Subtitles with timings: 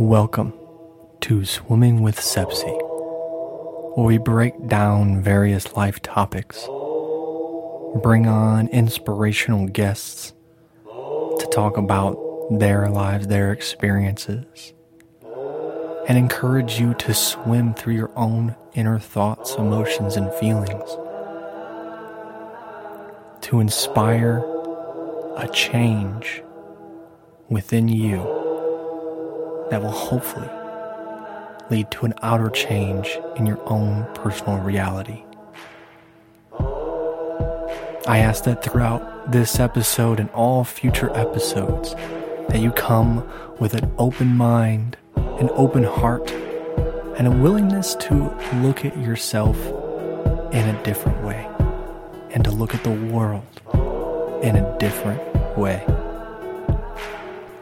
[0.00, 0.52] Welcome
[1.22, 2.72] to Swimming with Sepsi,
[3.96, 6.68] where we break down various life topics,
[8.00, 10.34] bring on inspirational guests
[10.84, 12.16] to talk about
[12.48, 14.72] their lives, their experiences,
[16.06, 20.88] and encourage you to swim through your own inner thoughts, emotions, and feelings
[23.40, 24.44] to inspire
[25.36, 26.44] a change
[27.48, 28.37] within you
[29.70, 30.48] that will hopefully
[31.70, 35.22] lead to an outer change in your own personal reality.
[38.06, 41.94] I ask that throughout this episode and all future episodes
[42.48, 43.28] that you come
[43.60, 46.30] with an open mind, an open heart,
[47.18, 49.58] and a willingness to look at yourself
[50.52, 51.46] in a different way
[52.30, 53.44] and to look at the world
[54.42, 55.20] in a different
[55.58, 55.84] way.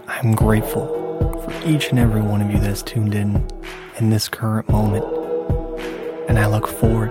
[0.06, 3.46] I'm grateful for each and every one of you that's tuned in
[3.98, 5.04] in this current moment,
[6.28, 7.10] and I look forward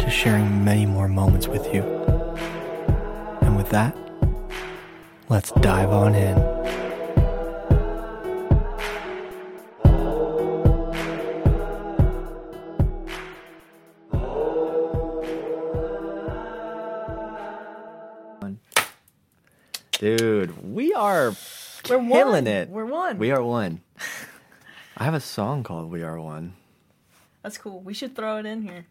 [0.00, 1.82] to sharing many more moments with you.
[3.42, 3.96] And with that,
[5.28, 6.55] let's dive on in.
[21.88, 22.46] We're killing one.
[22.46, 22.68] it.
[22.68, 23.18] We're one.
[23.18, 23.80] We are one.
[24.96, 26.54] I have a song called "We Are One."
[27.42, 27.80] That's cool.
[27.80, 28.86] We should throw it in here.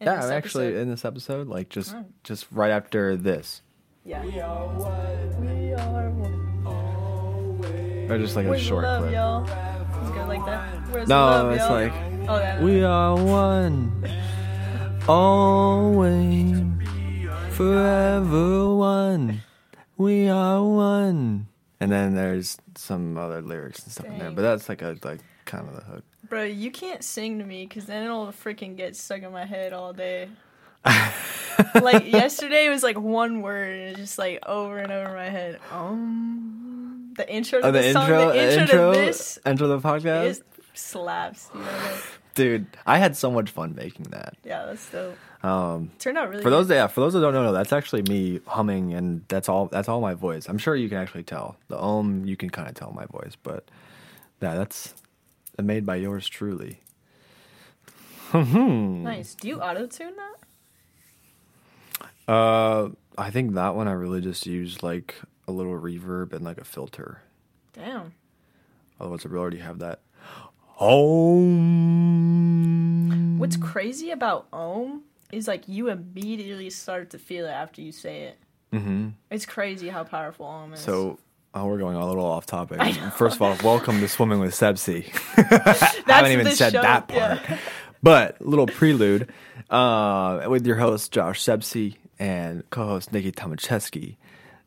[0.00, 0.80] In yeah, I'm actually episode.
[0.82, 2.04] in this episode, like just Right.
[2.24, 3.62] just right after this,
[4.04, 4.22] Yeah.
[4.24, 5.40] We are one.
[5.46, 6.62] We are one.
[6.66, 8.10] Always.
[8.10, 9.14] Or just like a Where's the short love, clip.
[9.14, 9.42] y'all?
[9.44, 10.88] Let's go like that.
[10.90, 11.72] Where's No, love, it's y'all?
[11.72, 11.92] like
[12.28, 12.62] Oh, that.
[12.62, 14.04] we are one,
[15.08, 16.54] always,
[17.50, 19.42] forever one.
[19.96, 21.46] We are one.
[21.80, 24.34] And then there's some other lyrics and stuff in there, Dang.
[24.36, 26.04] but that's like a like kind of the hook.
[26.28, 29.72] Bro, you can't sing to me because then it'll freaking get stuck in my head
[29.72, 30.28] all day.
[31.80, 35.58] like yesterday was like one word and it's just like over and over my head.
[35.72, 39.66] Um, the intro to Oh, the the, song, intro, the intro, intro, to this intro
[39.68, 40.24] to the podcast.
[40.26, 40.42] is
[40.74, 41.50] slaps.
[41.54, 42.02] You know, like,
[42.34, 44.34] Dude, I had so much fun making that.
[44.44, 45.16] yeah, that's dope.
[45.44, 46.76] Um, Turned out really for those, good.
[46.76, 49.66] yeah, for those that don't know, that's actually me humming, and that's all.
[49.66, 50.48] That's all my voice.
[50.48, 52.24] I'm sure you can actually tell the om.
[52.24, 53.68] You can kind of tell my voice, but
[54.40, 54.94] yeah, that's
[55.62, 56.80] made by yours truly.
[58.32, 59.34] Nice.
[59.34, 60.36] Do you auto tune that?
[62.26, 62.88] Uh,
[63.18, 65.14] I think that one I really just used like
[65.46, 67.20] a little reverb and like a filter.
[67.74, 68.14] Damn.
[68.98, 70.00] Otherwise, I would already have that.
[70.80, 71.98] Om.
[73.38, 75.02] What's crazy about Om
[75.34, 78.38] is like you immediately start to feel it after you say it.
[78.72, 79.08] Mm-hmm.
[79.30, 80.80] It's crazy how powerful Om is.
[80.80, 81.18] So.
[81.56, 82.82] Oh, we're going a little off topic.
[83.12, 85.08] First of all, welcome to Swimming with Sebsi.
[86.08, 87.40] I haven't even said show, that part.
[87.48, 87.58] yeah.
[88.02, 89.32] But a little prelude
[89.70, 94.16] uh, with your host Josh Sebsi and co-host Nicki Tomacheski.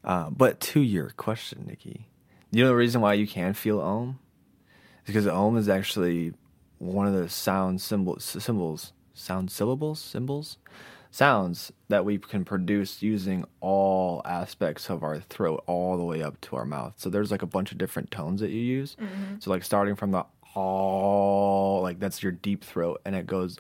[0.04, 2.08] Uh, but to your question, Nicki,
[2.52, 4.20] you know the reason why you can feel om
[5.02, 6.34] is because om is actually
[6.78, 10.58] one of the sound symbols, symbols, sound syllables, symbols,
[11.12, 16.40] sounds that we can produce using all aspects of our throat all the way up
[16.42, 16.94] to our mouth.
[16.98, 18.96] So there's like a bunch of different tones that you use.
[19.40, 20.26] So like starting from the
[20.56, 23.58] all, like that's your deep throat, and it goes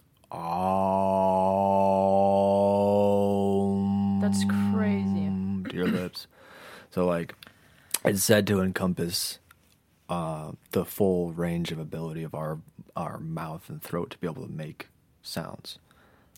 [3.27, 4.19] all.
[4.21, 5.29] That's crazy.
[5.69, 6.27] to your lips.
[6.91, 7.35] So like
[8.03, 9.39] it's said to encompass
[10.09, 12.59] uh, the full range of ability of our
[12.95, 14.87] our mouth and throat to be able to make
[15.27, 15.79] sounds.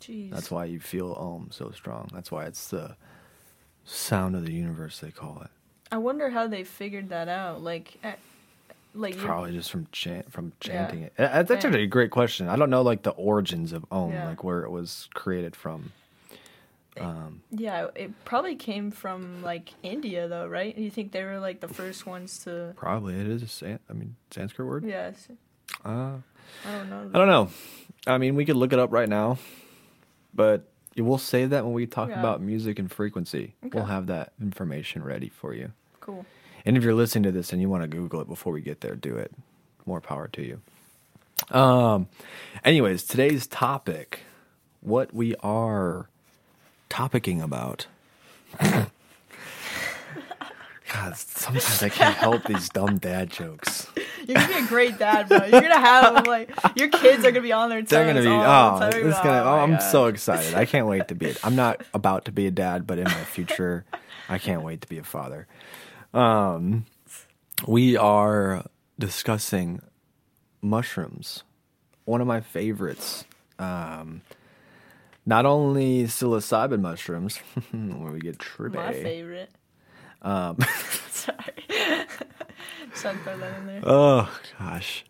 [0.02, 0.32] Jeez.
[0.32, 2.10] That's why you feel om so strong.
[2.14, 2.96] That's why it's the
[3.86, 5.52] sound of the universe they call it.
[5.92, 7.62] I wonder how they figured that out.
[7.62, 8.14] Like, eh,
[8.94, 10.72] like Probably just from chant from Yeah.
[10.72, 11.14] chanting it.
[11.18, 11.56] Uh, That's Yeah.
[11.58, 12.48] actually a great question.
[12.48, 14.28] I don't know like the origins of om, Yeah.
[14.30, 15.92] like where it was created from.
[17.00, 20.78] Um, yeah, it probably came from like India though, right?
[20.78, 22.74] You think they were like the first ones to?
[22.76, 24.84] probably it is a san- I mean Sanskrit word.
[24.86, 25.28] Yes.
[25.86, 26.18] Uh,
[26.66, 27.10] I don't know.
[27.14, 27.50] I don't know.
[28.08, 29.38] I mean, we could look it up right now,
[30.34, 30.64] but
[30.98, 32.20] we'll save that when we talk Yeah.
[32.20, 33.54] about music and frequency.
[33.74, 35.72] We'll have that information ready for you.
[36.02, 36.26] Cool.
[36.66, 38.82] And if you're listening to this and you want to Google it before we get
[38.82, 39.32] there, do it.
[39.86, 40.62] More power to you.
[41.58, 42.08] Um,
[42.66, 44.22] anyways, today's topic,
[44.82, 46.10] what we are
[46.90, 47.88] topicing about.
[50.92, 53.88] God, sometimes I can't help these dumb dad jokes.
[54.28, 55.38] You're gonna be a great dad, bro.
[55.40, 57.90] You're gonna have like your kids are gonna be on their toes.
[57.90, 59.44] They're gonna be oh, it's gonna.
[59.44, 60.54] Oh Oh, I'm so excited.
[60.56, 61.28] I can't wait to be.
[61.28, 61.40] It.
[61.44, 63.86] I'm not about to be a dad, but in my future,
[64.28, 65.48] I can't wait to be a father.
[66.14, 66.86] Um,
[67.68, 68.66] we are
[68.98, 69.82] discussing
[70.62, 71.44] mushrooms.
[72.06, 73.26] One of my favorites.
[73.60, 74.22] Um,
[75.26, 77.38] not only psilocybin mushrooms,
[77.72, 78.76] where we get trippy.
[78.76, 79.52] My favorite.
[80.22, 80.58] Um,
[81.12, 82.06] Sorry.
[82.94, 83.82] Had to throw that in there.
[83.86, 85.06] oh gosh,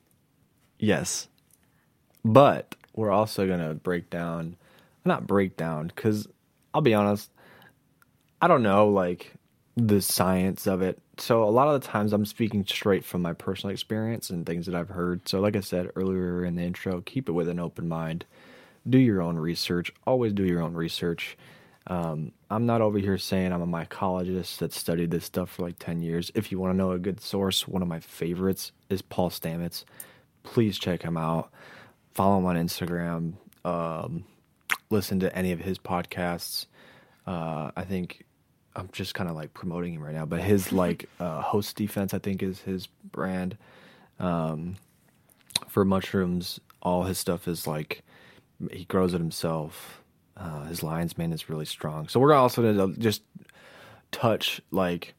[0.78, 1.28] yes,
[2.24, 4.56] but we're also gonna break down,
[5.06, 6.28] not break down, because
[6.74, 7.31] I'll be honest,
[8.42, 9.34] I don't know like
[9.76, 11.00] the science of it.
[11.18, 14.66] So a lot of the times I'm speaking straight from my personal experience and things
[14.66, 15.28] that I've heard.
[15.28, 18.26] So like I said earlier in the intro, keep it with an open mind.
[18.90, 19.92] Do your own research.
[20.08, 21.38] Always do your own research.
[21.89, 25.80] Um, I'm not over here saying I'm a mycologist that studied this stuff for like
[25.80, 26.31] 10 years.
[26.36, 29.86] If you want to know a good source, one of my favorites is Paul Stamets.
[30.44, 31.51] Please check him out.
[32.13, 33.33] Follow him on Instagram.
[33.65, 34.25] Um,
[34.91, 36.68] listen to any of his podcasts.
[37.25, 38.24] Uh, I think
[38.75, 42.13] I'm just kind of like promoting him right now, but his like uh, host defense,
[42.13, 43.57] I think, is his brand.
[44.19, 44.75] Um,
[45.68, 48.03] for mushrooms, all his stuff is like
[48.71, 49.99] he grows it himself.
[50.39, 52.07] Uh, his lion's mane is really strong.
[52.07, 53.21] So we're also going to just
[54.12, 55.13] touch like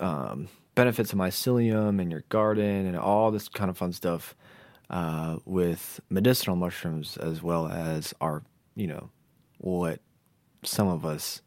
[0.00, 4.34] um, benefits of mycelium in your garden and all this kind of fun stuff
[4.90, 8.42] uh, with medicinal mushrooms as well as our,
[8.74, 9.10] you know,
[9.58, 10.00] what
[10.62, 11.42] some of us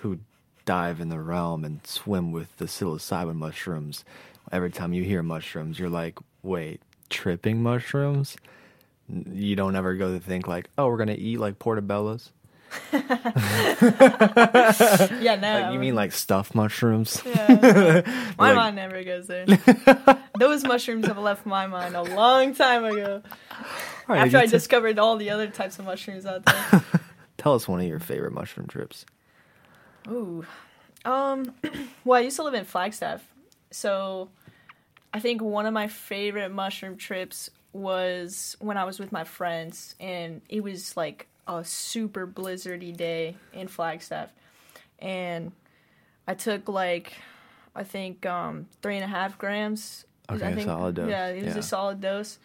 [0.00, 0.18] who
[0.64, 4.04] dive in the realm and swim with the psilocybin mushrooms.
[4.50, 6.80] Every time you hear mushrooms, you're like, wait,
[7.10, 8.36] tripping mushrooms?
[9.10, 12.30] You don't ever go to think like, oh, we're gonna eat like portobellos.
[15.20, 15.60] Yeah, no.
[15.60, 17.22] Like, you mean like stuffed mushrooms?
[17.24, 18.02] Yeah.
[18.38, 19.46] My Like- mind never goes there.
[20.38, 23.22] Those mushrooms have left my mind a long time ago.
[24.08, 26.84] All right, After I t- discovered all the other types of mushrooms out there.
[27.38, 29.04] tell us one of your favorite mushroom trips.
[30.08, 30.44] Ooh.
[31.04, 31.54] Um
[32.04, 33.22] well I used to live in Flagstaff.
[33.70, 34.28] So
[35.12, 39.94] I think one of my favorite mushroom trips was when I was with my friends
[40.00, 44.30] and it was like a super blizzardy day in Flagstaff.
[44.98, 45.52] And
[46.26, 47.14] I took like
[47.74, 50.04] I think um three and a half grams.
[50.28, 51.08] I Okay, think, solid dose.
[51.10, 51.60] Yeah, it was Yeah.
[51.60, 52.38] a solid dose.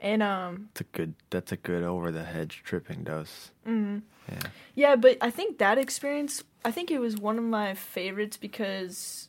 [0.00, 1.14] And um It's a good.
[1.30, 3.50] That's a good over the hedge tripping dose.
[3.66, 4.02] Mhm.
[4.28, 4.38] Yeah.
[4.74, 9.28] Yeah, but I think that experience, I think it was one of my favorites because,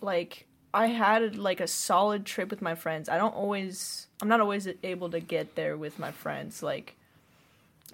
[0.00, 3.08] like, I had like a solid trip with my friends.
[3.08, 6.94] I don't always, I'm not always able to get there with my friends, like,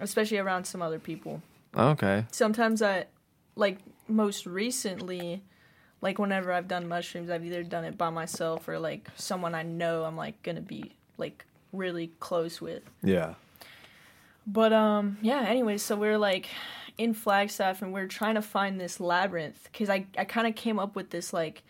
[0.01, 1.43] especially around some other people.
[1.77, 2.25] Okay.
[2.31, 3.07] Sometimes I,
[3.57, 3.79] like,
[4.09, 5.43] most recently,
[6.01, 9.63] like, whenever I've done mushrooms, I've either done it by myself or like someone I
[9.63, 12.83] know I'm like gonna be like really close with.
[13.03, 13.35] Yeah.
[14.47, 16.49] But um yeah, anyway, so we're like
[16.99, 20.79] in Flagstaff and we're trying to find this labyrinth cuz I I kind of came
[20.79, 21.63] up with this like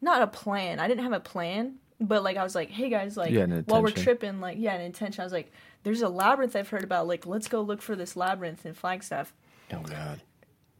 [0.00, 0.80] not a plan.
[0.80, 3.82] I didn't have a plan, but like I was like, "Hey guys, like an while
[3.82, 5.22] we're tripping, like yeah, an intention.
[5.22, 5.52] I was like,
[5.82, 7.06] there's a labyrinth I've heard about.
[7.06, 9.32] Like, let's go look for this labyrinth in Flagstaff."
[9.72, 10.20] Oh God.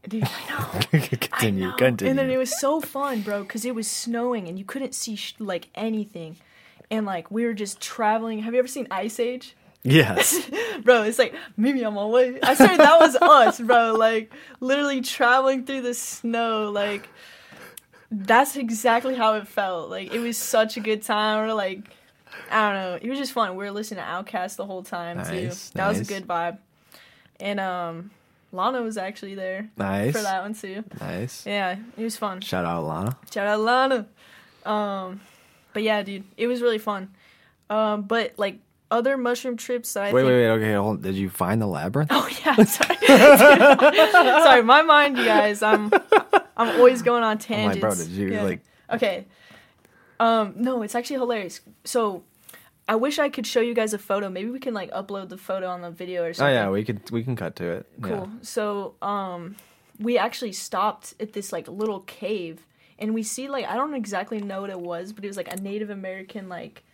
[0.06, 0.81] Dude, I know.
[1.00, 1.66] continue.
[1.66, 1.76] I know.
[1.76, 2.11] Continue.
[2.11, 5.16] And then it was so fun, bro, because it was snowing and you couldn't see
[5.16, 6.37] sh- like anything.
[6.90, 8.40] And like we were just traveling.
[8.40, 9.56] Have you ever seen Ice Age?
[9.82, 10.50] yes.
[10.82, 12.38] bro, it's like maybe on my way.
[12.43, 13.94] I said that was us, bro.
[13.94, 16.70] Like literally traveling through the snow.
[16.70, 17.08] Like
[18.10, 19.90] that's exactly how it felt.
[19.90, 21.46] Like it was such a good time.
[21.46, 21.80] We're like,
[22.50, 22.98] I don't know.
[23.02, 23.50] It was just fun.
[23.56, 25.46] We were listening to Outkast the whole time too.
[25.46, 26.58] Nice, That was a good vibe.
[27.40, 28.10] And um,
[28.52, 30.12] Lana was actually there Nice.
[30.14, 30.84] for that one too.
[31.00, 31.44] Nice.
[31.46, 32.40] Yeah, it was fun.
[32.40, 33.17] Shout out to Lana.
[33.32, 34.06] Shout out to Lana.
[34.64, 35.20] Um,
[35.72, 37.10] but yeah, dude, it was really fun.
[37.70, 38.58] Um, but like
[38.90, 40.29] other mushroom trips that I Wait, think.
[40.29, 40.48] wait, wait.
[40.50, 41.02] Okay, hold.
[41.02, 42.10] Did you find the labyrinth?
[42.12, 42.96] Oh yeah, sorry.
[44.43, 45.62] sorry, my mind, you guys.
[45.62, 45.90] I'm
[46.56, 47.82] I'm always going on I'm tangents.
[47.82, 48.43] like, bro, did you Yeah.
[48.43, 48.61] like?
[48.93, 49.27] Okay.
[50.20, 51.61] Um, no, it's actually hilarious.
[51.84, 52.23] So,
[52.89, 54.29] I wish I could show you guys a photo.
[54.29, 56.55] Maybe we can like upload the photo on the video or something.
[56.55, 57.87] Oh yeah, we could we can cut to it.
[58.03, 58.31] Cool.
[58.43, 59.56] So, um,
[59.99, 62.67] we actually stopped at this like little cave,
[62.99, 65.53] and we see like I don't exactly know what it was, but it was like
[65.53, 66.84] a Native American like,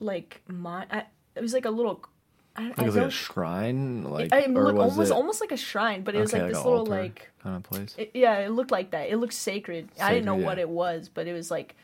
[0.00, 0.86] like my.
[0.90, 2.04] I, it was like a little.
[2.54, 5.10] I, Like, I it was like a shrine, like it, it or looked was almost
[5.10, 7.62] it almost like a shrine, but it was okay, like this little like kind of
[7.62, 7.94] place?
[7.96, 9.08] it, yeah, it looked like that.
[9.10, 9.88] It looked sacred.
[10.00, 11.74] I didn't know Sacred, what it was, but it was like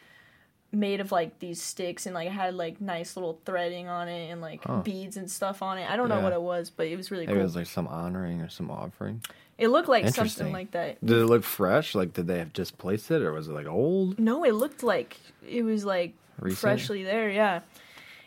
[0.70, 4.30] made of like these sticks and like it had like nice little threading on it
[4.30, 4.80] and like Huh.
[4.82, 5.88] beads and stuff on it.
[5.90, 7.40] I don't know what it was, but it was really Maybe cool.
[7.40, 9.22] it was like some honoring or some offering.
[9.56, 11.02] it looked like something like that.
[11.04, 11.94] Did it look fresh?
[11.94, 14.18] Like, did they have just placed it, or was it like old?
[14.18, 15.16] No, it looked like
[15.48, 16.60] it was like Recent?
[16.60, 17.60] freshly there, yeah.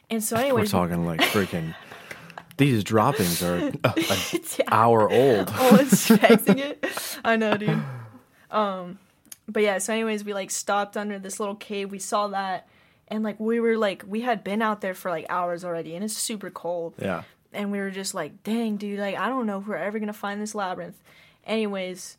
[0.09, 1.75] And so anyways, We're talking like freaking.
[2.61, 4.65] These droppings are a, a yeah.
[4.67, 5.49] hour old.
[5.55, 6.85] oh, expecting it.
[7.25, 7.81] I know, dude.
[8.51, 8.99] Um,
[9.47, 9.79] but yeah.
[9.79, 11.89] So, anyways, we like stopped under this little cave.
[11.89, 12.67] We saw that,
[13.07, 16.03] and like we were like we had been out there for like hours already, and
[16.03, 16.93] it's super cold.
[17.01, 17.23] Yeah.
[17.51, 20.13] and we were just like, dang, dude, like I don't know if we're ever gonna
[20.13, 21.01] find this labyrinth.
[21.47, 22.17] Anyways,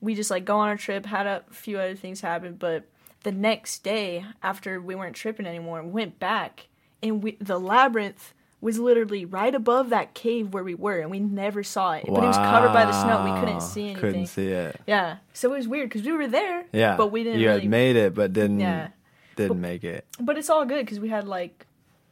[0.00, 2.84] we just like go on our trip, had a few other things happen, but
[3.24, 6.68] the next day after we weren't tripping anymore, we went back
[7.02, 8.32] and we the labyrinth
[8.62, 12.04] was literally right above that cave where we were, and we never saw it.
[12.06, 13.24] But it was covered by the snow.
[13.34, 14.00] We couldn't see anything.
[14.00, 14.80] Couldn't see it.
[14.86, 16.64] Yeah, so it was weird because we were there.
[16.72, 16.96] Yeah.
[16.96, 17.40] but we didn't.
[17.40, 18.88] You really, had made it, but didn't Yeah.
[19.36, 20.06] didn't make it.
[20.20, 21.66] But it's all good because we had like,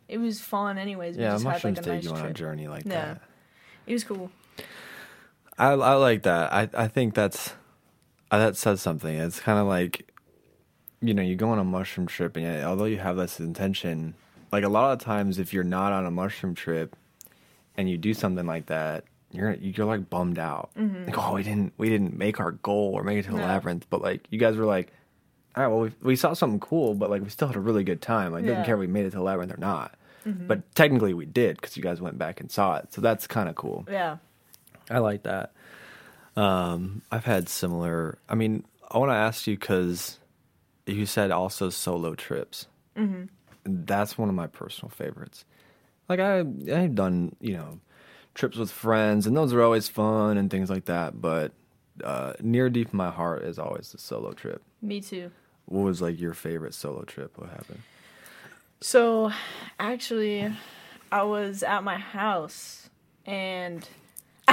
[0.09, 1.17] it was fun anyways.
[1.17, 2.35] We Yeah, just had like a take nice you on a trip.
[2.35, 2.91] journey like Yeah.
[3.15, 3.23] that.
[3.87, 4.31] It was cool.
[5.57, 6.53] I I like that.
[6.53, 7.55] I I think that's
[8.33, 9.15] uh, that says something.
[9.17, 10.11] It's kind of like
[11.03, 14.15] you know, you go on a mushroom trip and although you have this intention,
[14.53, 16.97] like a lot of times if you're not on a mushroom trip
[17.77, 20.71] and you do something like that, you're you're like bummed out.
[20.77, 23.47] Like, oh, we didn't we didn't make our goal or make it to the Yeah.
[23.47, 24.93] labyrinth, but like you guys were like
[25.57, 27.83] all right, well, we, we saw something cool, but like we still had a really
[27.83, 28.33] good time.
[28.33, 29.95] Like, doesn't care if we made it to the labyrinth or not.
[30.25, 32.93] But technically, we did because you guys went back and saw it.
[32.93, 33.85] So that's kind of cool.
[33.91, 34.19] Yeah.
[34.89, 35.53] I like that.
[36.37, 38.19] Um, I've had similar.
[38.29, 40.19] I mean, I want to ask you because
[40.87, 42.67] you said also solo trips.
[42.97, 43.25] Mm-hmm.
[43.65, 45.45] That's one of my personal favorites.
[46.09, 47.81] Like I, I've done you know
[48.35, 51.21] trips with friends, and those are always fun and things like that.
[51.21, 51.53] But
[52.03, 54.63] uh, near deep in my heart is always the solo trip.
[54.83, 55.31] Me too.
[55.67, 57.39] What was like your favorite solo trip?
[57.39, 57.83] What happened?
[58.81, 59.31] So,
[59.79, 60.51] actually,
[61.13, 62.89] I was at my house
[63.27, 63.87] and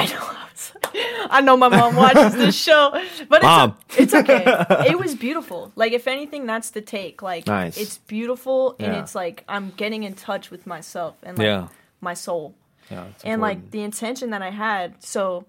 [0.02, 0.22] I know
[0.94, 2.90] I, I know my mom watches this show,
[3.30, 3.78] but it's, Mom.
[3.98, 4.44] it's okay.
[4.88, 5.72] It was beautiful.
[5.76, 7.22] Like if anything, that's the take.
[7.22, 7.78] Like Nice.
[7.78, 9.02] it's beautiful and Yeah.
[9.02, 11.68] it's like I'm getting in touch with myself and like Yeah.
[12.02, 12.56] my soul.
[12.90, 15.04] Yeah, and like the intention that I had.
[15.04, 15.46] So,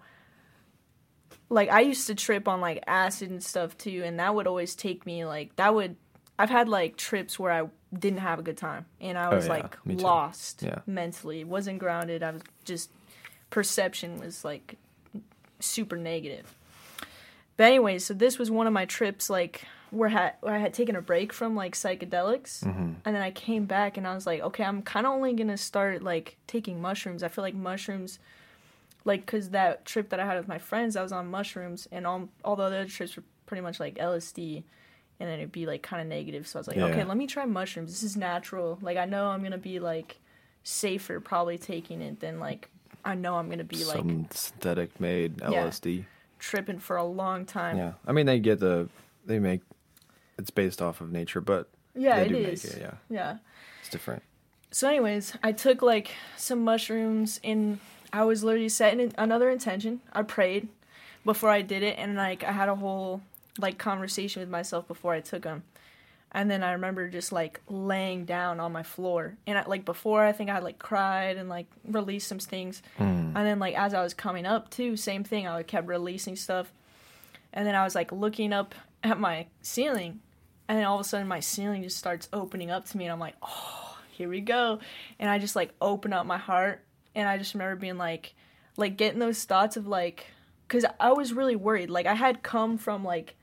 [1.50, 4.74] like I used to trip on like acid and stuff too, and that would always
[4.74, 5.96] take me like that would.
[6.38, 9.54] I've had like trips where I didn't have a good time, and I was Oh,
[9.54, 11.44] yeah, like lost mentally.
[11.44, 12.22] wasn't grounded.
[12.22, 12.90] I was just
[13.50, 14.76] perception was like
[15.60, 16.54] super negative.
[17.56, 20.74] But anyway, so this was one of my trips like where, ha- where I had
[20.74, 22.92] taken a break from like psychedelics, Mm-hmm.
[23.04, 25.56] and then I came back and I was like, okay, I'm kind of only gonna
[25.56, 27.22] start like taking mushrooms.
[27.22, 28.18] I feel like mushrooms,
[29.04, 32.06] like, cause that trip that I had with my friends, I was on mushrooms, and
[32.06, 34.62] all all the other trips were pretty much like LSD,
[35.18, 36.46] and then it'd be like kind of negative.
[36.46, 36.84] So I was like, Yeah.
[36.86, 37.90] okay, let me try mushrooms.
[37.90, 38.78] This is natural.
[38.82, 40.18] Like I know I'm gonna be like
[40.64, 42.68] safer probably taking it than like
[43.04, 46.04] I know I'm gonna be like some synthetic made LSD.
[46.38, 47.76] tripping for a long time.
[47.78, 48.88] Yeah, I mean they get the
[49.26, 49.60] they make
[50.38, 52.64] it's based off of nature, but Yeah, they it do is.
[52.64, 52.80] make it.
[52.80, 53.36] Yeah, Yeah.
[53.80, 54.22] it's different.
[54.70, 57.80] So, anyways, I took like some mushrooms and
[58.12, 60.00] I was literally setting another intention.
[60.12, 60.68] I prayed
[61.24, 63.22] before I did it, and like I had a whole
[63.58, 65.64] like conversation with myself before I took them.
[66.30, 70.22] And then I remember just like laying down on my floor, and I, like before,
[70.22, 72.82] I think I like cried and like released some things.
[72.98, 73.32] Hmm.
[73.34, 75.46] And then like as I was coming up too, same thing.
[75.46, 76.70] I kept releasing stuff,
[77.52, 80.20] and then I was like looking up at my ceiling,
[80.68, 83.12] and then all of a sudden my ceiling just starts opening up to me, and
[83.12, 84.80] I'm like, oh, here we go.
[85.18, 88.34] And I just like open up my heart, and I just remember being like,
[88.76, 90.26] like getting those thoughts of like,
[90.66, 91.88] because I was really worried.
[91.88, 93.34] Like I had come from like,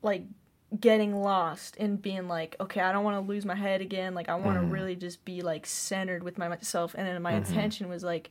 [0.00, 0.24] like
[0.78, 4.14] getting lost and being like, okay, I don't want to lose my head again.
[4.14, 4.70] Like I want to mm-hmm.
[4.70, 6.94] really just be like centered with my, myself.
[6.96, 7.44] And then my mm-hmm.
[7.44, 8.30] intention was like,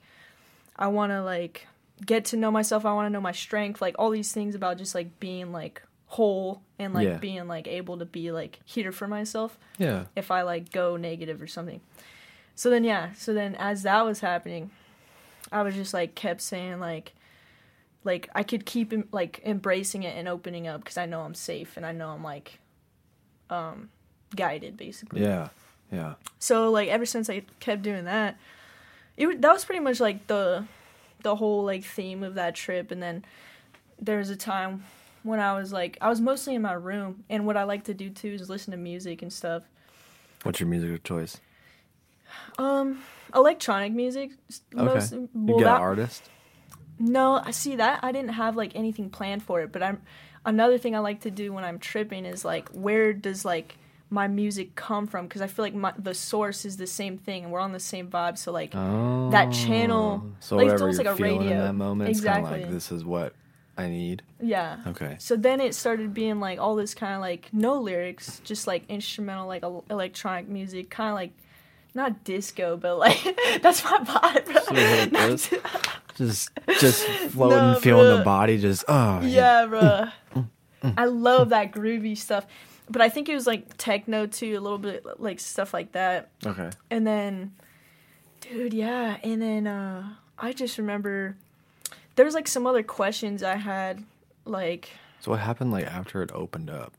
[0.76, 1.68] I want to like
[2.06, 2.86] get to know myself.
[2.86, 3.82] I want to know my strength.
[3.82, 7.18] Like all these things about just like being like whole and like Yeah.
[7.18, 11.42] being like able to be like here for myself Yeah, if I like go negative
[11.42, 11.80] or something.
[12.54, 14.72] So then yeah, so then as that was happening,
[15.54, 17.14] I was just like kept saying like
[18.04, 21.78] like I could keep like embracing it and opening up because I know I'm safe
[21.78, 22.60] and I know I'm like
[23.50, 23.90] um
[24.36, 25.22] guided basically.
[25.22, 25.50] yeah,
[25.92, 26.14] yeah.
[26.40, 28.38] So like ever since I kept doing that,
[29.18, 30.66] it that was pretty much like the
[31.24, 32.92] the whole like theme of that trip.
[32.92, 33.24] And then
[34.00, 34.84] there was a time
[35.24, 37.94] when I was like I was mostly in my room, and what I like to
[37.94, 39.64] do too is listen to music and stuff.
[40.44, 41.40] What's your music of choice?
[42.58, 43.04] Um,
[43.36, 44.32] electronic music.
[44.76, 46.24] Okay, Most, you well, get that- an artist.
[47.02, 50.02] No, I see that I didn't have like anything planned for it, but I'm
[50.46, 53.78] another thing I like to do when I'm tripping is like where does like
[54.10, 57.44] my music come from because I feel like my, the source is the same thing
[57.44, 58.38] and we're on the same vibe.
[58.38, 61.42] So like that channel, Oh, So like it's almost like a radio.
[61.52, 62.64] in that moment, it's kind of Exactly.
[62.64, 63.34] like this is what
[63.78, 64.22] I need.
[64.42, 64.78] yeah.
[64.88, 65.16] Okay.
[65.20, 68.84] So then it started being like all this kind of like no lyrics, just like
[68.90, 71.32] instrumental, like el- electronic music, kind of like
[71.94, 73.18] not disco, but like
[73.62, 74.64] that's my vibe.
[74.66, 75.50] So hit Not this.
[75.50, 75.58] di-
[76.18, 76.50] Just
[76.80, 78.58] just floating, No, feeling the body.
[78.58, 80.08] Just oh yeah, bro.
[80.84, 82.46] Mm, I love that groovy stuff.
[82.90, 86.30] but I think it was like techno too, a little bit like stuff like that.
[86.46, 86.70] Okay.
[86.90, 87.54] And then,
[88.42, 89.18] dude, yeah.
[89.24, 91.36] And then uh, I just remember
[92.16, 94.04] there was like some other questions I had.
[94.44, 94.90] Like,
[95.20, 96.94] So what happened like after it opened up?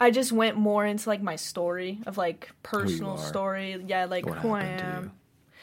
[0.00, 3.82] I just went more into like my story of like personal story.
[3.86, 5.12] Yeah, like What who I am.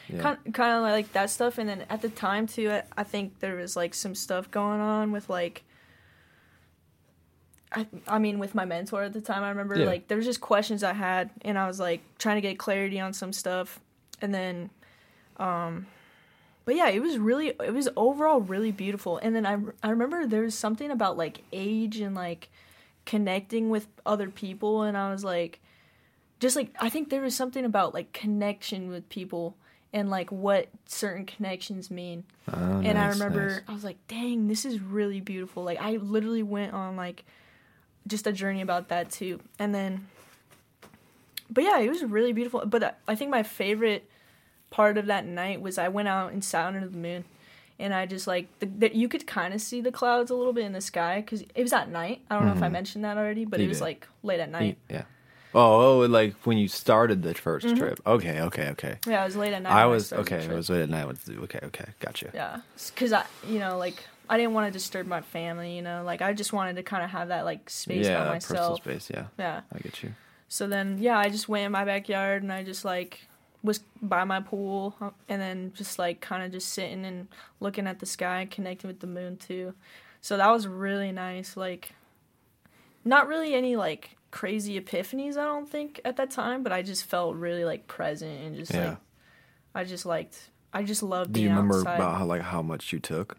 [0.08, 0.20] Yeah.
[0.20, 1.58] Kind, kind of like that stuff.
[1.58, 4.80] And then at the time too, I, I think there was like some stuff going
[4.80, 5.64] on with like.
[7.72, 9.86] I, I mean, with my mentor at the time, I remember Yeah.
[9.86, 13.00] like there was just questions I had, and I was like trying to get clarity
[13.00, 13.80] on some stuff,
[14.22, 14.70] and then,
[15.36, 15.86] um,
[16.64, 19.18] but yeah, it was really, it was overall really beautiful.
[19.18, 22.48] And then I, I remember there was something about like age and like
[23.04, 25.60] connecting with other people, and I was like,
[26.38, 29.56] just like I think there was something about like connection with people
[29.96, 32.22] and like what certain connections mean.
[32.52, 33.60] Oh, and I remember nice.
[33.66, 35.64] I was like, dang, this is really beautiful.
[35.64, 37.24] Like I literally went on like
[38.06, 39.40] just a journey about that too.
[39.58, 40.06] And then
[41.50, 42.64] but yeah, it was really beautiful.
[42.66, 44.08] But I- think my favorite
[44.70, 47.24] part of that night was I went out and sat under the moon.
[47.78, 50.64] And I just like the, you could kind of see the clouds a little bit
[50.64, 52.20] in the sky because it was at night.
[52.30, 53.62] I don't know if I mentioned that already, but Mm-hmm.
[53.62, 53.84] You it was did.
[53.84, 54.78] like late at night.
[54.90, 55.04] Yeah.
[55.56, 58.00] Oh, oh, like when you started the 1st trip.
[58.06, 58.98] Okay, okay, okay.
[59.06, 59.72] Yeah, it was late at night.
[59.72, 60.44] I was the okay.
[60.44, 61.06] It was late at night.
[61.28, 62.30] Okay, okay, gotcha.
[62.34, 65.74] Yeah, because I, you know, like I didn't want to disturb my family.
[65.74, 68.34] You know, like I just wanted to kind of have that like space yeah, by
[68.34, 68.82] personal myself.
[68.82, 69.10] space.
[69.10, 69.62] Yeah, Yeah.
[69.72, 70.12] I get you.
[70.48, 73.26] So then, yeah, I just went in my backyard and I just like
[73.62, 77.28] was by my pool uh, and then just like kind of just sitting and
[77.60, 79.74] looking at the sky, connecting with the moon too.
[80.20, 81.56] So that was really nice.
[81.56, 81.94] Like,
[83.04, 87.04] not really any like crazy epiphanies, I don't think at that time, but I just
[87.04, 88.90] felt really like present and just Yeah.
[88.90, 88.98] like
[89.74, 90.50] I just liked.
[90.72, 91.94] I just loved Do you remember outside.
[91.96, 93.38] about how like how much you took?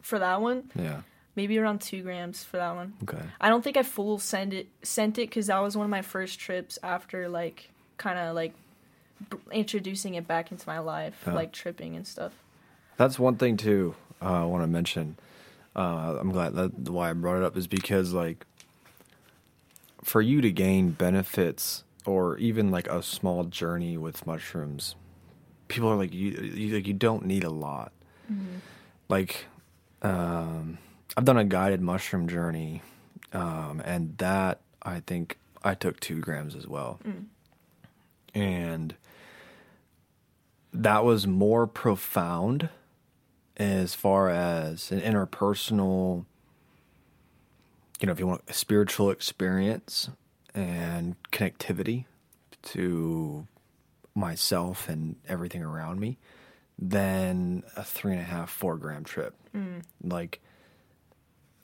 [0.00, 0.68] for that one.
[0.74, 1.02] Yeah.
[1.36, 2.94] Maybe around two grams for that one.
[3.04, 3.22] Okay.
[3.40, 6.02] I don't think I full send it sent it because that was one of my
[6.02, 8.52] first trips after like kind of like
[9.30, 12.32] b- introducing it back into my life, like tripping and stuff.
[12.96, 13.94] That's one thing too.
[14.20, 15.16] Uh, I want to mention.
[15.74, 18.44] Uh, I'm glad that why I brought it up is because like
[20.04, 24.96] for you to gain benefits or even like a small journey with mushrooms,
[25.68, 27.92] people are like you, you like you don't need a lot.
[29.08, 29.46] Like,
[30.02, 30.78] um,
[31.16, 32.82] I've done a guided mushroom journey,
[33.32, 36.98] um, and that I think I took two grams as well,
[38.34, 38.94] and
[40.72, 42.70] that was more profound
[43.58, 46.24] as far as an interpersonal
[48.02, 50.10] you know if you want a spiritual experience
[50.54, 52.04] and connectivity
[52.62, 53.46] to
[54.14, 56.18] myself and everything around me
[56.78, 59.34] than a three and a half four gram trip
[60.02, 60.40] like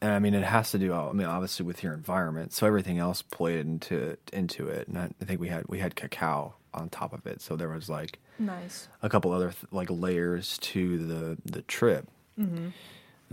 [0.01, 0.93] and I mean, it has to do.
[0.95, 4.87] I mean, obviously with your environment, so everything else played into into it.
[4.87, 7.69] And I, I think we had we had cacao on top of it, so there
[7.69, 8.87] was like Nice.
[9.03, 12.07] a couple other th- like layers to the the trip.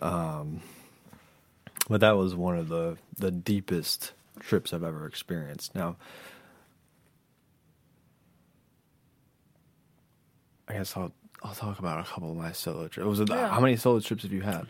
[0.01, 0.61] Um,
[1.89, 5.75] but that was one of the the deepest trips I've ever experienced.
[5.75, 5.95] Now,
[10.67, 11.11] I guess I'll
[11.43, 13.07] I'll talk about a couple of my solo trips.
[13.07, 13.49] Was it Yeah.
[13.49, 14.67] how many solo trips have you had?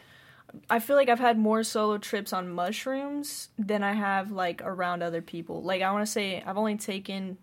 [0.70, 5.04] I feel like I've had more solo trips on mushrooms than I have like around
[5.04, 5.62] other people.
[5.64, 7.38] Like I want to say I've only taken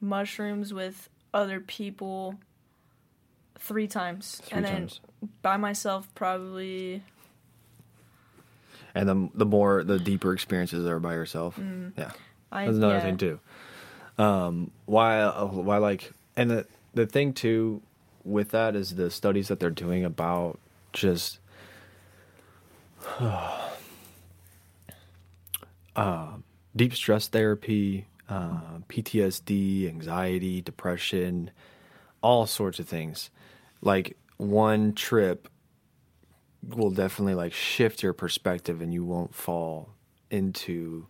[0.00, 2.36] mushrooms with other people
[3.58, 4.88] three times, Three and then
[5.42, 7.02] by myself probably
[8.94, 11.58] And the the more the deeper experiences are by yourself.
[11.98, 12.12] Yeah.
[12.52, 13.00] I, That's another yeah.
[13.00, 13.40] thing too.
[14.16, 17.82] Um, why uh, why like and the the thing too
[18.22, 20.58] with that is the studies that they're doing about
[20.92, 21.38] just
[25.96, 26.28] uh,
[26.76, 31.50] deep stress therapy, uh, PTSD, anxiety, depression,
[32.22, 33.30] all sorts of things.
[33.82, 35.48] Like one trip
[36.68, 39.90] will definitely like shift your perspective and you won't fall
[40.30, 41.06] into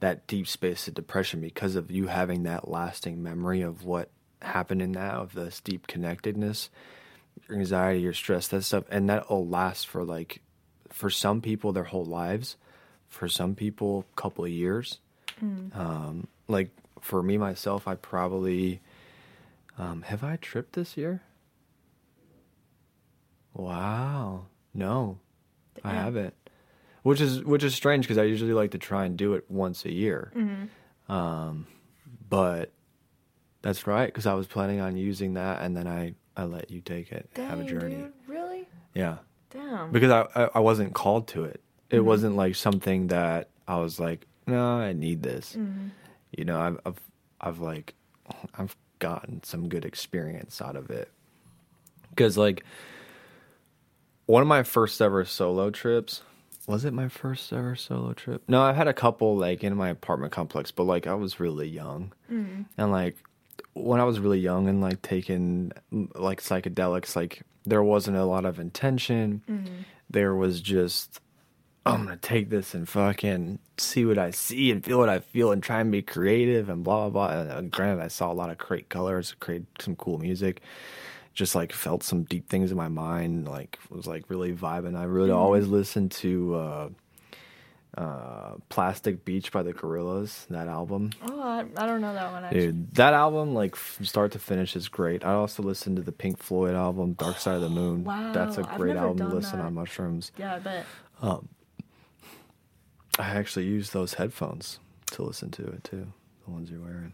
[0.00, 4.10] that deep space of depression because of you having that lasting memory of what
[4.42, 6.70] happened in that of this deep connectedness
[7.48, 8.84] your anxiety your stress that stuff.
[8.90, 10.40] And that'll last for like
[10.90, 12.56] for some people their whole lives
[13.08, 14.98] for some people a couple of years.
[15.74, 18.80] Um like for me myself i probably
[19.78, 21.22] um have i tripped this year?
[23.54, 24.46] Wow
[24.78, 25.18] no
[25.84, 26.04] i Damn.
[26.04, 26.34] haven't
[27.02, 29.84] which is which is strange because i usually like to try and do it once
[29.84, 31.12] a year Mm-hmm.
[31.12, 31.66] um
[32.28, 32.72] but
[33.62, 36.80] that's right because i was planning on using that and then i i let you
[36.80, 38.68] take it have a journey dude, really?
[38.94, 39.18] yeah
[39.50, 39.90] Damn.
[39.92, 41.60] because I, I I wasn't called to it.
[41.90, 42.04] It Mm-hmm.
[42.06, 45.56] wasn't like something that I was like, no, I need this.
[45.56, 45.88] Mm-hmm.
[46.36, 47.00] you know, I've, I've,
[47.40, 47.94] I've like,
[48.58, 51.10] I've gotten some good experience out of it.
[52.10, 52.62] Because like,
[54.28, 56.20] one of my first ever solo trips,
[56.66, 58.42] was it my first ever solo trip?
[58.46, 61.66] No, I've had a couple like in my apartment complex, but like I was really
[61.66, 62.12] young,
[62.76, 63.16] and like
[63.72, 68.24] when I was really young and like taking mm, like psychedelics, like there wasn't a
[68.26, 69.40] lot of intention.
[70.10, 71.20] There was just
[71.86, 75.52] I'm gonna take this and fucking see what I see and feel what I feel
[75.52, 77.40] and try and be creative and blah blah blah.
[77.40, 80.60] And uh, granted, I saw a lot of great colors, create some cool music.
[81.38, 83.46] Just like felt some deep things in my mind.
[83.46, 84.98] Like was like really vibing.
[84.98, 86.88] I really always listened to uh,
[87.96, 90.48] uh, "Plastic Beach" by the Gorillaz.
[90.48, 91.12] That album.
[91.22, 92.60] Oh, I, I don't know that one actually.
[92.66, 95.24] Dude, that album, like from start to finish, is great.
[95.24, 98.02] I also listened to the Pink Floyd album, Dark Side of the Moon.
[98.02, 99.66] Wow, That's a great album to listen that.
[99.66, 100.32] on mushrooms.
[100.36, 100.86] Yeah, I bet.
[101.22, 101.38] I
[103.20, 104.80] actually use those headphones
[105.12, 106.12] to listen to it too.
[106.46, 107.12] The ones you're wearing.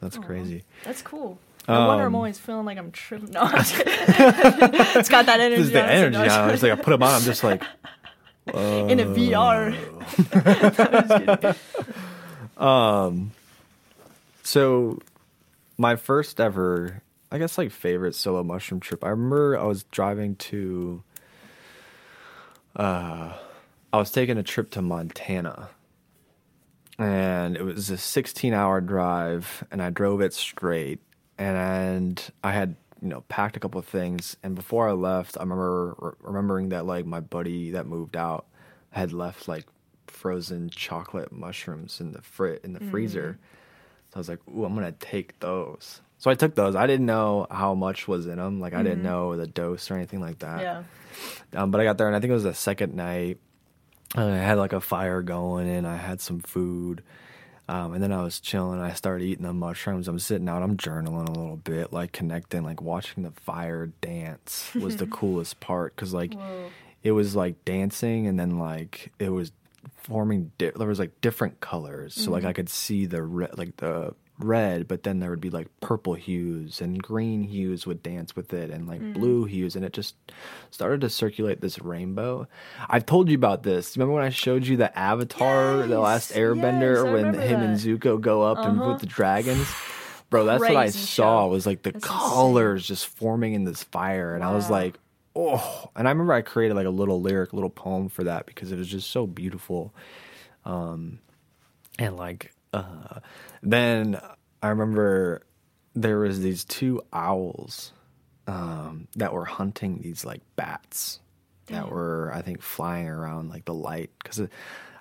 [0.00, 0.64] That's crazy.
[0.84, 1.38] That's cool.
[1.68, 3.30] No wonder I'm Um, always feeling like I'm tripping.
[3.32, 5.62] No, I'm it's got that energy.
[5.62, 6.16] This is the on it, so energy.
[6.16, 6.52] I'm on it.
[6.52, 7.14] just It's like I put them on.
[7.14, 7.62] I'm just like,
[8.46, 9.74] in a VR.
[12.62, 13.32] um,
[14.42, 14.98] so
[15.78, 19.04] my first ever, I guess like favorite solo mushroom trip.
[19.04, 21.02] I remember I was driving to,
[22.76, 23.32] uh,
[23.92, 25.70] I was taking a trip to Montana,
[26.98, 31.00] and it was a 16 hour drive, and I drove it straight,
[31.38, 35.40] and I had you know packed a couple of things, and before I left, I
[35.40, 38.46] remember re- remembering that like my buddy that moved out
[38.90, 39.66] had left like
[40.06, 43.38] frozen chocolate mushrooms in the fri- in the freezer.
[44.10, 46.74] So I was like, "Ooh, I'm gonna take those." So I took those.
[46.74, 48.58] I didn't know how much was in them.
[48.60, 50.62] Like I didn't know the dose or anything like that.
[50.62, 50.82] Yeah.
[51.54, 53.38] Um, but I got there, and I think it was the second night.
[54.14, 57.02] I had like a fire going, and I had some food.
[57.68, 58.80] Um, and then I was chilling.
[58.80, 60.06] I started eating the mushrooms.
[60.06, 60.62] I'm sitting out.
[60.62, 65.58] I'm journaling a little bit, like connecting, like watching the fire dance was the coolest
[65.58, 66.70] part because like Whoa.
[67.02, 69.50] it was like dancing, and then like it was
[69.96, 70.52] forming.
[70.58, 73.22] Di- there was like different colors, so like I could see the
[73.56, 78.02] like the red, but then there would be like purple hues and green hues would
[78.02, 80.14] dance with it, and like blue hues, and it just
[80.70, 82.46] started to circulate this rainbow.
[82.88, 83.96] I've told you about this.
[83.96, 87.76] Remember when I showed you the Avatar, the last Airbender, yes, when him and.
[87.78, 88.90] Zuko go up and Uh-huh.
[88.92, 89.66] with the dragons?
[90.28, 91.48] Bro, that's what I saw show.
[91.48, 92.18] was like the That's insane.
[92.18, 94.98] colors just forming in this fire, and I was like,
[95.36, 95.90] oh.
[95.94, 98.76] And I remember I created like a little lyric, little poem for that because it
[98.76, 99.94] was just so beautiful.
[100.64, 101.20] Um,
[101.98, 103.20] and like, uh,
[103.62, 104.20] then
[104.62, 105.42] I remember
[105.94, 107.92] there was these two owls
[108.46, 111.20] um, that were hunting these like bats
[111.66, 114.40] that were I think flying around like the light because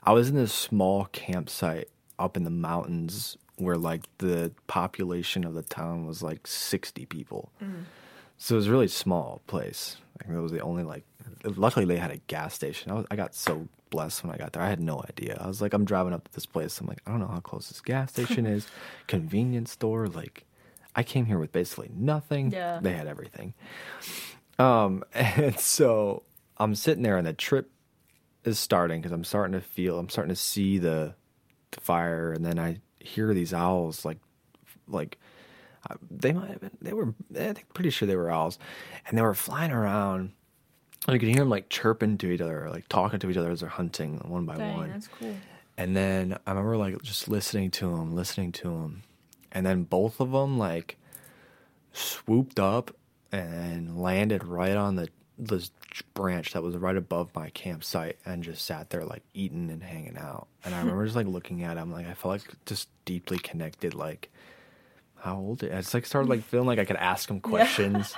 [0.03, 5.53] I was in this small campsite up in the mountains where like the population of
[5.53, 7.51] the town was like 60 people.
[8.37, 9.97] So it was a really small place.
[10.19, 11.03] I think it was the only like.
[11.43, 12.91] Luckily, they had a gas station.
[12.91, 14.61] I, was, I got so blessed when I got there.
[14.61, 15.37] I had no idea.
[15.39, 16.81] I was like, I'm driving up to this place.
[16.81, 18.67] I'm like, I don't know how close this gas station is.
[19.07, 20.07] Convenience store.
[20.07, 20.43] Like,
[20.97, 22.51] I came here with basically nothing.
[22.51, 22.79] Yeah.
[22.81, 23.53] They had everything.
[24.59, 26.23] Um, and so
[26.57, 27.71] I'm sitting there, and the trip
[28.43, 29.97] is starting because I'm starting to feel.
[29.97, 31.15] I'm starting to see the,
[31.71, 34.19] the fire, and then I hear these owls like,
[34.89, 35.17] like
[35.89, 38.57] uh, they might have been they were I think pretty sure they were owls
[39.07, 40.31] and they were flying around
[41.07, 43.51] and you could hear them like chirping to each other like talking to each other
[43.51, 45.35] as they're hunting one by Dang, one that's cool.
[45.77, 49.03] and then I remember like just listening to them listening to them
[49.51, 50.97] and then both of them like
[51.93, 52.95] swooped up
[53.31, 55.71] and landed right on the this
[56.13, 60.17] branch that was right above my campsite and just sat there like eating and hanging
[60.17, 60.47] out.
[60.63, 63.93] And I remember just like looking at him, like I felt like just deeply connected.
[63.93, 64.29] Like,
[65.17, 65.63] how old?
[65.63, 68.13] Are, I just like started like feeling like I could ask him questions.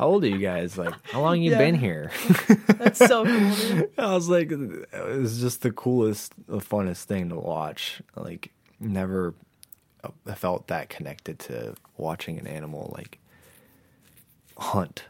[0.00, 0.78] How old are you guys?
[0.78, 1.58] Like, how long you Yeah.
[1.58, 2.10] been here?
[2.68, 3.90] That's so cool, dude.
[3.98, 8.00] I was like, it was just the coolest, the funnest thing to watch.
[8.16, 9.34] Like, never
[10.02, 13.18] uh, felt that connected to watching an animal like
[14.56, 15.04] hunt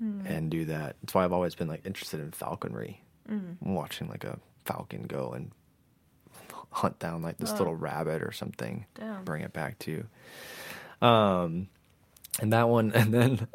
[0.00, 0.26] hmm.
[0.26, 0.96] and do that.
[1.00, 3.02] That's why I've always been like interested in falconry.
[3.28, 3.52] Hmm.
[3.60, 5.52] Watching like a falcon go and
[6.72, 7.58] hunt down like this Oh.
[7.58, 9.22] little rabbit or something, Damn.
[9.22, 11.06] bring it back to you.
[11.06, 11.68] Um,
[12.40, 13.46] and that one, and then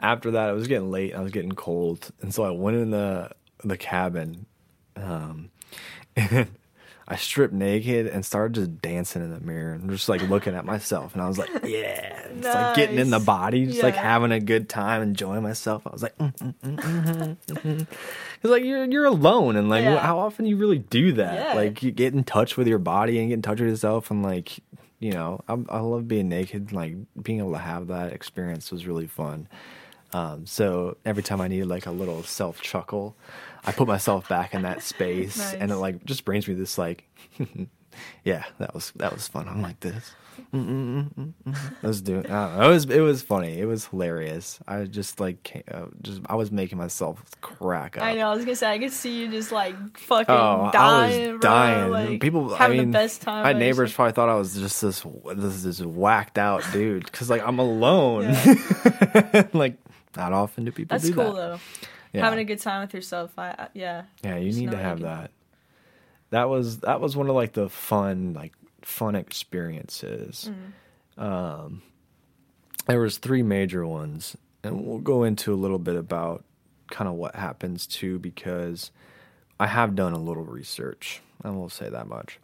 [0.00, 1.14] after that, it was getting late.
[1.14, 3.30] I was getting cold, and so I went in the
[3.64, 4.46] the cabin,
[4.96, 5.50] um,
[6.16, 6.48] and
[7.08, 10.64] I stripped naked and started just dancing in the mirror and just like looking at
[10.64, 11.14] myself.
[11.14, 14.40] And I was like, yeah, just like getting in the body, just like having a
[14.40, 15.86] good time, enjoying myself.
[15.86, 17.80] I was like, mm, mm, mm, mm, mm, mm.
[17.80, 19.98] it's like you're you're alone, and like Yeah.
[19.98, 21.34] how often you really do that?
[21.34, 21.54] Yeah.
[21.54, 24.22] Like you get in touch with your body and get in touch with yourself, and
[24.22, 24.60] like
[25.00, 26.70] you know, I'm, I love being naked.
[26.72, 29.48] Like being able to have that experience was really fun.
[30.12, 33.16] Um, so every time I needed like a little self chuckle,
[33.64, 37.04] I put myself back in that space, and it like just brings me this like,
[38.24, 39.48] yeah, that was that was fun.
[39.48, 40.14] I'm like this.
[41.82, 42.30] Let's do it.
[42.30, 42.64] I don't know.
[42.70, 43.58] It was it was funny.
[43.58, 44.58] It was hilarious.
[44.66, 48.04] I just like uh, just I was making myself crack up.
[48.04, 48.30] I know.
[48.30, 51.40] I was gonna say I could see you just like fucking Oh, dying, I was
[51.40, 51.90] bro, dying.
[51.90, 53.42] like, People, having I mean, the best time.
[53.44, 53.96] my neighbors yourself.
[53.96, 55.04] probably thought I was just this
[55.36, 58.34] this this whacked out dude because like I'm alone.
[59.52, 59.76] like
[60.16, 61.34] not often do people That's do cool that.
[61.34, 61.60] though.
[62.12, 62.24] Yeah.
[62.24, 63.32] Having a good time with yourself.
[63.38, 64.04] I, yeah.
[64.22, 65.30] yeah, you need to have can- that.
[66.30, 70.50] That was that was one of like the fun like fun experiences.
[71.18, 71.22] Mm.
[71.22, 71.82] Um,
[72.86, 76.44] there was three major ones, and we'll go into a little bit about
[76.90, 78.90] kind of what happens too because
[79.60, 81.20] I have done a little research.
[81.44, 82.38] I won't say that much.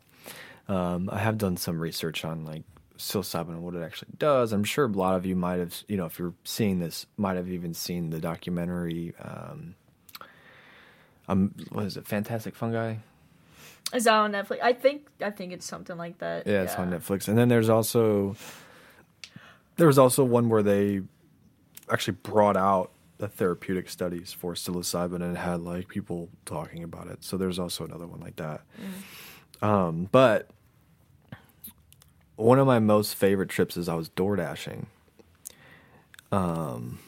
[0.69, 2.65] Um, I have done some research on like
[2.99, 4.53] psilocybin and what it actually does.
[4.53, 7.37] I'm sure a lot of you might have, you know, if you're seeing this, might
[7.37, 9.15] have even seen the documentary.
[9.23, 9.75] Um,
[11.29, 12.07] um, what is it?
[12.07, 12.97] Fantastic Fungi.
[13.95, 14.59] Is that on Netflix?
[14.63, 16.47] I think I think it's something like that.
[16.47, 17.29] Yeah, it's on Netflix.
[17.29, 18.37] And then there's also
[19.77, 21.01] there was also one where they
[21.91, 27.25] actually brought out the therapeutic studies for psilocybin and had like people talking about it.
[27.25, 28.63] So there's also another one like that.
[29.63, 30.51] Um, but
[32.39, 34.87] one of my most favorite trips is I was door dashing.
[36.31, 37.01] Um,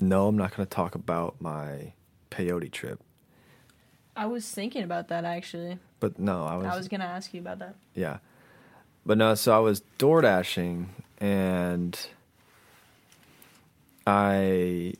[0.00, 1.92] no, I'm not going to talk about my
[2.30, 3.00] peyote trip,
[4.16, 5.78] I was thinking about that actually.
[6.00, 6.66] but no, I was.
[6.66, 7.74] I was gonna ask you about that.
[7.94, 8.18] Yeah.
[9.04, 11.98] But no, so I was door dashing and
[14.06, 14.94] I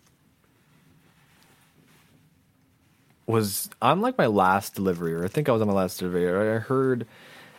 [3.27, 6.29] was I'm like my last delivery, or I think I was on my last delivery.
[6.29, 7.07] I heard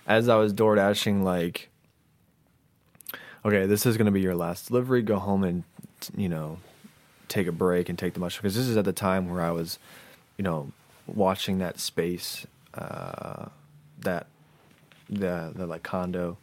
[0.07, 1.69] as I was door dashing like
[3.45, 5.63] okay, this is gonna be your last delivery, go home and
[6.15, 6.59] you know,
[7.27, 9.51] take a break and take the mushroom because this is at the time where I
[9.51, 9.79] was,
[10.37, 10.71] you know,
[11.07, 13.47] watching that space, uh,
[14.01, 14.27] that
[15.09, 16.37] the the like condo,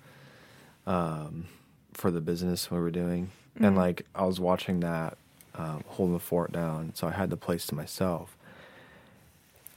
[0.86, 1.46] um,
[1.92, 3.30] for the business we were doing,
[3.60, 5.16] and like I was watching that,
[5.54, 8.36] um, holding the fort down, so I had the place to myself,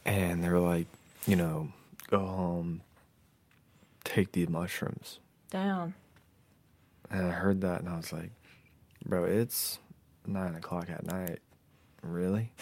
[0.06, 0.88] and they were like,
[1.28, 1.70] you know,
[2.10, 2.82] go home,
[4.04, 5.20] take these mushrooms,
[5.52, 5.94] Damn.
[7.12, 8.32] And I heard that, and I was like,
[9.06, 9.80] bro, it's
[10.26, 11.40] nine o'clock at night,
[12.02, 12.52] really?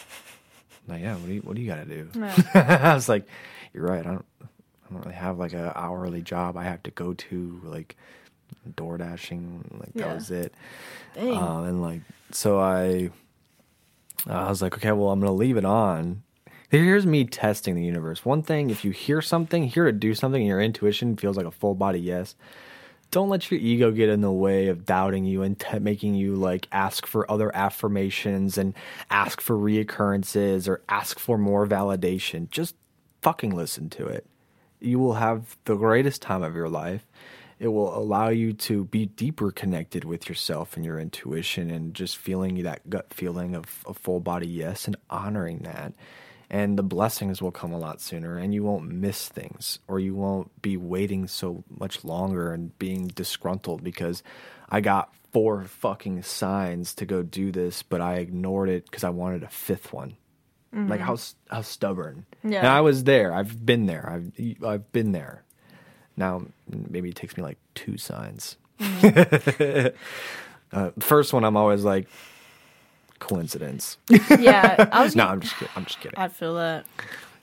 [0.87, 2.07] Like, yeah, what do you what do you gotta do?
[2.13, 2.31] No.
[2.53, 3.25] I was like,
[3.73, 4.01] you're right.
[4.05, 7.59] I don't, I don't really have like a hourly job I have to go to,
[7.63, 7.95] like
[8.75, 9.65] door dashing.
[9.79, 10.09] Like Yeah.
[10.09, 10.53] that was it.
[11.17, 13.09] Um, and like, so I,
[14.27, 16.21] I was like, okay, well, I'm gonna leave it on.
[16.69, 18.23] Here's me testing the universe.
[18.23, 21.47] One thing, if you hear something, hear to do something, and your intuition feels like
[21.47, 22.35] a full body yes.
[23.11, 26.35] Don't let your ego get in the way of doubting you and te- making you
[26.35, 28.73] like ask for other affirmations and
[29.09, 32.49] ask for reoccurrences or ask for more validation.
[32.49, 32.75] Just
[33.21, 34.25] fucking listen to it.
[34.81, 37.07] You will have the greatest time of your life.
[37.57, 42.17] It will allow you to be deeper connected with yourself and your intuition and just
[42.17, 45.93] feeling that gut feeling of a full body yes and honoring that.
[46.49, 50.13] And the blessings will come a lot sooner and you won't miss things or you
[50.13, 54.21] won't be waiting so much longer and being disgruntled because
[54.69, 59.09] I got four fucking signs to go do this, but I ignored it because I
[59.09, 60.17] wanted a fifth one.
[60.89, 61.17] Like how
[61.49, 62.25] how stubborn.
[62.43, 62.59] Yeah.
[62.59, 63.33] And I was there.
[63.33, 64.09] I've been there.
[64.11, 64.31] I've
[64.61, 65.43] I've been there.
[66.17, 68.57] Now maybe it takes me like two signs.
[68.81, 69.91] uh,
[70.99, 72.09] first one, I'm always like
[73.27, 73.97] coincidence.
[74.39, 74.89] yeah.
[74.91, 75.15] I was.
[75.15, 75.73] no, I'm just kidding.
[75.75, 76.17] I'm just kidding.
[76.19, 76.85] I feel that.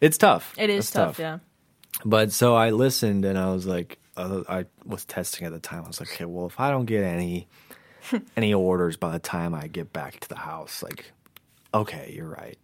[0.00, 0.54] It's tough.
[0.58, 1.38] It is It's tough, Yeah.
[2.04, 5.84] But so I listened and I was like, uh, I was testing at the time.
[5.84, 7.46] I was like, okay, well, if I don't get any
[8.36, 11.12] any orders by the time I get back to the house, like,
[11.72, 12.58] okay, you're right.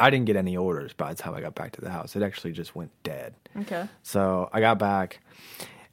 [0.00, 2.14] I didn't get any orders by the time I got back to the house.
[2.16, 3.34] It actually just went dead.
[3.56, 3.88] Okay.
[4.02, 5.20] So I got back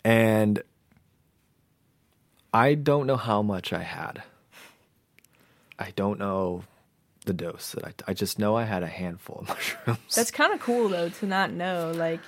[0.04, 0.62] and
[2.54, 4.22] I don't know how much I had.
[5.80, 6.64] I don't know
[7.26, 10.16] the dose that I, I just know I had a handful of mushrooms.
[10.16, 11.92] That's kind of cool though to not know.
[11.96, 12.20] Like,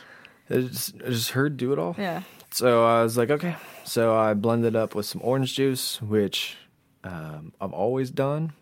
[0.49, 1.95] I just, I just heard do it all.
[1.97, 2.23] yeah.
[2.51, 3.55] So I was like, okay.
[3.83, 6.55] So I blended up with some orange juice, which
[7.03, 8.53] um, I've always done.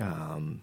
[0.00, 0.62] Um,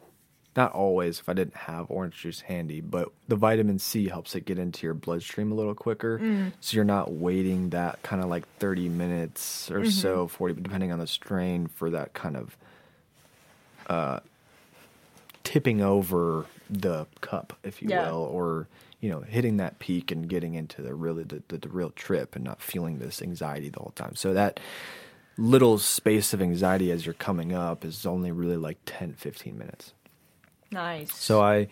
[0.58, 4.44] not always if I didn't have orange juice handy, but the vitamin C helps it
[4.46, 6.20] get into your bloodstream a little quicker.
[6.60, 11.00] So you're not waiting that kind of like 30 minutes or so, 40, depending on
[11.00, 12.58] the strain, for that kind of
[13.90, 14.20] uh,
[15.44, 18.10] tipping over the cup, if you Yeah.
[18.10, 18.68] will, or
[19.02, 22.36] you know hitting that peak and getting into the really the, the, the real trip
[22.36, 24.16] and not feeling this anxiety the whole time.
[24.16, 24.60] So that
[25.38, 29.94] little space of anxiety as you're coming up is only really like 10 15 minutes.
[30.72, 31.14] Nice.
[31.16, 31.68] So I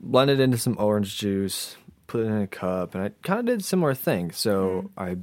[0.00, 1.76] blended into some orange juice,
[2.06, 4.30] put it in a cup, and I kind of did a similar thing.
[4.30, 5.16] So I,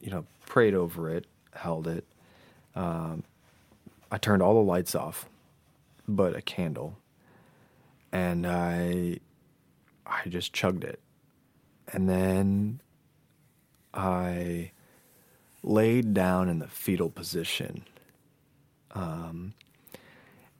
[0.00, 2.04] you know, prayed over it, held it.
[2.74, 3.22] Um,
[4.14, 5.28] I turned all the lights off,
[6.06, 6.96] but a candle,
[8.12, 9.18] and I,
[10.06, 11.00] I just chugged it,
[11.92, 12.80] and then
[13.92, 14.70] I
[15.64, 17.82] laid down in the fetal position,
[18.92, 19.54] um,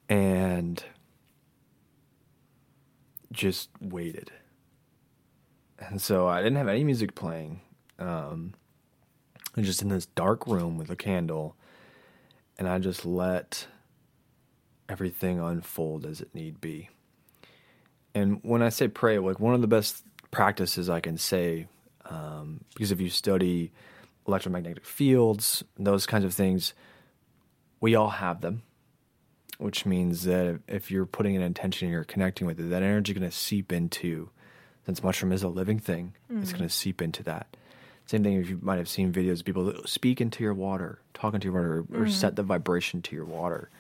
[0.09, 0.83] and
[3.31, 4.33] just waited.
[5.79, 7.61] And so I didn't have any music playing.
[8.01, 8.55] Um,
[9.57, 11.55] just in this dark room with a candle,
[12.59, 13.67] and I just let
[14.89, 16.91] everything unfold as it need be.
[18.15, 21.67] And when I say pray, like one of the best practices I can say,
[22.05, 23.73] um, because if you study
[24.27, 26.75] electromagnetic fields, those kinds of things,
[27.81, 28.63] we all have them
[29.59, 33.13] which means that if you're putting an intention and you're connecting with it, that energy
[33.13, 34.31] is going to seep into,
[34.87, 37.57] since mushroom is a living thing, it's going to seep into that.
[38.07, 40.99] Same thing if you might have seen videos of people that speak into your water,
[41.15, 43.71] talk into your water, or, or set the vibration to your water.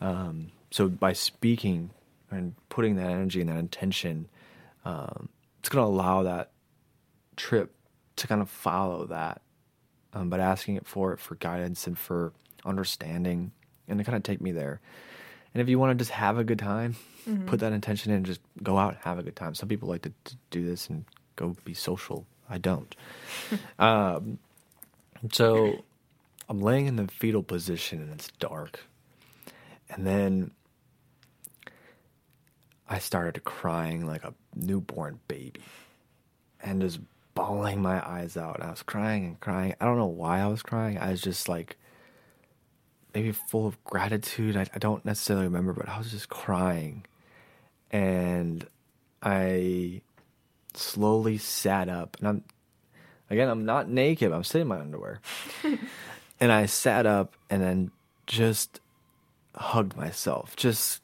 [0.00, 1.90] Um, so by speaking
[2.30, 4.28] and putting that energy and that intention,
[4.84, 5.28] um,
[5.60, 6.50] it's going to allow that
[7.36, 7.72] trip
[8.16, 9.42] to kind of follow that,
[10.12, 12.32] um, but asking it for it for guidance and for
[12.64, 13.52] understanding
[13.86, 14.80] and to kind of take me there.
[15.54, 16.96] And if you want to just have a good time,
[17.46, 19.54] put that intention in, and just go out and have a good time.
[19.54, 21.04] Some people like to, to do this and
[21.36, 22.26] go be social.
[22.48, 22.94] I don't.
[23.78, 24.38] um,
[25.32, 25.84] so
[26.48, 28.80] I'm laying in the fetal position and it's dark.
[29.90, 30.50] And then
[32.88, 35.60] I started crying like a newborn baby
[36.60, 37.00] and just
[37.34, 38.62] bawling my eyes out.
[38.62, 39.74] I was crying and crying.
[39.80, 40.98] I don't know why I was crying.
[40.98, 41.76] I was just like,
[43.14, 44.56] maybe full of gratitude.
[44.56, 47.06] I, I don't necessarily remember, but I was just crying.
[47.90, 48.66] And
[49.22, 50.02] I
[50.78, 52.16] slowly sat up.
[52.18, 52.44] And I'm,
[53.30, 55.20] again, I'm not naked, I'm sitting in my underwear.
[56.40, 57.90] and I sat up and then
[58.26, 58.80] just
[59.54, 60.56] hugged myself.
[60.56, 61.02] Just,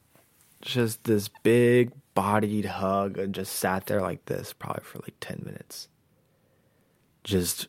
[0.61, 5.41] just this big bodied hug and just sat there like this probably for like 10
[5.45, 5.87] minutes.
[7.23, 7.67] Just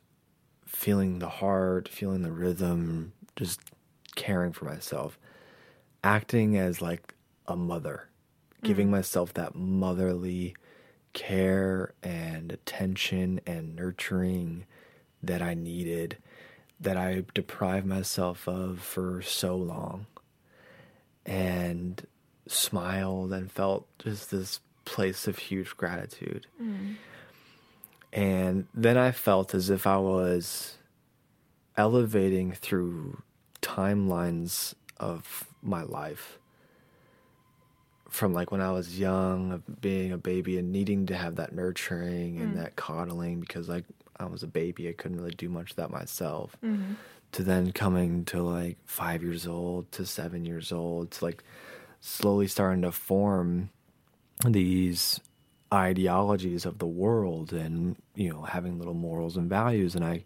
[0.67, 3.61] feeling the heart, feeling the rhythm, just
[4.15, 5.19] caring for myself,
[6.03, 7.15] acting as like
[7.47, 8.09] a mother,
[8.63, 8.93] giving mm.
[8.93, 10.55] myself that motherly
[11.15, 14.67] care and attention and nurturing
[15.23, 16.19] that I needed,
[16.79, 20.07] that I deprived myself of for so long.
[21.25, 22.07] And
[22.47, 26.47] smiled and felt just this place of huge gratitude.
[26.63, 26.97] Mm.
[28.13, 30.77] And then I felt as if I was
[31.77, 33.23] elevating through
[33.63, 36.39] timelines of my life
[38.15, 41.53] from like when I was young, of being a baby and needing to have that
[41.53, 42.63] nurturing and mm.
[42.63, 43.85] that coddling because like
[44.21, 46.57] I was a baby, I couldn't really do much of that myself.
[46.65, 46.93] Mm-hmm.
[47.33, 51.43] To then coming to like five years old to seven years old to like
[52.01, 53.71] slowly starting to form
[54.47, 55.19] these
[55.73, 59.97] ideologies of the world and you know having little morals and values.
[59.97, 60.23] And I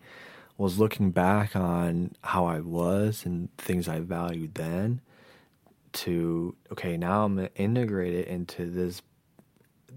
[0.59, 5.01] was looking back on how I was and things I valued then
[5.93, 9.03] to okay now I'm gonna integrate it into this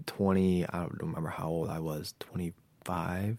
[0.06, 3.38] 20 I don't remember how old I was 25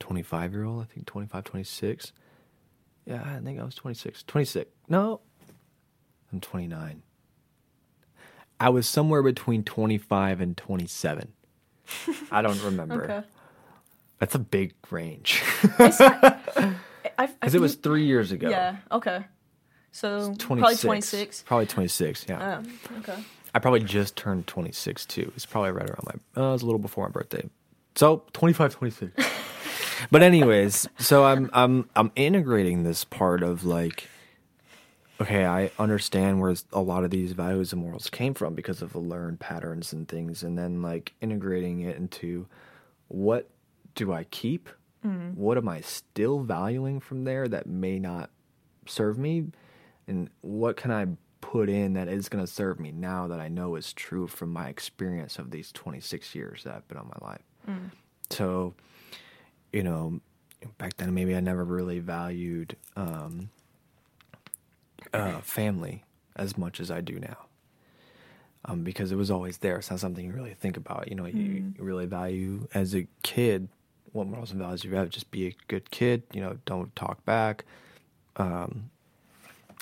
[0.00, 2.12] 25 year old I think 25 26
[3.06, 5.20] yeah I think I was 26 26 no
[6.32, 7.02] I'm 29
[8.60, 11.32] I was somewhere between 25 and 27
[12.30, 13.04] I don't remember.
[13.04, 13.22] Okay.
[14.18, 15.42] that's a big range.
[17.16, 18.48] Because it was three years ago.
[18.48, 18.76] Yeah.
[18.90, 19.24] Okay.
[19.94, 21.42] So 26 probably 26.
[21.46, 23.16] probably 26 yeah Um, okay.
[23.54, 25.30] I probably just turned 26 too.
[25.36, 27.48] It's probably right around my, uh, it was a little before my birthday.
[27.94, 29.24] So 25, 26.
[30.10, 34.08] but anyways, so I'm, I'm, I'm integrating this part of like,
[35.20, 38.92] okay, I understand where a lot of these values and morals came from because of
[38.92, 40.42] the learned patterns and things.
[40.42, 42.48] And then like integrating it into
[43.06, 43.48] what
[43.94, 44.68] do I keep?
[45.36, 48.30] What am I still valuing from there that may not
[48.86, 49.52] serve me?
[50.06, 51.06] And what can I
[51.40, 54.52] put in that is going to serve me now that I know is true from
[54.52, 57.42] my experience of these 26 years that I've been on my life?
[58.30, 58.74] So,
[59.72, 60.20] you know,
[60.78, 63.50] back then maybe I never really valued um,
[65.12, 66.04] uh, family
[66.36, 67.36] as much as I do now.
[68.66, 69.76] um, because it was always there.
[69.76, 71.08] It's not something you really think about.
[71.08, 71.34] You know, you,
[71.78, 73.68] you really value as a kid
[74.12, 75.10] what morals and values you have.
[75.10, 76.22] Just be a good kid.
[76.32, 77.64] You know, don't talk back.
[78.36, 78.90] Um,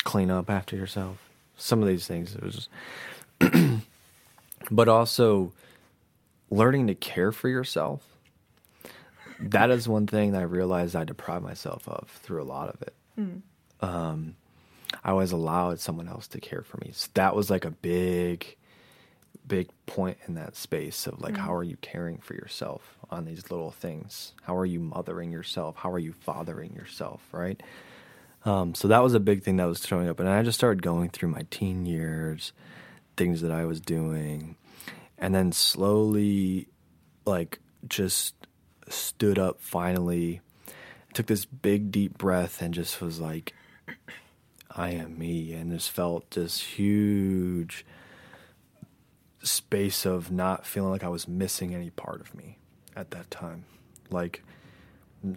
[0.04, 1.18] clean up after yourself.
[1.56, 2.34] Some of these things.
[2.34, 2.68] It was,
[4.70, 5.52] but also
[6.50, 8.02] learning to care for yourself.
[9.40, 12.82] That is one thing that I realized I deprived myself of through a lot of
[12.82, 12.94] it.
[13.80, 14.36] Um,
[15.02, 16.90] I always allowed someone else to care for me.
[16.92, 18.56] So that was like a big,
[19.46, 23.50] big point in that space of like, how are you caring for yourself on these
[23.50, 24.32] little things?
[24.42, 25.76] How are you mothering yourself?
[25.76, 27.22] How are you fathering yourself?
[27.32, 27.60] Right.
[28.44, 30.18] Um, so that was a big thing that was showing up.
[30.18, 32.52] And I just started going through my teen years,
[33.16, 34.56] things that I was doing,
[35.18, 36.68] and then slowly,
[37.24, 38.34] like, just
[38.88, 40.40] stood up finally,
[41.14, 43.54] took this big, deep breath, and just was like,
[44.74, 45.52] I am me.
[45.52, 47.84] And just felt this huge
[49.42, 52.58] space of not feeling like I was missing any part of me
[52.96, 53.64] at that time.
[54.10, 54.42] Like,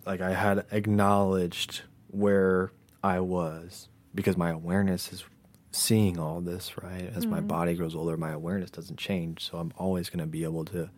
[0.06, 2.72] like I had acknowledged where
[3.06, 5.24] I was because my awareness is
[5.72, 7.12] seeing all this, right?
[7.16, 7.48] As my mm-hmm.
[7.48, 9.48] body grows older, my awareness doesn't change.
[9.48, 10.90] So I'm always going to be able to,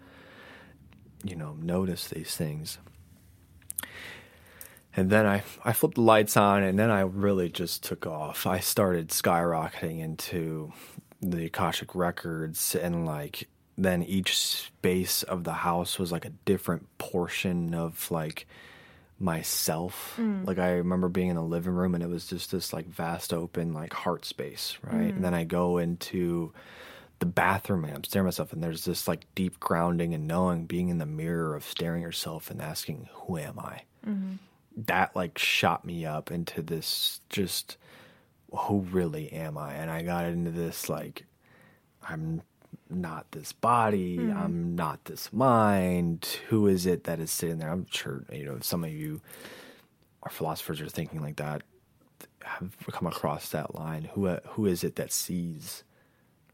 [1.26, 2.78] you know, notice these things.
[4.95, 8.47] And then I, I flipped the lights on, and then I really just took off.
[8.47, 10.72] I started skyrocketing into
[11.22, 16.88] the Akashic records, and like then each space of the house was like a different
[16.99, 18.47] portion of like
[19.20, 20.15] myself.
[20.18, 20.45] Mm.
[20.45, 23.34] Like I remember being in the living room, and it was just this like vast
[23.34, 25.09] open like heart space, right?
[25.09, 25.22] And mm.
[25.22, 26.53] then I go into
[27.20, 30.65] the bathroom and I'm staring at myself, and there's this like deep grounding and knowing,
[30.65, 34.34] being in the mirror of staring yourself and asking, "Who am I?" Mm-hmm.
[34.86, 37.78] That like shot me up into this just,
[38.51, 39.74] who really am I?
[39.74, 41.26] And I got into this like,
[42.07, 42.43] I'm
[42.89, 46.39] not this body, I'm not this mind.
[46.49, 47.72] Who is it that is sitting there?
[47.72, 49.22] I'm sure you know some of you
[50.24, 51.63] are philosophers are thinking like that
[52.43, 54.09] have come across that line.
[54.13, 55.84] Who uh, who is it that sees?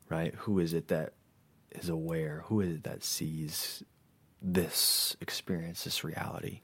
[0.10, 0.34] Right?
[0.40, 1.14] Who is it that
[1.72, 2.44] is aware?
[2.48, 3.84] Who is it that sees
[4.42, 6.62] this experience, this reality?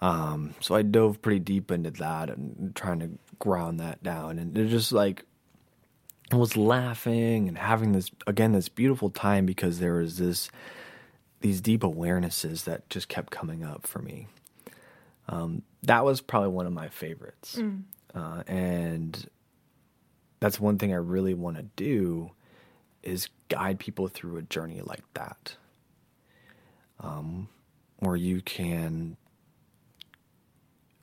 [0.00, 4.56] Um, so I dove pretty deep into that and trying to ground that down, and
[4.56, 5.24] it just like
[6.32, 10.50] was laughing and having this again this beautiful time because there was this
[11.40, 14.26] these deep awarenesses that just kept coming up for me.
[15.28, 17.58] Um, that was probably one of my favorites,
[18.14, 19.28] uh, and
[20.40, 22.32] that's one thing I really want to do
[23.02, 25.56] is guide people through a journey like that,
[27.00, 27.48] um,
[28.00, 29.16] where you can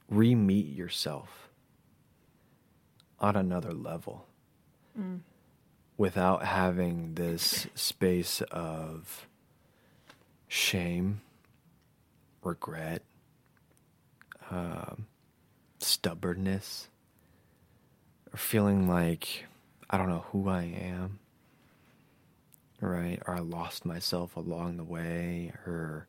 [0.10, 1.50] re-meet yourself
[3.20, 4.28] on another level
[5.98, 9.28] without having this space of
[10.48, 11.22] shame,
[12.44, 13.02] regret,
[14.52, 15.08] um,
[15.80, 16.90] stubbornness,
[18.34, 19.46] or feeling like
[19.90, 21.20] I don't know who I am,
[22.82, 23.22] right?
[23.28, 26.08] Or I lost myself along the way, or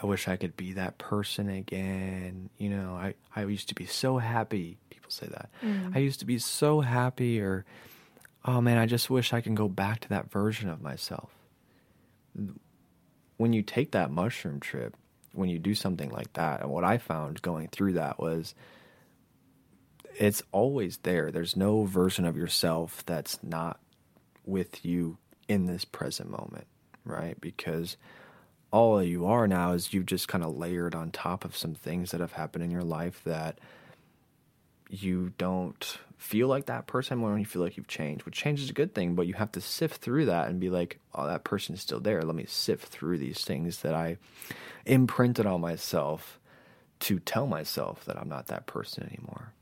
[0.00, 2.50] I wish I could be that person again.
[2.58, 4.76] You know, I, I used to be so happy.
[4.90, 5.48] People say that.
[5.94, 7.64] I used to be so happy, or
[8.46, 11.30] oh man, I just wish I can go back to that version of myself.
[13.36, 14.96] When you take that mushroom trip,
[15.32, 18.54] when you do something like that, and what I found going through that was
[20.18, 21.30] it's always there.
[21.30, 23.78] There's no version of yourself that's not
[24.46, 25.18] with you
[25.48, 26.66] in this present moment,
[27.04, 27.38] right?
[27.40, 27.96] Because
[28.70, 32.12] all you are now is you've just kind of layered on top of some things
[32.12, 33.58] that have happened in your life that
[34.88, 38.70] you don't feel like that person when you feel like you've changed, which change is
[38.70, 41.44] a good thing, but you have to sift through that and be like, oh, that
[41.44, 42.22] person is still there.
[42.22, 44.18] Let me sift through these things that I
[44.84, 46.38] imprinted on myself
[47.00, 49.52] to tell myself that I'm not that person anymore.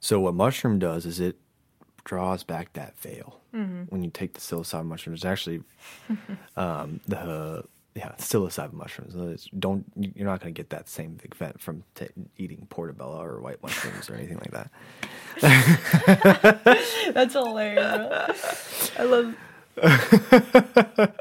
[0.00, 1.36] So, what mushroom does is it
[2.04, 3.40] draws back that veil.
[3.88, 5.62] When you take the psilocybin mushrooms, it's actually
[6.56, 9.14] um, the yeah psilocybin mushrooms.
[9.16, 13.20] Uh, don't you're not going to get that same big vent from t- eating portobello
[13.22, 14.70] or white mushrooms or anything like that.
[17.14, 18.90] That's hilarious.
[18.98, 19.34] I love.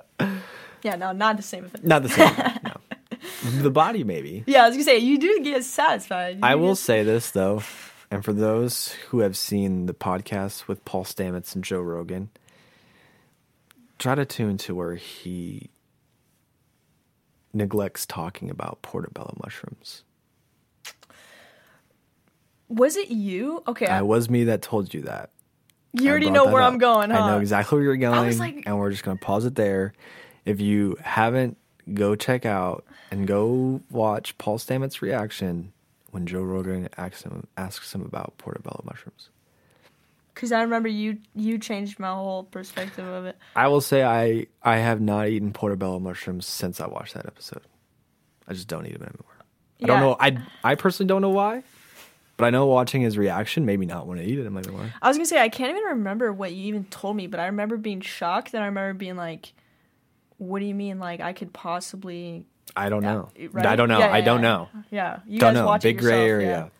[0.83, 1.83] yeah, no, not the same effect.
[1.83, 2.33] Not the same.
[2.63, 2.71] no.
[3.61, 4.43] The body maybe.
[4.47, 6.35] Yeah, I was gonna say you do get satisfied.
[6.37, 7.61] You I will get- say this though,
[8.11, 12.29] and for those who have seen the podcast with Paul Stamets and Joe Rogan,
[13.99, 15.69] try to tune to where he
[17.53, 20.03] neglects talking about portobello mushrooms.
[22.69, 23.63] Was it you?
[23.67, 25.29] Okay, I was me that told you that.
[25.93, 26.71] You I already know where up.
[26.71, 29.55] I'm going, I know exactly where you're going, like- and we're just gonna pause it
[29.55, 29.93] there.
[30.45, 31.57] If you haven't,
[31.93, 35.73] go check out and go watch Paul Stamets' reaction
[36.11, 39.29] when Joe Rogan asks him asks him about portobello mushrooms.
[40.33, 43.37] Because I remember you you changed my whole perspective of it.
[43.55, 47.61] I will say I I have not eaten portobello mushrooms since I watched that episode.
[48.47, 49.25] I just don't eat them anymore.
[49.83, 50.15] I don't know.
[50.19, 51.63] I I personally don't know why,
[52.37, 54.91] but I know watching his reaction made me not want to eat it anymore.
[55.01, 57.47] I was gonna say I can't even remember what you even told me, but I
[57.47, 59.53] remember being shocked and I remember being like,
[60.37, 60.99] "What do you mean?
[60.99, 63.29] Like I could possibly?" I don't know.
[63.51, 63.65] right?
[63.65, 63.99] I don't know.
[63.99, 64.49] Yeah, I don't yeah.
[64.49, 64.69] know.
[64.91, 65.65] Yeah, you don't guys know.
[65.65, 66.71] watch Big gray yourself, area.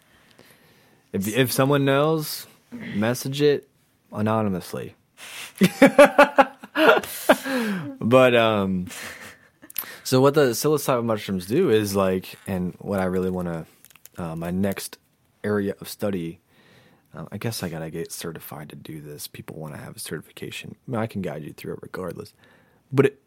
[1.13, 3.69] If if someone knows, message it
[4.11, 4.95] anonymously.
[7.99, 8.87] but um,
[10.03, 13.65] so what the psilocybin mushrooms do is like, and what I really want to,
[14.17, 14.97] uh, my next
[15.43, 16.39] area of study.
[17.13, 19.27] Uh, I guess I gotta get certified to do this.
[19.27, 20.75] People want to have a certification.
[20.87, 22.33] I, mean, I can guide you through it regardless.
[22.91, 23.21] But it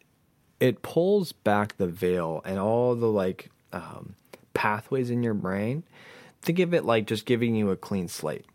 [0.61, 4.14] it pulls back the veil and all the like um,
[4.55, 5.82] pathways in your brain.
[6.40, 8.47] Think of it like just giving you a clean slate.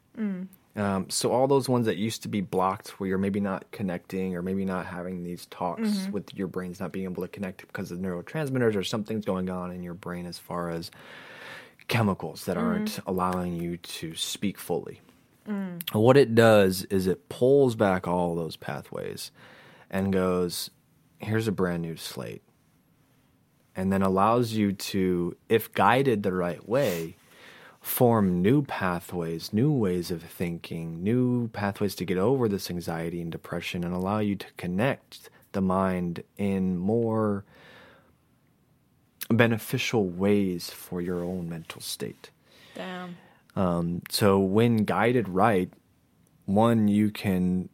[0.80, 4.34] Um, so all those ones that used to be blocked, where you're maybe not connecting
[4.34, 6.12] or maybe not having these talks mm-hmm.
[6.12, 9.74] with your brains not being able to connect because of neurotransmitters or something's going on
[9.74, 10.90] in your brain as far as
[11.90, 13.10] chemicals that aren't mm-hmm.
[13.10, 15.02] allowing you to speak fully.
[15.46, 15.82] Mm.
[15.94, 19.32] What it does is it pulls back all those pathways
[19.90, 20.70] and goes,
[21.18, 22.44] here's a brand new slate.
[23.76, 27.18] And then allows you to, if guided the right way,
[27.82, 33.32] form new pathways, new ways of thinking, new pathways to get over this anxiety and
[33.32, 37.46] depression and allow you to connect the mind in more
[39.30, 42.32] beneficial ways for your own mental state.
[42.76, 43.18] Damn.
[43.56, 45.72] Um, so when guided right,
[46.46, 47.70] one you can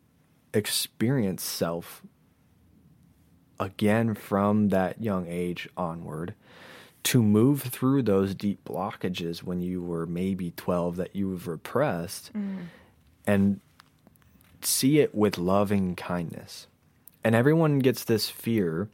[0.53, 2.01] experience self
[3.60, 6.34] again from that young age onward
[7.06, 12.66] to move through those deep blockages when you were maybe 12 that you've repressed mm.
[13.28, 13.60] and
[14.62, 16.66] see it with loving kindness.
[17.24, 18.89] And everyone gets this fear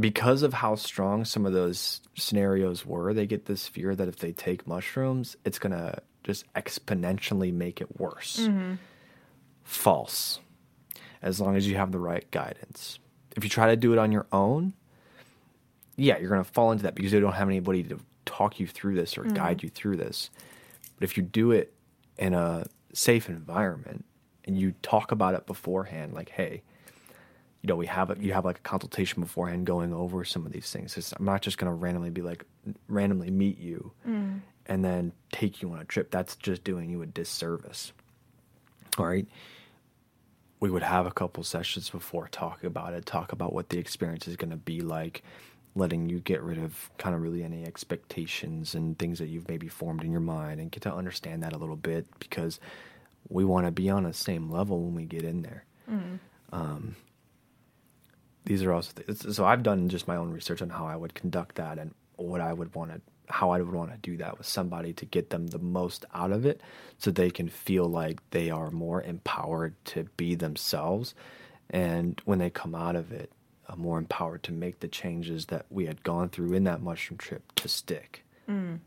[0.00, 4.16] because of how strong some of those scenarios were, they get this fear that if
[4.16, 8.38] they take mushrooms, it's going to just exponentially make it worse.
[8.40, 8.74] Mm-hmm.
[9.62, 10.40] False.
[11.20, 12.98] As long as you have the right guidance.
[13.36, 14.72] If you try to do it on your own,
[15.98, 18.66] yeah, you're going to fall into that because they don't have anybody to talk you
[18.66, 19.34] through this or mm-hmm.
[19.34, 20.30] guide you through this.
[20.96, 21.74] But if you do it
[22.16, 24.04] in a safe environment
[24.44, 26.62] and you talk about it beforehand, like, hey,
[27.62, 30.52] you know, we have a, you have like a consultation beforehand going over some of
[30.52, 30.96] these things.
[30.96, 32.44] It's, I'm not just going to randomly be like
[32.86, 34.40] randomly meet you mm.
[34.66, 36.12] and then take you on a trip.
[36.12, 37.92] That's just doing you a disservice.
[38.96, 39.26] All right.
[40.60, 44.28] We would have a couple sessions before talk about it, talk about what the experience
[44.28, 45.22] is going to be like,
[45.78, 49.68] letting you get rid of kind of really any expectations and things that you've maybe
[49.68, 52.60] formed in your mind and get to understand that a little bit because
[53.28, 55.64] we want to be on the same level when we get in there.
[55.90, 56.16] Mm-hmm.
[56.52, 56.96] Um,
[58.44, 61.14] these are also th- so I've done just my own research on how I would
[61.14, 63.00] conduct that and what I would want to
[63.30, 66.32] how I would want to do that with somebody to get them the most out
[66.32, 66.62] of it
[66.96, 71.14] so they can feel like they are more empowered to be themselves.
[71.68, 73.30] And when they come out of it
[73.68, 77.18] uh, more empowered to make the changes that we had gone through in that mushroom
[77.18, 78.24] trip to stick.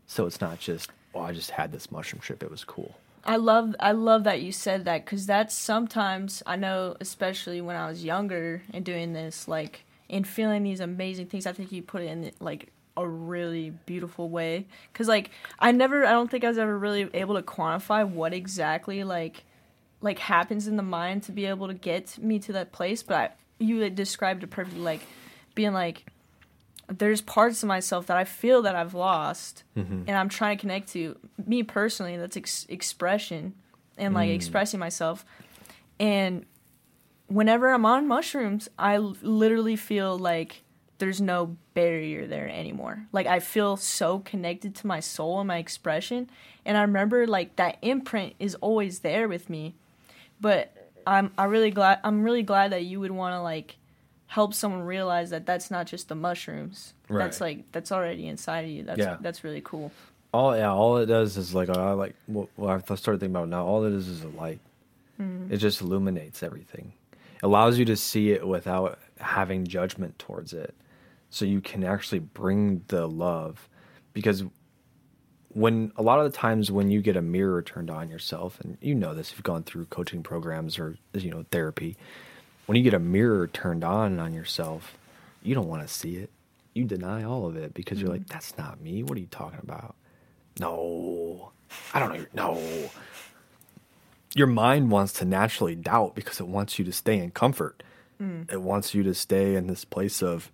[0.06, 2.96] So it's not just oh I just had this mushroom trip it was cool.
[3.24, 7.76] I love I love that you said that because that's sometimes I know especially when
[7.76, 11.46] I was younger and doing this like and feeling these amazing things.
[11.46, 16.04] I think you put it in like a really beautiful way because like I never
[16.04, 19.44] I don't think I was ever really able to quantify what exactly like
[20.00, 23.02] like happens in the mind to be able to get me to that place.
[23.02, 23.30] But I,
[23.62, 25.00] you had described it perfectly like
[25.54, 26.04] being like
[26.88, 30.02] there's parts of myself that I feel that I've lost, mm-hmm.
[30.06, 31.16] and I'm trying to connect to.
[31.46, 33.54] Me personally, that's ex- expression
[33.96, 34.34] and like mm.
[34.34, 35.24] expressing myself.
[35.98, 36.44] And
[37.28, 40.62] whenever I'm on mushrooms, I l- literally feel like
[40.98, 43.06] there's no barrier there anymore.
[43.12, 46.30] Like I feel so connected to my soul and my expression,
[46.64, 49.74] and I remember like that imprint is always there with me.
[50.40, 53.76] But I'm I really glad I'm really glad that you would want to like
[54.26, 56.94] help someone realize that that's not just the mushrooms.
[57.08, 57.24] Right.
[57.24, 58.82] That's like that's already inside of you.
[58.82, 59.16] That's Yeah.
[59.20, 59.92] that's really cool.
[60.32, 63.48] All yeah, all it does is like I like what, what I started thinking about
[63.48, 63.66] now.
[63.66, 64.60] All it is is a light.
[65.20, 65.52] Mm-hmm.
[65.52, 66.94] It just illuminates everything.
[67.12, 70.74] It Allows you to see it without having judgment towards it,
[71.28, 73.68] so you can actually bring the love.
[74.14, 74.44] Because
[75.54, 78.78] when a lot of the times when you get a mirror turned on yourself, and
[78.80, 81.96] you know this, if you've gone through coaching programs or you know therapy,
[82.66, 84.96] when you get a mirror turned on on yourself,
[85.42, 86.30] you don't want to see it.
[86.74, 88.32] You deny all of it because you're like, mm-hmm.
[88.32, 89.02] that's not me.
[89.02, 89.94] What are you talking about?
[90.58, 91.52] No,
[91.92, 92.54] I don't know.
[92.54, 92.90] No.
[94.34, 97.82] Your mind wants to naturally doubt because it wants you to stay in comfort.
[98.20, 98.50] Mm.
[98.50, 100.50] It wants you to stay in this place of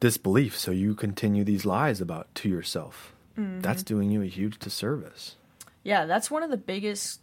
[0.00, 0.58] disbelief.
[0.58, 3.14] So you continue these lies about to yourself.
[3.36, 5.36] That's doing you a huge disservice.
[5.84, 7.20] Yeah, that's one of the biggest,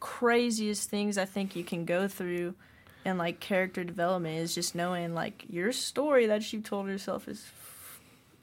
[0.00, 2.54] craziest things I think you can go through
[3.04, 7.44] in like character development is just knowing like your story that you told yourself is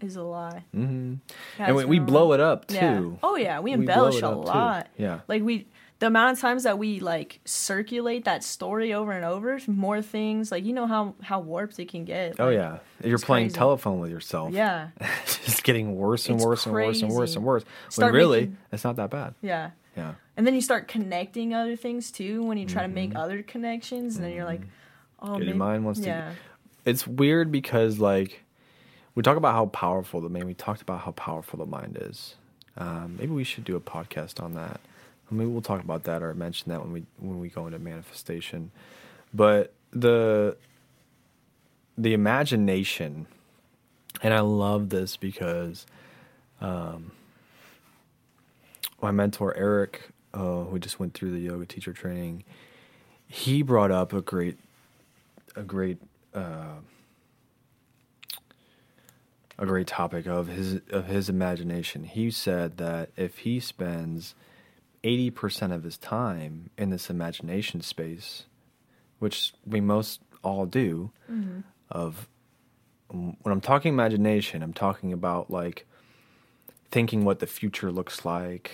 [0.02, 0.64] is a lie.
[0.74, 1.16] hmm
[1.58, 2.76] and we, we blow it up too.
[2.76, 3.02] Yeah.
[3.24, 4.48] Oh yeah, we We embellish a up, too.
[4.50, 4.88] lot.
[4.98, 5.20] Yeah.
[5.28, 5.68] Like we
[6.00, 10.52] the amount of times that we like circulate that story over and over, more things
[10.52, 12.40] like you know how how warped it can get.
[12.40, 13.58] Oh yeah, you're playing crazy.
[13.58, 14.54] telephone with yourself.
[14.54, 14.90] Yeah.
[15.24, 17.64] it's just getting worse and It's worse and worse and worse and worse.
[17.90, 19.36] Start when really, making- it's not that bad.
[19.42, 19.72] Yeah.
[19.96, 20.16] Yeah.
[20.36, 24.18] And then you start connecting other things too when you try to make other connections
[24.18, 24.62] and then you're like,
[25.22, 25.44] oh Mm-hmm.
[25.44, 26.34] Your mind wants to-
[26.84, 28.44] It's weird because like
[29.16, 30.44] we talk about how powerful the mind.
[30.46, 32.36] We talked about how powerful the mind is.
[32.76, 34.82] Um, maybe we should do a podcast on that.
[35.32, 38.72] Maybe we'll talk about that or mention that when we when we go into manifestation.
[39.34, 40.58] But the
[41.98, 43.28] the imagination,
[44.22, 45.86] and I love this because
[46.62, 47.12] um,
[49.02, 52.44] my mentor Eric, uh, who just went through the yoga teacher training,
[53.28, 54.58] he brought up a great
[55.56, 55.98] a great
[56.34, 56.76] uh,
[59.58, 62.04] a great topic of his of his imagination.
[62.04, 64.36] He said that if he spends
[65.06, 68.46] eighty percent of his time in this imagination space,
[69.20, 71.62] which we most all do, mm-hmm.
[71.90, 72.28] of
[73.10, 75.86] when I'm talking imagination, I'm talking about like
[76.92, 78.72] thinking what the future looks like,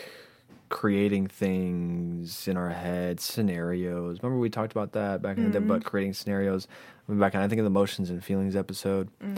[0.69, 4.19] creating things in our head, scenarios.
[4.23, 5.71] Remember we talked about that back in the day mm-hmm.
[5.71, 6.67] about creating scenarios.
[7.09, 9.37] Back in I think of the emotions and feelings episode, mm.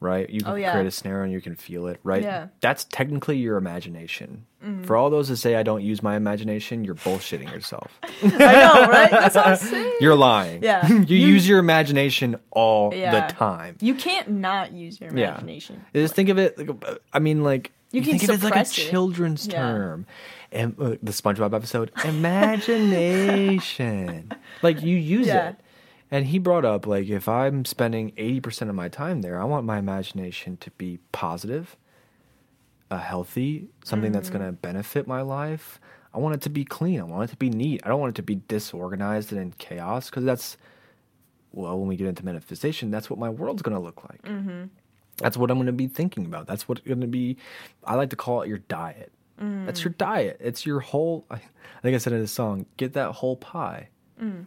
[0.00, 0.28] Right?
[0.30, 0.72] You can Oh, yeah.
[0.72, 2.22] create a scenario and you can feel it, right?
[2.22, 2.48] Yeah.
[2.60, 4.44] That's technically your imagination.
[4.82, 7.96] For all those that say I don't use my imagination, you're bullshitting yourself.
[8.22, 9.10] I know, right?
[9.10, 9.94] That's what I'm saying.
[10.00, 10.62] You're lying.
[10.64, 10.86] Yeah.
[10.88, 13.28] you, You- use your imagination all Yeah.
[13.28, 13.76] the time.
[13.80, 15.28] You can't not use your Yeah.
[15.30, 15.84] imagination.
[15.94, 16.58] Just think of it.
[16.58, 18.68] Like, a- I mean, like You can think of it as like a it.
[18.70, 19.52] children's Yeah.
[19.62, 20.06] term.
[20.50, 21.92] And uh, the SpongeBob episode,
[22.98, 24.32] imagination.
[24.62, 25.50] like you use Yeah.
[25.50, 25.56] it.
[26.10, 29.44] And he brought up like if I'm spending eighty percent of my time there, I
[29.44, 31.76] want my imagination to be positive,
[32.90, 34.38] uh, healthy, something that's Mm-hmm.
[34.38, 35.80] going to benefit my life.
[36.14, 37.00] I want it to be clean.
[37.00, 37.82] I want it to be neat.
[37.84, 40.56] I don't want it to be disorganized and in chaos because that's
[41.52, 44.20] well, when we get into manifestation, that's what my world's going to look like.
[45.16, 46.46] That's what I'm going to be thinking about.
[46.46, 47.36] That's what going to be.
[47.84, 49.12] I like to call it your diet.
[49.66, 50.36] That's your diet.
[50.40, 51.24] It's your whole.
[51.30, 51.38] I
[51.82, 53.88] think I said in a song, get that whole pie.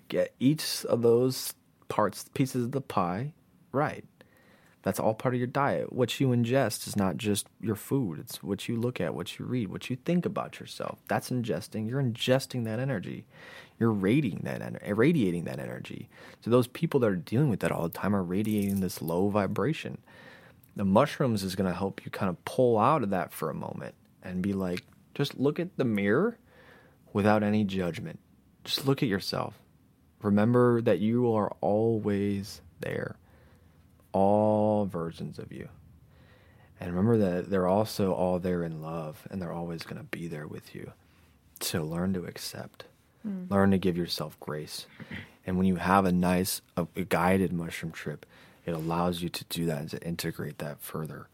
[0.07, 1.53] Get each of those
[1.87, 3.33] parts, pieces of the pie,
[3.71, 4.05] right.
[4.83, 5.93] That's all part of your diet.
[5.93, 8.19] What you ingest is not just your food.
[8.19, 10.97] It's what you look at, what you read, what you think about yourself.
[11.07, 11.87] That's ingesting.
[11.87, 13.25] You're ingesting that energy.
[13.79, 16.09] You're radiating that energy, radiating that energy.
[16.43, 19.29] So those people that are dealing with that all the time are radiating this low
[19.29, 19.99] vibration.
[20.75, 23.55] The mushrooms is going to help you kind of pull out of that for a
[23.55, 23.93] moment
[24.23, 26.37] and be like, just look at the mirror
[27.13, 28.19] without any judgment.
[28.63, 29.55] Just look at yourself.
[30.21, 33.15] Remember that you are always there
[34.13, 35.69] all versions of you.
[36.79, 40.27] And remember that they're also all there in love and they're always going to be
[40.27, 40.91] there with you.
[41.59, 42.85] So learn to accept,
[43.49, 44.87] learn to give yourself grace.
[45.45, 48.25] And when you have a nice, a, a guided mushroom trip,
[48.65, 51.27] it allows you to do that and to integrate that further.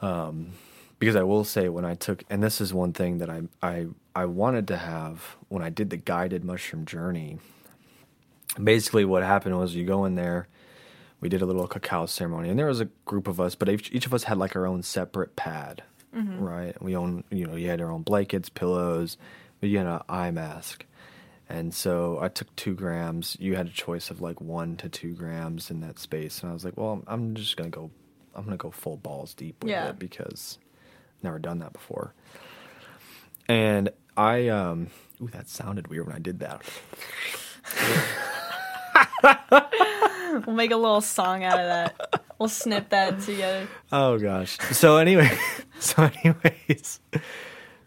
[0.00, 0.52] Um,
[0.98, 3.86] because I will say when I took, and this is one thing that I, I,
[4.14, 7.38] I wanted to have when I did the guided mushroom journey.
[8.62, 10.48] Basically, what happened was you go in there,
[11.20, 13.90] we did a little cacao ceremony, and there was a group of us, but each,
[13.92, 15.82] each of us had like our own separate pad,
[16.14, 16.38] mm-hmm.
[16.38, 16.82] right?
[16.82, 19.16] We own, you know, you had our own blankets, pillows,
[19.60, 20.84] but you had an eye mask.
[21.48, 23.36] And so I took two grams.
[23.38, 26.54] You had a choice of like one to two grams in that space, and I
[26.54, 27.90] was like, well, I'm just gonna go,
[28.34, 29.88] I'm gonna go full balls deep with Yeah.
[29.90, 30.58] it because
[31.18, 32.14] I've never done that before.
[33.48, 34.88] And I, um,
[35.20, 36.62] ooh, that sounded weird when I did that.
[40.46, 42.24] We'll make a little song out of that.
[42.38, 43.68] We'll snip that together.
[43.92, 44.58] Oh gosh.
[44.72, 45.30] So anyway,
[45.78, 47.00] so anyways,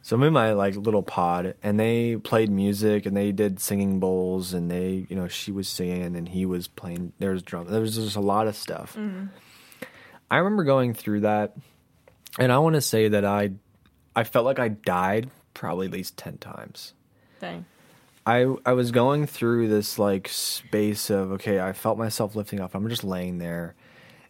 [0.02, 4.00] so I'm in my like little pod, and they played music, and they did singing
[4.00, 7.14] bowls, and they, you know, she was singing, and he was playing.
[7.20, 7.68] There was drum.
[7.68, 8.98] There was just a lot of stuff.
[10.30, 11.56] I remember going through that,
[12.38, 13.52] and I want to say that I
[14.16, 16.94] I felt like I died probably at least 10 times.
[17.40, 17.66] Dang.
[18.28, 22.74] I I was going through this like space of okay, I felt myself lifting off.
[22.74, 23.76] I'm just laying there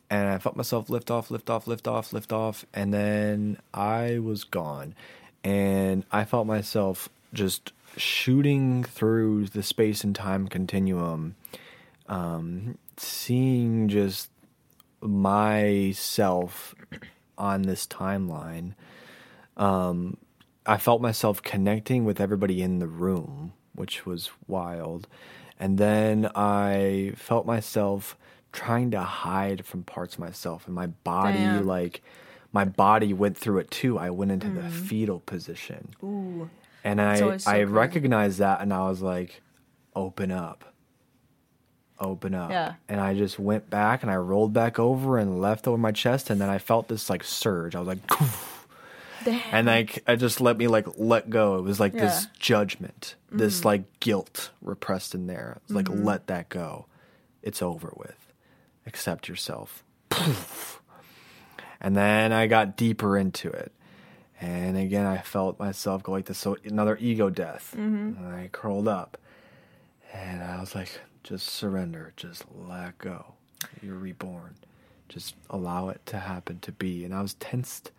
[0.09, 4.19] and I felt myself lift off, lift off, lift off, lift off, and then I
[4.19, 4.95] was gone.
[5.43, 11.35] And I felt myself just shooting through the space and time continuum,
[12.07, 14.29] um, seeing just
[15.01, 16.75] myself
[17.37, 18.73] on this timeline.
[19.57, 20.17] Um,
[20.65, 25.07] I felt myself connecting with everybody in the room, which was wild.
[25.59, 28.17] And then I felt myself
[28.51, 31.67] trying to hide from parts of myself, and my body, Damn.
[31.67, 32.01] like,
[32.55, 33.99] my body went through it too.
[33.99, 34.71] I went into the mm.
[34.71, 35.89] fetal position.
[36.01, 36.49] Ooh.
[36.85, 37.73] And I so I cool.
[37.73, 39.41] recognized that and I was like,
[39.93, 40.63] open up.
[41.99, 42.51] Open up.
[42.51, 42.75] Yeah.
[42.87, 46.29] And I just went back and I rolled back over and left over my chest
[46.29, 47.75] and then I felt this like surge.
[47.75, 48.07] I was like
[49.25, 49.41] Damn.
[49.51, 51.57] and like I just let me like let go.
[51.57, 52.19] It was like this Yeah.
[52.29, 52.33] Mm-hmm.
[52.39, 55.57] judgment, this like guilt repressed in there.
[55.63, 56.85] It's like let that go.
[57.41, 58.31] It's over with.
[58.87, 59.83] Accept yourself.
[60.09, 60.81] Poof.
[61.81, 63.71] And then I got deeper into it.
[64.41, 66.37] And again, I felt myself go like this.
[66.37, 67.73] So another ego death.
[67.77, 68.23] Mm-hmm.
[68.23, 69.17] And I curled up.
[70.13, 70.89] And I was like,
[71.23, 72.13] just surrender.
[72.15, 73.33] Just let go.
[73.81, 74.55] You're reborn.
[75.09, 77.03] Just allow it to happen to be.
[77.05, 77.91] And I was tensed.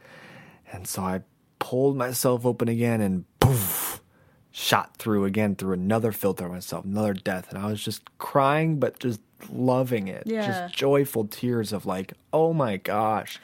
[0.72, 1.22] And so I
[1.58, 4.02] pulled myself open again and poof,
[4.50, 7.48] shot through again through another filter of myself, another death.
[7.50, 10.24] And I was just crying, but just loving it.
[10.26, 10.46] Yeah.
[10.46, 13.38] Just joyful tears of like, oh my gosh.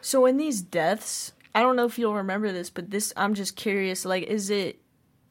[0.00, 3.56] So in these deaths, I don't know if you'll remember this, but this I'm just
[3.56, 4.04] curious.
[4.04, 4.80] Like, is it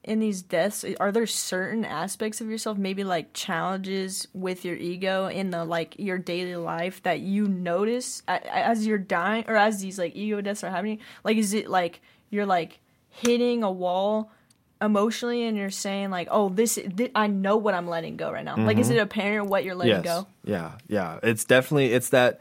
[0.07, 0.85] in these deaths?
[0.99, 5.95] Are there certain aspects of yourself, maybe like challenges with your ego in the like
[5.99, 10.63] your daily life that you notice as you're dying, or as these like ego deaths
[10.63, 10.99] are happening?
[11.23, 12.79] Like, is it like you're like
[13.09, 14.31] hitting a wall?
[14.79, 18.45] emotionally and you're saying like oh this, thi- i know what i'm letting go right
[18.45, 18.97] now like is mm-hmm.
[18.97, 21.19] it apparent what you're letting go Yeah, yeah.
[21.23, 22.39] It's definitely it's that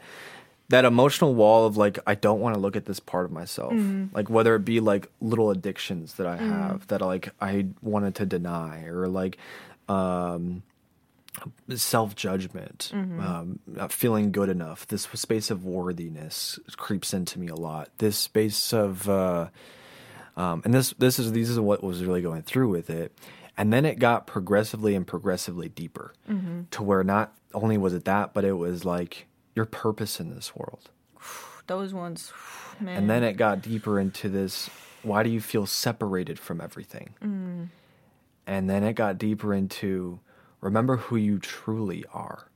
[0.69, 3.71] that emotional wall of like I don't want to look at this part of myself.
[3.73, 4.15] Mm-hmm.
[4.15, 6.49] Like whether it be like little addictions that I Mm.
[6.49, 9.37] have that like I wanted to deny or like
[9.87, 10.63] um
[11.75, 13.19] self judgment, Mm-hmm.
[13.19, 14.87] um, not feeling good enough.
[14.87, 17.89] This space of worthiness creeps into me a lot.
[17.99, 19.47] This space of, uh,
[20.35, 23.15] um, and this this is this is what was really going through with it,
[23.57, 26.61] and then it got progressively and progressively deeper, Mm-hmm.
[26.71, 29.26] to where not only was it that, but it was like
[29.57, 30.89] your purpose in this world.
[31.67, 32.31] those ones
[32.79, 34.69] man And then it got deeper into this
[35.03, 37.13] why do you feel separated from everything?
[37.23, 37.69] Mm.
[38.45, 40.19] And then it got deeper into
[40.61, 42.47] remember who you truly are.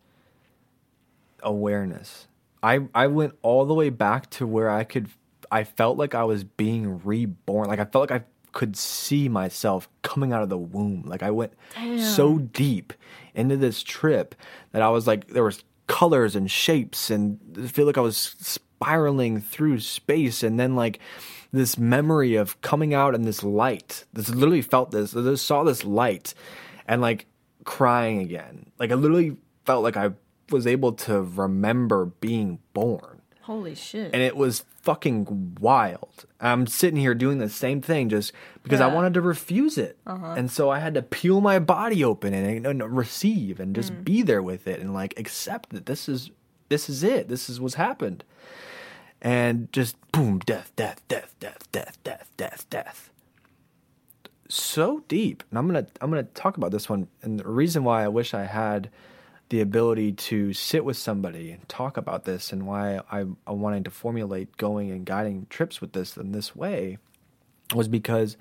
[1.43, 2.27] Awareness.
[2.63, 5.09] I I went all the way back to where I could
[5.51, 7.67] I felt like I was being reborn.
[7.67, 11.03] Like I felt like I could see myself coming out of the womb.
[11.05, 11.53] Like I went
[11.97, 12.93] so deep
[13.33, 14.35] into this trip
[14.71, 18.17] that I was like there was colors and shapes and I feel like I was
[18.39, 20.99] spiraling through space and then like
[21.51, 24.05] this memory of coming out in this light.
[24.13, 25.13] This literally felt this.
[25.13, 26.33] I saw this light
[26.87, 27.25] and like
[27.65, 28.71] crying again.
[28.79, 29.35] Like I literally
[29.65, 30.11] felt like I
[30.49, 36.25] was able to remember being born holy shit and it was fucking wild.
[36.39, 40.35] I'm sitting here doing the same thing just because I wanted to refuse it, uh-huh.
[40.37, 44.03] and so I had to peel my body open and, and receive and just mm.
[44.03, 46.31] be there with it and like accept that this is
[46.69, 47.27] this is it.
[47.27, 48.23] This is what's happened,
[49.21, 53.09] and just boom, death, death, death, death, death, death, death, death.
[54.49, 58.03] So deep, and I'm gonna I'm gonna talk about this one, and the reason why
[58.03, 58.89] I wish I had
[59.51, 63.83] the ability to sit with somebody and talk about this and why I, I wanted
[63.83, 66.97] to formulate going and guiding trips with this in this way
[67.75, 68.37] was because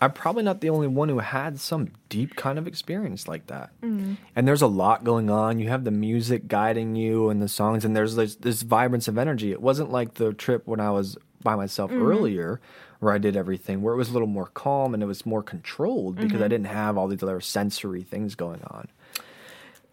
[0.00, 3.70] I'm probably not the only one who had some deep kind of experience like that.
[3.82, 4.14] Mm-hmm.
[4.34, 5.60] And there's a lot going on.
[5.60, 9.18] You have the music guiding you and the songs, and there's this, this vibrance of
[9.18, 9.52] energy.
[9.52, 12.04] It wasn't like the trip when I was by myself mm-hmm.
[12.04, 12.60] earlier,
[12.98, 15.42] where I did everything, where it was a little more calm and it was more
[15.42, 16.50] controlled because I mm-hmm.
[16.50, 18.88] didn't have all these other sensory things going on.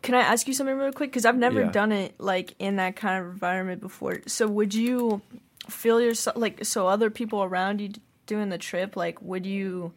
[0.02, 1.12] Can I ask you something real quick?
[1.12, 1.72] Because I've never Yeah.
[1.72, 4.22] done it like in that kind of environment before.
[4.28, 5.22] So would you
[5.70, 7.89] feel yourself like so other people around you
[8.26, 8.95] doing the trip?
[8.95, 9.91] Like would you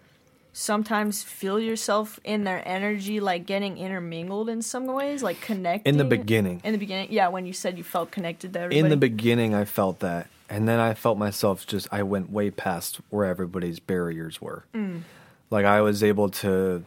[0.53, 5.95] sometimes feel yourself in their energy, like getting intermingled in some ways, like connecting?
[5.95, 6.61] In the beginning.
[6.65, 7.29] In the beginning, yeah.
[7.29, 8.79] When you said you felt connected to everybody.
[8.81, 11.87] In the beginning, I felt that, and then I felt myself just.
[11.93, 14.65] I went way past where everybody's barriers were.
[14.75, 15.03] Mm.
[15.51, 16.85] Like I was able to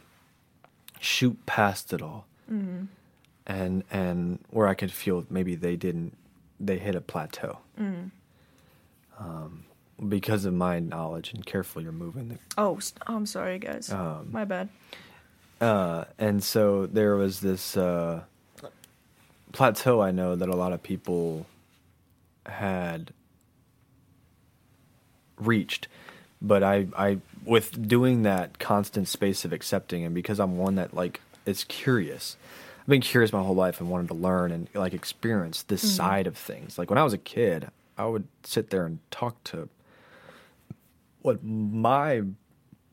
[1.00, 2.86] shoot past it all, mm.
[3.46, 6.16] And and where I could feel maybe they didn't.
[6.58, 7.58] They hit a plateau.
[9.18, 9.64] Um,
[10.08, 13.90] because of my knowledge and careful you're moving the Oh, st- I'm sorry, guys.
[13.90, 14.68] Um, My bad.
[15.60, 18.22] Uh, and so there was this uh,
[19.52, 21.46] plateau I know that a lot of people
[22.44, 23.12] had
[25.38, 25.88] reached,
[26.42, 30.92] but I, I, with doing that constant space of accepting, and because I'm one that
[30.94, 32.36] like is curious,
[32.86, 35.96] I've been curious my whole life and wanted to learn and like experience this mm-hmm.
[35.96, 36.78] side of things.
[36.78, 37.66] Like when I was a kid,
[37.98, 39.68] I would sit there and talk to
[41.20, 42.22] what my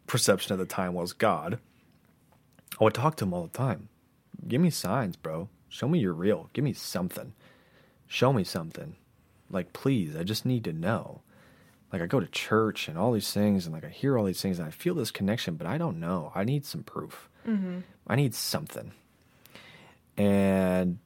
[0.08, 1.60] perception at the time was God.
[2.82, 3.90] I would talk to him all the time.
[4.48, 5.48] Give me signs, bro.
[5.70, 6.50] Show me you're real.
[6.54, 7.34] Give me something.
[8.08, 8.96] Show me something.
[9.52, 11.22] Like, please, I just need to know.
[11.92, 14.42] Like, I go to church and all these things, and like, I hear all these
[14.42, 16.32] things, and I feel this connection, but I don't know.
[16.34, 17.30] I need some proof.
[17.48, 17.82] Mm-hmm.
[18.08, 18.94] I need something.
[20.18, 20.98] And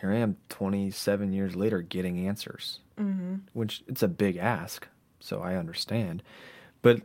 [0.00, 3.36] here I am 27 years later getting answers, mm-hmm.
[3.52, 4.86] which it's a big ask.
[5.20, 6.22] So I understand.
[6.82, 7.02] But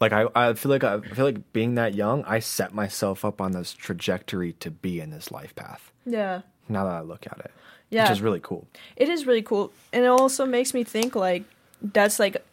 [0.00, 3.40] like I, I feel like I feel like being that young, I set myself up
[3.40, 5.92] on this trajectory to be in this life path.
[6.04, 6.42] Yeah.
[6.68, 7.50] Now that I look at it,
[7.90, 8.04] Yeah.
[8.04, 8.66] which is really cool.
[8.96, 11.44] It is really cool, and it also makes me think like
[11.82, 12.44] that's like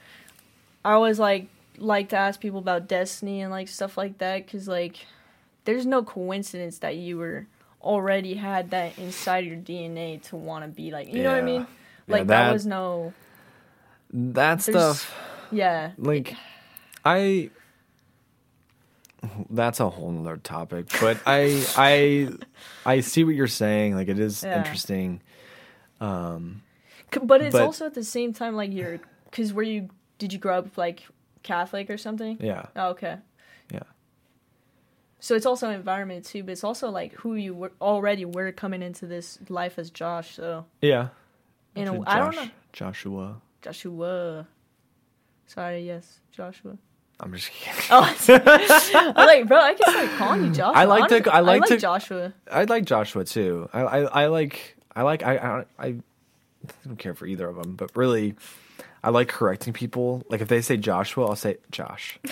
[0.86, 1.48] I always like
[1.78, 5.06] like to ask people about destiny and like stuff like that because like
[5.66, 7.48] there's no coincidence that you were
[7.82, 11.40] already had that inside your DNA to want to be like you know what I
[11.40, 11.46] Yeah.
[11.46, 11.62] mean
[12.08, 13.14] Yeah, like that, that- was no
[14.14, 15.14] That stuff,
[15.52, 16.36] yeah like
[17.06, 17.50] I.
[19.52, 22.30] That's a whole nother topic, but I I
[22.86, 23.96] I see what you're saying.
[23.96, 24.58] Like it is Yeah.
[24.58, 25.22] interesting.
[26.00, 26.64] Um
[27.24, 30.40] but it's but- also at the same time like you're because were you did you
[30.40, 31.04] grow up like
[31.44, 33.18] Catholic or something Yeah, oh, okay yeah,
[35.22, 38.82] so it's also environment too but it's also like who you were already were coming
[38.82, 41.08] into this life as Josh so yeah.
[41.76, 43.42] you know Josh- I don't know Joshua.
[43.62, 44.48] Joshua.
[45.46, 46.78] Sorry, yes, Joshua.
[47.20, 47.80] I'm just kidding.
[47.92, 50.80] Oh, I'm like, bro, I can start calling you Joshua.
[50.82, 52.34] I like to- Honestly, I like to- Joshua.
[52.52, 53.70] I like Joshua too.
[53.74, 55.96] I, I, I like I like I, I I
[56.88, 58.36] don't care for either of them, but really,
[59.04, 60.24] I like correcting people.
[60.30, 62.18] Like if they say Joshua, I'll say Josh.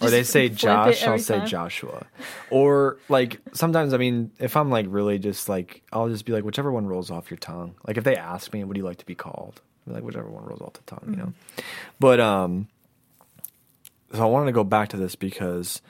[0.00, 1.46] or they say Josh, I'll say time.
[1.46, 2.06] Joshua.
[2.50, 6.44] Or like sometimes, I mean, if I'm like really just like, I'll just be like,
[6.44, 7.74] whichever one rolls off your tongue.
[7.86, 9.60] Like if they ask me, what do you like to be called?
[9.86, 11.24] I'll be like whichever one rolls off the tongue, you know.
[11.24, 11.60] Mm-hmm.
[12.00, 12.68] But um,
[14.12, 15.82] so I wanted to go back to this because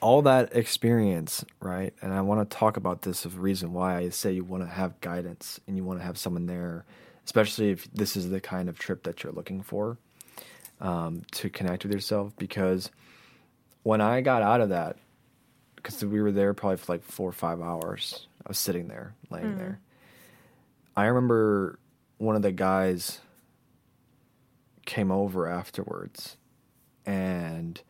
[0.00, 1.92] all that experience, right?
[2.00, 4.68] And I want to talk about this of reason why I say you want to
[4.68, 6.84] have guidance and you want to have someone there,
[7.24, 9.98] especially if this is the kind of trip that you're looking for
[10.80, 12.32] um, to connect with yourself.
[12.36, 12.90] Because
[13.82, 14.96] when I got out of that,
[15.76, 19.14] because we were there probably for like four or five hours, I was sitting there,
[19.30, 19.80] laying there.
[20.96, 21.78] I remember
[22.18, 23.20] one of the guys
[24.84, 26.36] came over afterwards
[27.06, 27.80] and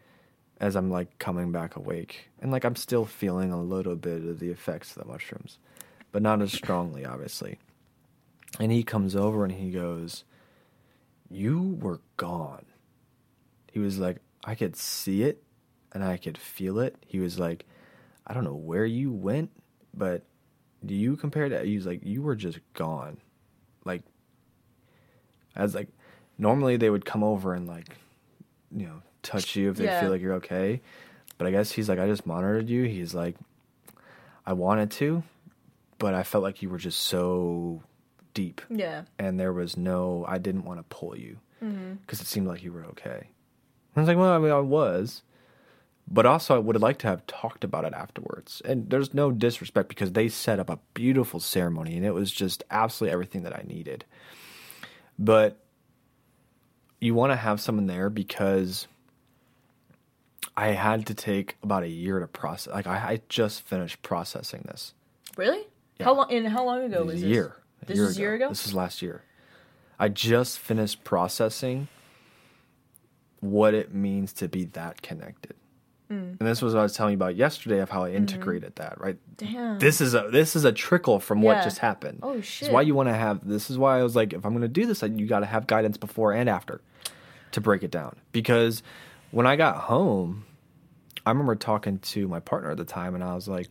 [0.61, 4.39] as I'm like coming back awake, and like I'm still feeling a little bit of
[4.39, 5.59] the effects of the mushrooms,
[6.13, 7.59] but not as strongly, obviously.
[8.59, 10.25] And he comes over and he goes,
[11.31, 12.67] You were gone.
[13.73, 15.43] He was like, I could see it
[15.93, 16.97] and I could feel it.
[17.07, 17.67] He was like,
[18.27, 19.51] I don't know where you went,
[19.95, 20.23] but
[20.85, 23.19] do you compare to, he was like, You were just gone.
[23.85, 24.03] Like,
[25.57, 25.89] as like,
[26.39, 27.97] normally they would come over and like,
[28.75, 30.01] you know, touch you if they Yeah.
[30.01, 30.81] feel like you're okay.
[31.39, 32.85] But I guess he's like, I just monitored you.
[32.85, 33.37] He's like,
[34.47, 35.23] I wanted to,
[35.99, 37.83] but I felt like you were just so
[38.35, 38.61] deep.
[38.71, 39.03] Yeah.
[39.19, 41.95] And there was no, I didn't want to pull you Mm-hmm.
[41.97, 43.29] because it seemed like you were okay.
[43.97, 45.23] I was like, well, I mean, I was.
[46.13, 48.61] But also, I would have liked to have talked about it afterwards.
[48.65, 52.65] And there's no disrespect because they set up a beautiful ceremony and it was just
[52.71, 54.05] absolutely everything that I needed.
[55.19, 55.59] But
[57.01, 58.89] you want to have someone there because
[60.57, 62.73] I had to take about a year to process.
[62.73, 64.95] Like, I, I just finished processing this.
[65.37, 65.67] Really?
[65.99, 66.07] Yeah.
[66.07, 66.33] How long?
[66.33, 67.31] And how long ago a was this?
[67.31, 67.57] year.
[67.87, 68.49] This year was a year ago.
[68.49, 69.23] This is last year.
[69.99, 71.89] I just finished processing
[73.41, 75.55] what it means to be that connected.
[76.11, 76.39] Mm.
[76.41, 79.01] And this was what I was telling you about yesterday of how I integrated that,
[79.01, 79.17] right?
[79.37, 79.79] Damn.
[79.79, 82.19] This is a this is a trickle from what just happened.
[82.23, 82.69] Oh, This shit.
[82.69, 84.63] is why you want to have this is why I was like if I'm going
[84.63, 86.81] to do this you got to have guidance before and after
[87.53, 88.17] to break it down.
[88.33, 88.83] Because
[89.31, 90.45] when I got home,
[91.25, 93.69] I remember talking to my partner at the time and I was like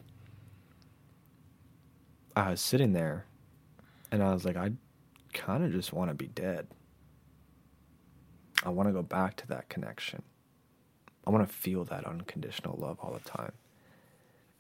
[2.36, 3.26] I was sitting there
[4.12, 4.72] and I was like I
[5.34, 6.68] kind of just want to be dead.
[8.64, 10.22] I want to go back to that connection.
[11.26, 13.54] I want to feel that unconditional love all the time.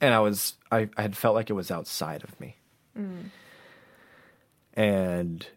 [0.01, 2.57] And I was I, I had felt like it was outside of me.
[2.97, 3.25] Mm.
[4.73, 5.47] And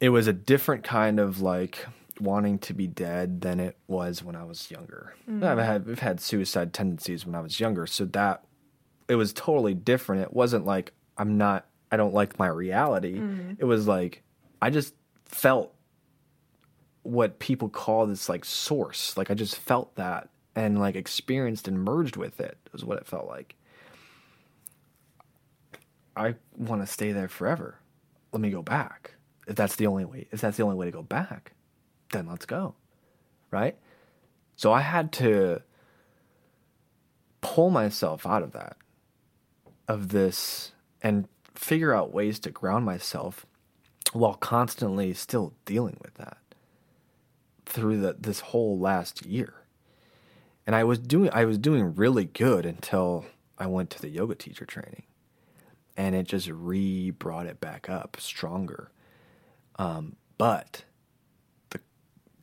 [0.00, 1.86] it was a different kind of like
[2.18, 5.14] wanting to be dead than it was when I was younger.
[5.28, 5.44] Mm.
[5.44, 8.44] I've had I've had suicide tendencies when I was younger, so that
[9.08, 10.22] it was totally different.
[10.22, 13.18] It wasn't like I'm not I don't like my reality.
[13.18, 13.54] Mm-hmm.
[13.58, 14.22] It was like
[14.62, 14.94] I just
[15.26, 15.74] felt
[17.02, 19.16] what people call this like source.
[19.16, 23.06] Like I just felt that and like experienced and merged with it was what it
[23.06, 23.54] felt like.
[26.16, 27.78] I want to stay there forever.
[28.32, 29.14] Let me go back.
[29.46, 31.52] If that's the only way, if that's the only way to go back,
[32.12, 32.74] then let's go.
[33.50, 33.76] Right?
[34.56, 35.62] So I had to
[37.40, 38.76] pull myself out of that,
[39.88, 40.72] of this,
[41.02, 43.46] and figure out ways to ground myself
[44.12, 46.38] while constantly still dealing with that
[47.70, 49.54] through the, this whole last year.
[50.66, 53.26] And I was doing I was doing really good until
[53.58, 55.04] I went to the yoga teacher training.
[55.96, 58.90] And it just re brought it back up stronger.
[59.78, 60.84] Um, but
[61.70, 61.80] the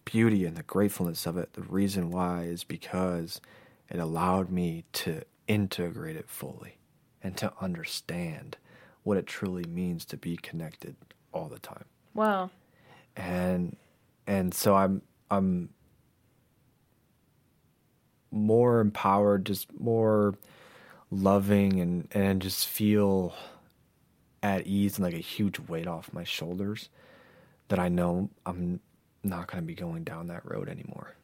[0.05, 3.41] beauty and the gratefulness of it, the reason why is because
[3.89, 6.77] it allowed me to integrate it fully
[7.23, 8.57] and to understand
[9.03, 10.95] what it truly means to be connected
[11.33, 12.49] all the time Wow.
[13.15, 13.77] and
[14.27, 15.69] and so I'm I'm
[18.31, 20.35] more empowered, just more
[21.11, 23.33] loving, and and just feel
[24.43, 26.89] at ease and like a huge weight off my shoulders
[27.69, 28.79] that I know I'm
[29.23, 31.15] not going to be going down that road anymore.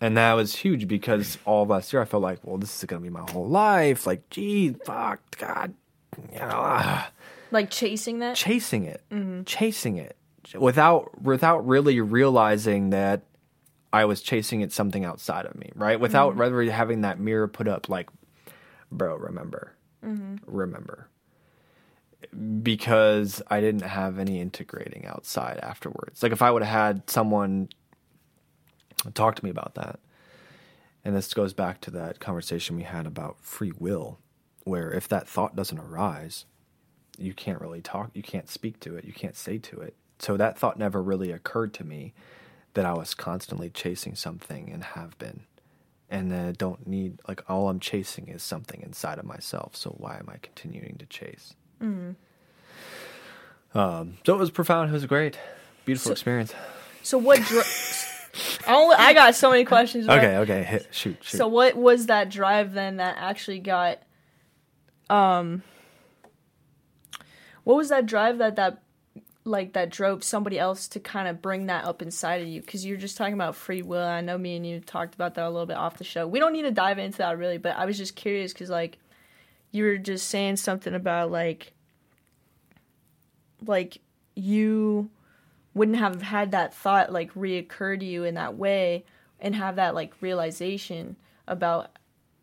[0.00, 3.02] And that was huge because all last year I felt like, well, this is going
[3.02, 4.06] to be my whole life.
[4.06, 5.74] Like, gee, fuck, God,
[6.32, 6.48] you know.
[6.50, 7.10] ah
[7.50, 8.36] Like chasing that?
[8.36, 9.02] chasing it,
[9.44, 10.16] chasing it,
[10.58, 13.20] without without really realizing that
[13.92, 15.94] I was chasing it something outside of me, right?
[15.94, 16.02] Mm-hmm.
[16.02, 18.08] Without rather having that mirror put up, like,
[18.90, 19.74] bro, remember,
[20.04, 20.36] mm-hmm.
[20.46, 21.08] remember,
[22.62, 26.22] because I didn't have any integrating outside afterwards.
[26.22, 27.68] Like if I would have had someone
[29.14, 29.98] talk to me about that,
[31.04, 34.18] and this goes back to that conversation we had about free will,
[34.64, 36.44] where if that thought doesn't arise,
[37.18, 39.94] you can't really talk, you can't speak to it, you can't say to it.
[40.18, 42.12] So that thought never really occurred to me
[42.74, 45.42] that I was constantly chasing something and have been.
[46.08, 49.76] And then I don't need, like, all I'm chasing is something inside of myself.
[49.76, 51.54] So why am I continuing to chase?
[51.80, 52.16] Um,
[54.26, 54.90] so it was profound.
[54.90, 55.38] It was great.
[55.84, 56.52] Beautiful experience.
[57.02, 60.08] So what I, only, I got so many questions.
[60.08, 60.62] Okay, okay.
[60.62, 61.38] Hit, shoot, shoot.
[61.38, 64.02] So what was that drive then that actually got
[65.08, 65.62] um
[67.64, 68.82] what was that drive that that
[69.44, 72.84] like that drove somebody else to kind of bring that up inside of you because
[72.84, 74.04] you're just talking about free will.
[74.06, 76.26] I know me and you talked about that a little bit off the show.
[76.26, 78.98] We don't need to dive into that really but i was just curious because like
[79.72, 81.72] you were just saying something about like
[83.66, 84.00] like
[84.34, 85.10] you
[85.74, 89.04] wouldn't have had that thought like reoccur to you in that way
[89.38, 91.16] and have that like realization
[91.46, 91.90] about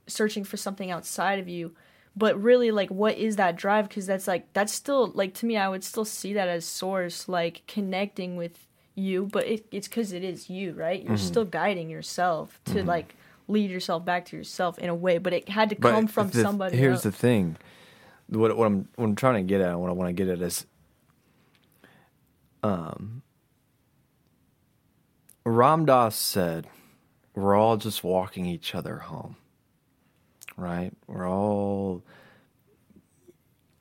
[0.08, 1.74] searching for something outside of you
[2.18, 3.88] but really like what is that drive?
[3.88, 7.30] Because that's like that's still like to me i would still see that as source
[7.30, 8.66] like connecting with
[8.96, 11.04] you but it, it's because it is you right?
[11.04, 13.16] You're still guiding yourself to like
[13.48, 16.30] lead yourself back to yourself in a way but it had to But come from
[16.32, 17.04] the- somebody Here's else.
[17.04, 17.58] the thing.
[18.30, 20.42] What, what I'm what I'm trying to get at, what I want to get at
[20.42, 20.66] is,
[22.64, 23.22] um,
[25.46, 26.68] Ram Dass said,
[27.36, 29.38] "We're all just walking each other home,
[30.58, 30.92] right?
[31.06, 32.04] We're all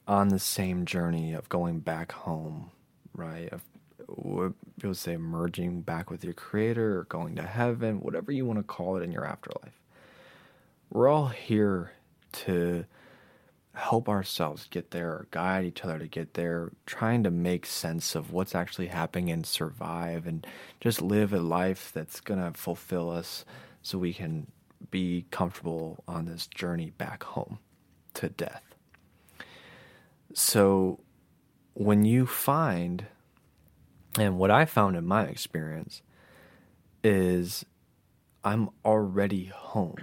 [0.06, 2.70] on the same journey of going back home,
[3.14, 3.48] right?
[3.52, 3.62] Of
[4.06, 8.58] what people say merging back with your creator or going to heaven, whatever you want
[8.58, 9.80] to call it in your afterlife.
[10.90, 11.92] We're all here
[12.32, 12.84] to
[13.74, 18.14] help ourselves get there or guide each other to get there, trying to make sense
[18.14, 20.46] of what's actually happening and survive and
[20.80, 23.44] just live a life that's going to fulfill us
[23.82, 24.46] so we can
[24.90, 27.58] be comfortable on this journey back home
[28.14, 28.62] to death.
[30.34, 31.00] So
[31.74, 33.06] when you find,
[34.18, 36.02] and what I found in my experience
[37.02, 37.64] is
[38.44, 39.96] I'm already home.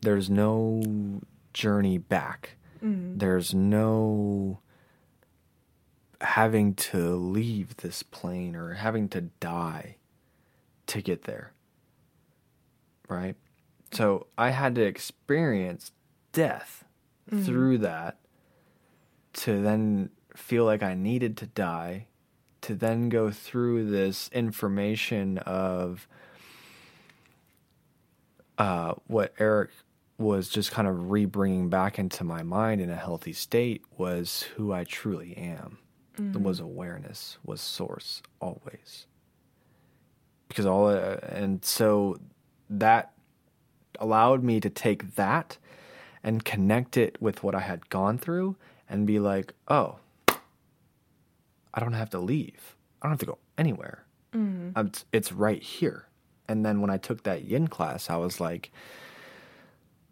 [0.00, 1.20] There's no
[1.52, 2.56] journey back.
[2.82, 3.18] Mm-hmm.
[3.18, 4.60] There's no
[6.20, 9.96] having to leave this plane or having to die
[10.86, 11.52] to get there.
[13.12, 13.36] Right?
[13.92, 15.92] So I had to experience
[16.32, 16.84] death
[17.44, 18.18] through that
[19.34, 22.06] to then feel like I needed to die,
[22.62, 26.06] to then go through this information of
[28.58, 29.70] uh, what Eric
[30.18, 34.42] was just kind of re bringing back into my mind in a healthy state was
[34.56, 35.78] who I truly am.
[36.42, 39.06] was awareness, was source always.
[40.48, 42.18] Because all, uh, and so
[42.78, 43.12] that
[44.00, 45.58] allowed me to take that
[46.24, 48.56] and connect it with what I had gone through
[48.88, 49.96] and be like, oh,
[51.74, 52.76] I don't have to leave.
[53.00, 54.04] I don't have to go anywhere.
[54.34, 56.06] I'm- It's, it's right here.
[56.48, 58.72] And then when I took that yin class, I was like,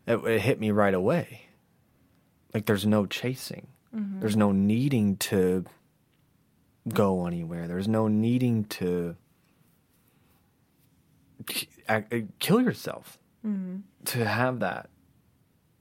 [0.06, 1.46] it, it hit me right away.
[2.54, 3.68] Like there's no chasing.
[3.94, 4.20] Mm-hmm.
[4.20, 5.64] There's no needing to
[6.88, 7.66] go anywhere.
[7.68, 9.16] There's no needing to
[11.90, 13.78] Eh, kill yourself mm-hmm.
[14.04, 14.88] to have that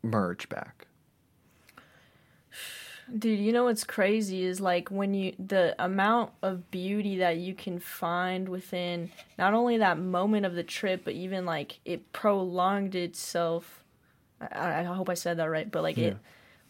[0.02, 0.88] merge back.
[3.18, 7.54] Dude, you know what's crazy is like when you the amount of beauty that you
[7.56, 12.96] can find within not only that moment of the trip, but even like it prolonged
[12.96, 13.84] itself.
[14.40, 16.18] I, I hope I said that right, but like it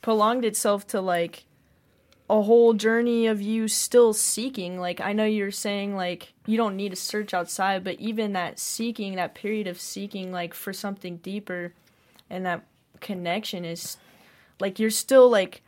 [0.01, 1.45] prolonged itself to like
[2.30, 4.80] a whole journey of you still seeking.
[4.80, 8.59] Like I know you're saying like you don't need to search outside, but even that
[8.59, 11.73] seeking, that period of seeking like for something deeper
[12.30, 12.63] and that
[12.99, 13.97] connection is
[14.59, 15.63] like you're still like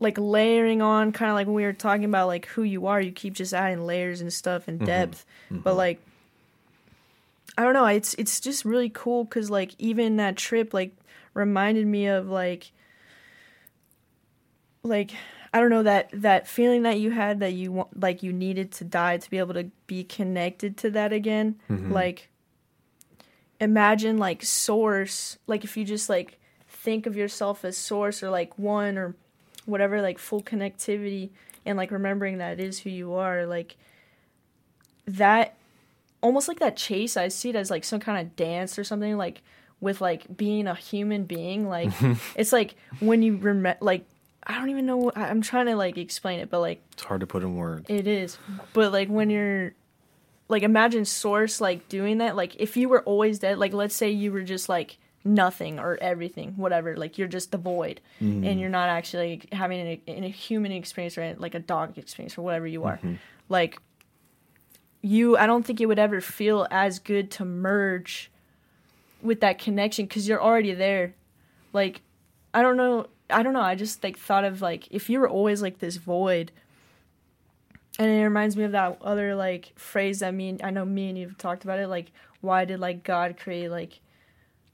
[0.00, 3.00] like layering on kind of like when we were talking about like who you are
[3.00, 4.86] you keep just adding layers and stuff and mm-hmm.
[4.86, 5.24] depth.
[5.50, 5.60] Mm-hmm.
[5.60, 6.00] But like
[7.58, 10.94] i don't know it's it's just really cool because like even that trip like
[11.34, 12.72] reminded me of like
[14.82, 15.12] like
[15.52, 18.72] i don't know that that feeling that you had that you want like you needed
[18.72, 21.60] to die to be able to be connected to that again.
[21.68, 21.92] Mm-hmm.
[21.92, 22.30] Like
[23.62, 28.58] imagine like source like if you just like think of yourself as source or like
[28.58, 29.14] one or
[29.66, 31.30] whatever like full connectivity
[31.64, 33.76] and like remembering that it is who you are like
[35.06, 35.54] that
[36.22, 39.16] almost like that chase i see it as like some kind of dance or something
[39.16, 39.42] like
[39.80, 41.92] with like being a human being like
[42.34, 44.04] it's like when you remember like
[44.46, 47.26] i don't even know i'm trying to like explain it but like It's hard to
[47.26, 47.86] put in words.
[47.88, 48.38] it is.
[48.72, 49.74] But like when you're
[50.48, 54.10] like imagine source like doing that like if you were always dead like let's say
[54.10, 58.44] you were just like nothing or everything whatever like you're just the void mm-hmm.
[58.44, 62.42] and you're not actually having a, a human experience or like a dog experience or
[62.42, 63.14] whatever you are mm-hmm.
[63.48, 63.80] like
[65.00, 68.30] you i don't think it would ever feel as good to merge
[69.22, 71.14] with that connection because you're already there
[71.72, 72.02] like
[72.52, 75.28] i don't know i don't know i just like thought of like if you were
[75.28, 76.52] always like this void
[77.98, 81.08] and it reminds me of that other like phrase that me and I know me
[81.08, 81.88] and you've talked about it.
[81.88, 82.10] Like,
[82.40, 84.00] why did like God create like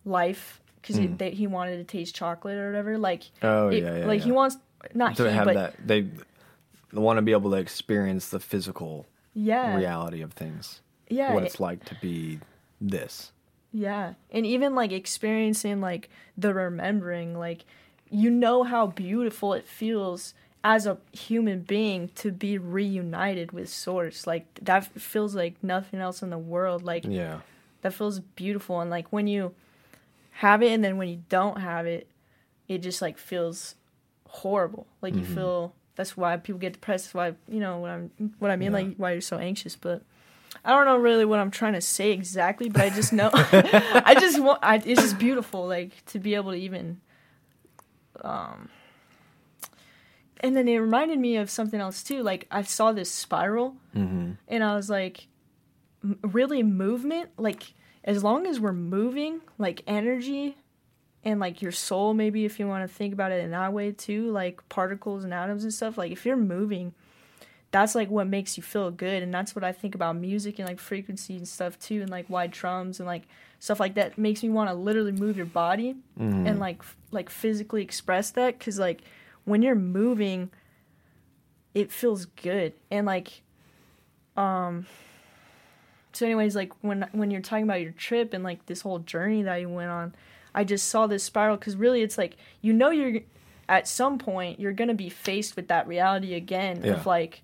[0.04, 0.61] life?
[0.80, 1.24] Because he, hmm.
[1.24, 2.96] he wanted to taste chocolate or whatever.
[2.96, 4.24] Like, Oh, it- yeah, yeah, like yeah.
[4.24, 4.56] he wants
[4.94, 6.09] not to have but that they
[6.92, 10.80] want to be able to experience the physical yeah, reality of things
[11.11, 12.38] yeah, what it's like to be
[12.80, 13.32] this
[13.72, 14.14] Yeah.
[14.30, 17.64] And even like experiencing like the remembering, like
[18.11, 20.34] you know how beautiful it feels
[20.64, 24.26] as a human being to be reunited with source.
[24.26, 26.82] Like that feels like nothing else in the world.
[26.82, 27.40] Like yeah
[27.82, 29.54] that feels beautiful and like when you
[30.32, 32.06] have it and then when you don't have it,
[32.66, 33.74] it just like feels
[34.28, 34.86] horrible.
[35.00, 35.34] Like you mm-hmm.
[35.34, 37.06] feel that's why people get depressed.
[37.06, 38.78] That's why you know what I'm what I mean, Yeah.
[38.78, 39.76] like why you're so anxious.
[39.76, 40.02] But
[40.64, 44.16] I don't know really what I'm trying to say exactly, but I just know I
[44.18, 47.00] just want I, it's just beautiful, like to be able to even
[48.25, 48.69] um
[50.41, 52.23] and then it reminded me of something else too.
[52.23, 54.33] Like I saw this spiral mm-hmm.
[54.47, 55.27] and I was like,
[56.23, 60.57] really movement, like as long as we're moving, like energy
[61.24, 63.93] and like your soul, maybe if you want to think about it in that way
[63.93, 66.95] too, like particles and atoms and stuff, like if you're moving,
[67.70, 69.23] that's like what makes you feel good.
[69.23, 72.31] And that's what I think about music and like frequency and stuff too, and like
[72.31, 73.24] wide drums and like
[73.59, 75.97] stuff like that makes me want to literally move your body
[76.47, 79.02] and like f- like physically express that because like
[79.44, 80.51] when you're moving
[81.74, 82.72] it feels good.
[82.90, 83.43] And like
[84.36, 84.86] um
[86.12, 89.43] so anyways like when when you're talking about your trip and like this whole journey
[89.43, 90.14] that you went on
[90.55, 93.20] i just saw this spiral because really it's like you know you're
[93.68, 96.93] at some point you're gonna be faced with that reality again Yeah.
[96.93, 97.43] of like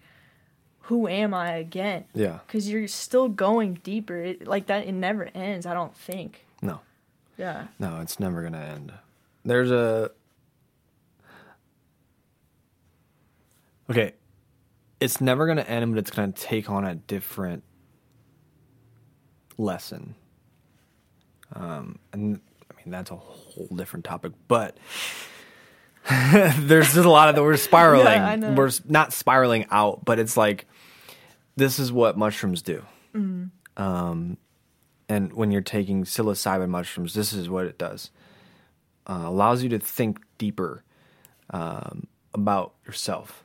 [0.89, 2.05] who am i again?
[2.12, 2.41] Yeah.
[2.47, 4.19] Because you're still going deeper.
[4.19, 6.45] It, like that it never ends i don't think.
[6.62, 6.81] No.
[7.39, 7.66] Yeah.
[7.78, 8.93] No it's never gonna end
[9.45, 10.11] there's a
[13.91, 14.12] okay
[15.01, 17.62] it's never gonna end but it's gonna take on a different
[19.59, 20.15] lesson.
[21.53, 22.41] Um and
[22.71, 24.77] i mean that's a whole different topic but
[26.11, 28.07] there's just a lot of that we're spiraling.
[28.07, 30.66] Yeah, we're not spiraling out but it's like
[31.57, 32.83] this is what mushrooms do.
[33.15, 33.83] Mm-hmm.
[33.83, 34.39] um
[35.09, 38.11] and when you're taking psilocybin mushrooms this is what it does
[39.07, 40.83] uh, allows you to think deeper
[41.51, 43.45] um, about yourself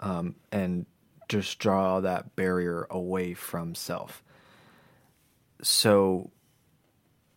[0.00, 0.86] um, and
[1.28, 4.22] just draw that barrier away from self.
[5.62, 6.30] So,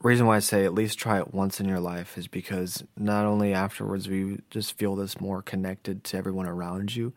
[0.01, 3.25] reason why I say at least try it once in your life is because not
[3.25, 7.13] only afterwards we just feel this more connected to everyone around you,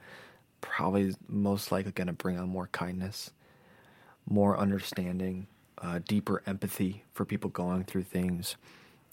[0.60, 3.30] probably most likely going to bring on more kindness,
[4.28, 5.46] more understanding,
[5.78, 8.56] uh, deeper empathy for people going through things,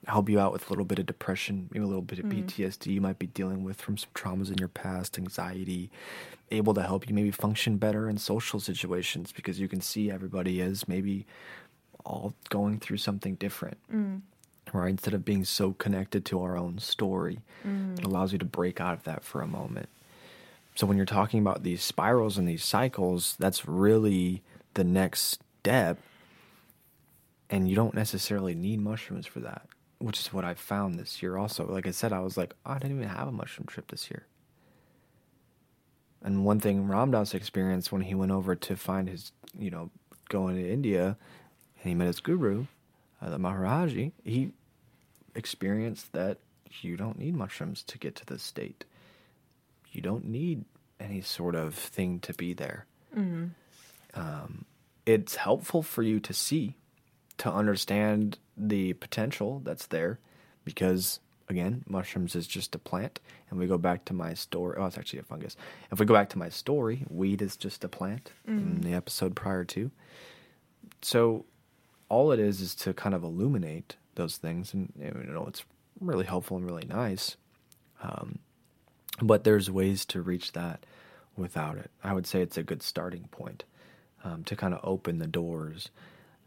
[0.07, 2.45] help you out with a little bit of depression, maybe a little bit of mm.
[2.45, 5.91] PTSD you might be dealing with from some traumas in your past, anxiety,
[6.49, 10.59] able to help you maybe function better in social situations because you can see everybody
[10.59, 11.25] is maybe
[12.03, 13.77] all going through something different.
[13.93, 14.21] Mm.
[14.73, 14.89] Right?
[14.89, 18.05] Instead of being so connected to our own story, it mm.
[18.05, 19.89] allows you to break out of that for a moment.
[20.75, 24.41] So when you're talking about these spirals and these cycles, that's really
[24.73, 25.99] the next step.
[27.49, 29.67] And you don't necessarily need mushrooms for that,
[30.01, 31.65] which is what I found this year also.
[31.65, 34.09] Like I said, I was like, oh, I didn't even have a mushroom trip this
[34.09, 34.25] year.
[36.23, 39.89] And one thing Ram Dass experienced when he went over to find his, you know,
[40.29, 41.17] going to India
[41.81, 42.65] and he met his guru,
[43.21, 44.51] uh, the Maharaji, he
[45.33, 46.37] experienced that
[46.81, 48.85] you don't need mushrooms to get to this state
[49.91, 50.65] you don't need
[50.99, 52.85] any sort of thing to be there.
[54.13, 54.65] Um,
[55.05, 56.75] it's helpful for you to see,
[57.37, 60.19] to understand the potential that's there,
[60.63, 61.19] because
[61.49, 63.19] again, mushrooms is just a plant.
[63.49, 64.77] And we go back to my story.
[64.79, 65.57] Oh, it's actually a fungus.
[65.91, 69.35] If we go back to my story, weed is just a plant in the episode
[69.35, 69.91] prior to.
[71.01, 71.45] So
[72.09, 75.63] all it is is to kind of illuminate those things, and you know it's
[75.99, 77.37] really helpful and really nice.
[78.01, 78.39] Um,
[79.21, 80.85] but there's ways to reach that
[81.35, 81.91] without it.
[82.03, 83.63] I would say it's a good starting point
[84.23, 85.89] um, to kind of open the doors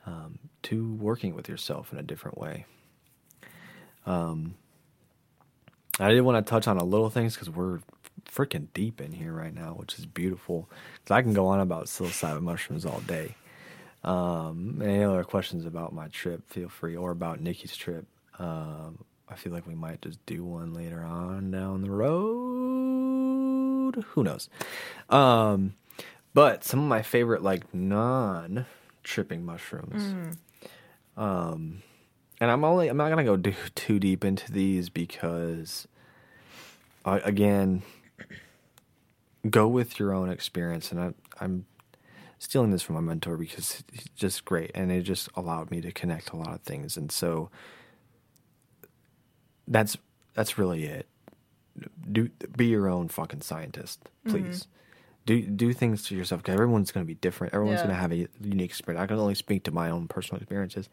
[0.06, 2.66] um, to working with yourself in a different way.
[4.06, 4.54] Um,
[5.98, 7.80] I did want to touch on a little things because we're
[8.26, 10.68] freaking deep in here right now, which is beautiful.
[10.94, 13.36] Because I can go on about psilocybin mushrooms all day.
[14.02, 18.06] Um, any other questions about my trip, feel free, or about Nicki's trip.
[18.38, 23.14] Um, I feel like we might just do one later on down the road.
[24.08, 24.50] Who knows?
[25.08, 25.74] Um,
[26.34, 28.66] but some of my favorite, like non
[29.04, 30.02] tripping mushrooms.
[31.16, 31.82] Um,
[32.40, 35.86] and I'm only I'm not gonna go do, too deep into these because,
[37.04, 37.82] uh, again,
[39.48, 40.90] go with your own experience.
[40.90, 41.66] And I, I'm
[42.38, 45.92] stealing this from my mentor because he's just great, and it just allowed me to
[45.92, 46.96] connect a lot of things.
[46.96, 47.50] And so
[49.68, 49.96] that's
[50.34, 51.06] that's really it.
[52.10, 54.66] Do be your own fucking scientist, please.
[55.26, 57.54] Do do things to yourself because everyone's going to be different.
[57.54, 57.86] Everyone's Yeah.
[57.86, 59.02] going to have a unique experience.
[59.02, 60.88] I can only speak to my own personal experiences.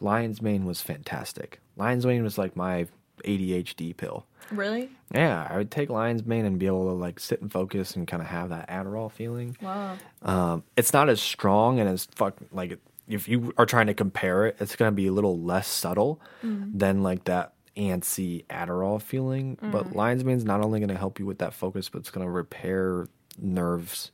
[0.00, 1.60] Lion's Mane was fantastic.
[1.76, 2.86] Lion's Mane was like my
[3.24, 4.26] ADHD pill.
[4.50, 4.90] Really?
[5.12, 8.06] Yeah, I would take Lion's Mane and be able to like sit and focus and
[8.06, 9.56] kind of have that Adderall feeling.
[9.60, 9.96] Wow.
[10.22, 12.78] Um, it's not as strong and as fuck like
[13.08, 17.02] if you are trying to compare it, it's gonna be a little less subtle than
[17.02, 19.58] like that antsy Adderall feeling.
[19.60, 23.06] But Lion's Mane's not only gonna help you with that focus, but it's gonna repair
[23.38, 24.10] nerves,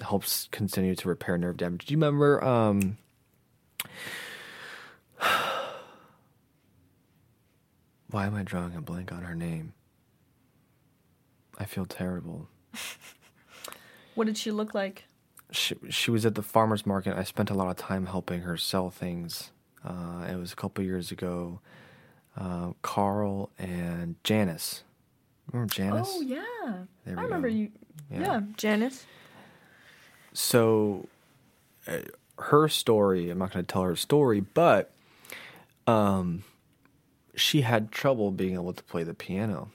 [0.00, 1.86] helps continue to repair nerve damage.
[1.86, 2.42] Do you remember?
[2.44, 2.98] Um,
[8.10, 9.72] why am I drawing a blank on her name?
[11.58, 12.48] I feel terrible.
[14.14, 15.04] What did she look like?
[15.52, 17.16] she she was at the farmers market.
[17.16, 19.52] I spent a lot of time helping her sell things.
[19.82, 21.60] Uh, it was a couple years ago.
[22.36, 24.84] Uh, Carl and Janice.
[25.50, 26.10] Remember Janice?
[26.12, 26.42] Oh yeah.
[27.06, 27.54] There we I remember go.
[27.54, 27.70] you.
[28.12, 28.20] Yeah.
[28.20, 28.40] Yeah.
[28.56, 29.06] Janice.
[30.32, 31.08] So,
[31.86, 31.98] uh,
[32.38, 33.30] her story.
[33.30, 34.90] I'm not going to tell her story, but
[35.86, 36.44] um,
[37.34, 39.70] she had trouble being able to play the piano.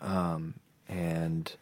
[0.00, 0.54] Um,
[0.88, 1.54] and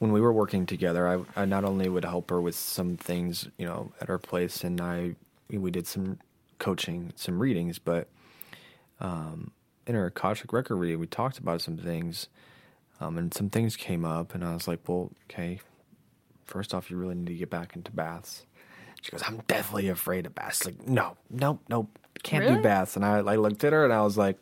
[0.00, 1.06] when we were working together,
[1.36, 4.64] I, I not only would help her with some things, you know, at her place,
[4.64, 5.14] and I
[5.48, 6.18] we did some
[6.58, 8.08] coaching, some readings, but
[9.00, 9.52] um,
[9.86, 12.28] in her Akashic record reading, we talked about some things,
[13.00, 15.60] um, and some things came up, and I was like, well, okay,
[16.44, 18.44] first off, you really need to get back into baths.
[19.00, 20.66] She goes, I'm definitely afraid of baths.
[20.66, 21.88] Like, no, no, no,
[22.22, 22.96] can't do baths.
[22.96, 24.38] And I, I looked at her and I was like,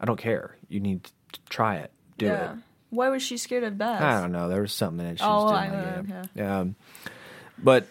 [0.00, 0.56] I don't care.
[0.68, 1.92] You need to try it.
[2.18, 2.52] Do yeah.
[2.52, 2.58] it.
[2.90, 4.02] Why was she scared of baths?
[4.02, 4.48] I don't know.
[4.48, 6.28] There was something that she Oh, just I didn't know, like.
[6.34, 6.58] Yeah.
[6.58, 6.76] Um,
[7.56, 7.86] but,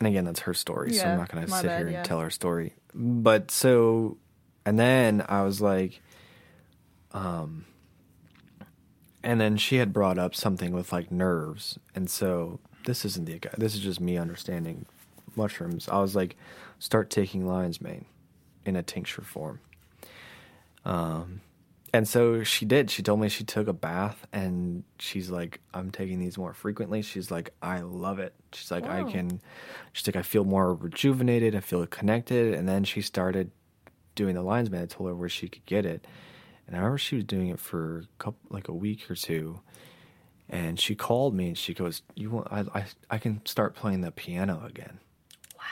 [0.00, 0.94] and again, that's her story.
[0.94, 1.98] so I'm not going to sit bad, here yeah.
[1.98, 2.72] and tell her story.
[2.94, 4.16] But so,
[4.64, 6.00] and then I was like,
[7.12, 7.66] um,
[9.22, 11.78] and then she had brought up something with like nerves.
[11.94, 13.50] And so this isn't the, guy.
[13.58, 14.86] this is just me understanding
[15.36, 15.88] mushrooms.
[15.88, 16.36] I was like,
[16.78, 18.06] start taking lion's mane
[18.64, 19.60] in a tincture form.
[20.84, 21.40] Um,
[21.92, 22.90] and so she did.
[22.90, 27.02] She told me she took a bath and she's like, I'm taking these more frequently.
[27.02, 28.34] She's like, I love it.
[28.52, 29.40] She's like, I can,
[29.92, 31.54] she's like, I feel more rejuvenated.
[31.54, 32.54] I feel connected.
[32.54, 33.50] And then she started
[34.14, 34.82] doing the lion's mane.
[34.82, 36.06] I told her where she could get it.
[36.68, 39.60] And I remember she was doing it for a couple, like a week or two.
[40.48, 42.48] And she called me and she goes, "You want?
[42.52, 45.00] I, I, I can start playing the piano again."
[45.58, 45.64] Wow.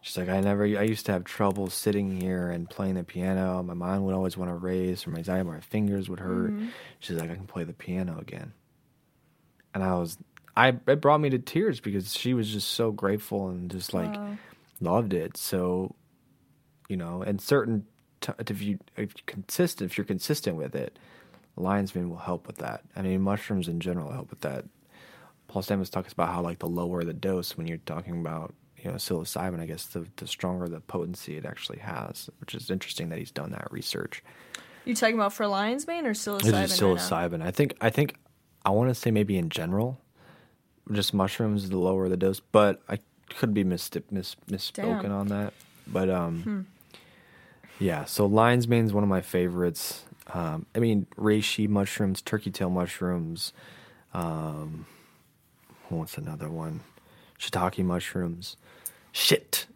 [0.00, 3.62] She's like, I never, I used to have trouble sitting here and playing the piano.
[3.62, 6.54] My mind would always want to race, or my anxiety, my fingers would hurt.
[6.54, 6.68] Mm-hmm.
[7.00, 8.52] She's like, I can play the piano again.
[9.74, 10.18] And I was,
[10.56, 14.16] I, it brought me to tears because she was just so grateful and just like
[14.16, 14.38] Wow.
[14.80, 15.36] loved it.
[15.36, 15.94] So,
[16.88, 17.84] you know, and certain,
[18.20, 20.98] t- if you, if you consistent, if you're consistent with it,
[21.56, 22.82] lion's mane will help with that.
[22.96, 24.64] I mean, mushrooms in general help with that.
[25.48, 28.90] Paul Stamets talks about how like the lower the dose when you're talking about you
[28.90, 33.08] know psilocybin, I guess the the stronger the potency it actually has, which is interesting
[33.08, 34.22] that he's done that research.
[34.84, 36.62] You talking about for lion's mane or psilocybin?
[36.62, 37.42] It's just right psilocybin.
[37.42, 38.16] I think I think
[38.64, 39.98] I want to say maybe in general,
[40.92, 42.98] just mushrooms the lower the dose, but I
[43.30, 45.12] could be mis- mis- misspoken Damn.
[45.12, 45.52] on that.
[45.86, 46.66] But um,
[47.78, 48.04] yeah.
[48.04, 50.04] So lion's mane is one of my favorites.
[50.32, 53.52] Um, I mean reishi mushrooms, turkey tail mushrooms.
[54.14, 54.86] Um,
[55.88, 56.80] what's another one?
[57.38, 58.56] Shiitake mushrooms.
[59.12, 59.66] Shit,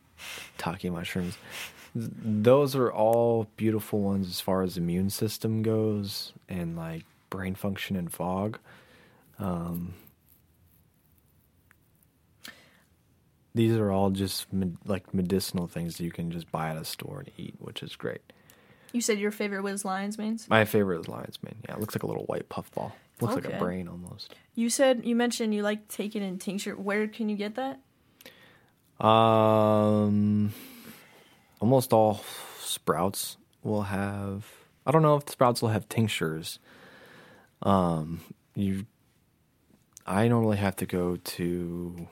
[0.59, 1.39] taki mushrooms.
[1.95, 7.97] Those are all beautiful ones as far as immune system goes and like brain function
[7.97, 8.59] and fog.
[9.39, 9.95] Um,
[13.55, 16.85] these are all just med- like medicinal things that you can just buy at a
[16.85, 18.20] store and eat, which is great.
[18.93, 20.39] You said your favorite was lion's mane.
[20.49, 21.57] My favorite is lion's mane.
[21.69, 22.95] Yeah, it looks like a little white puffball.
[23.20, 24.35] Looks like a brain almost.
[24.55, 26.74] You said you mentioned you like taking in tincture.
[26.74, 27.79] Where can you get that?
[29.05, 30.53] Um,
[31.61, 32.24] almost all
[32.61, 34.47] sprouts will have.
[34.85, 36.59] I don't know if the sprouts will have tinctures.
[37.62, 38.20] Um,
[38.55, 38.87] you.
[40.05, 42.09] I normally have to go to.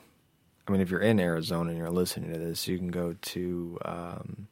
[0.67, 3.77] I mean, if you're in Arizona and you're listening to this, you can go to.
[3.83, 4.47] Um,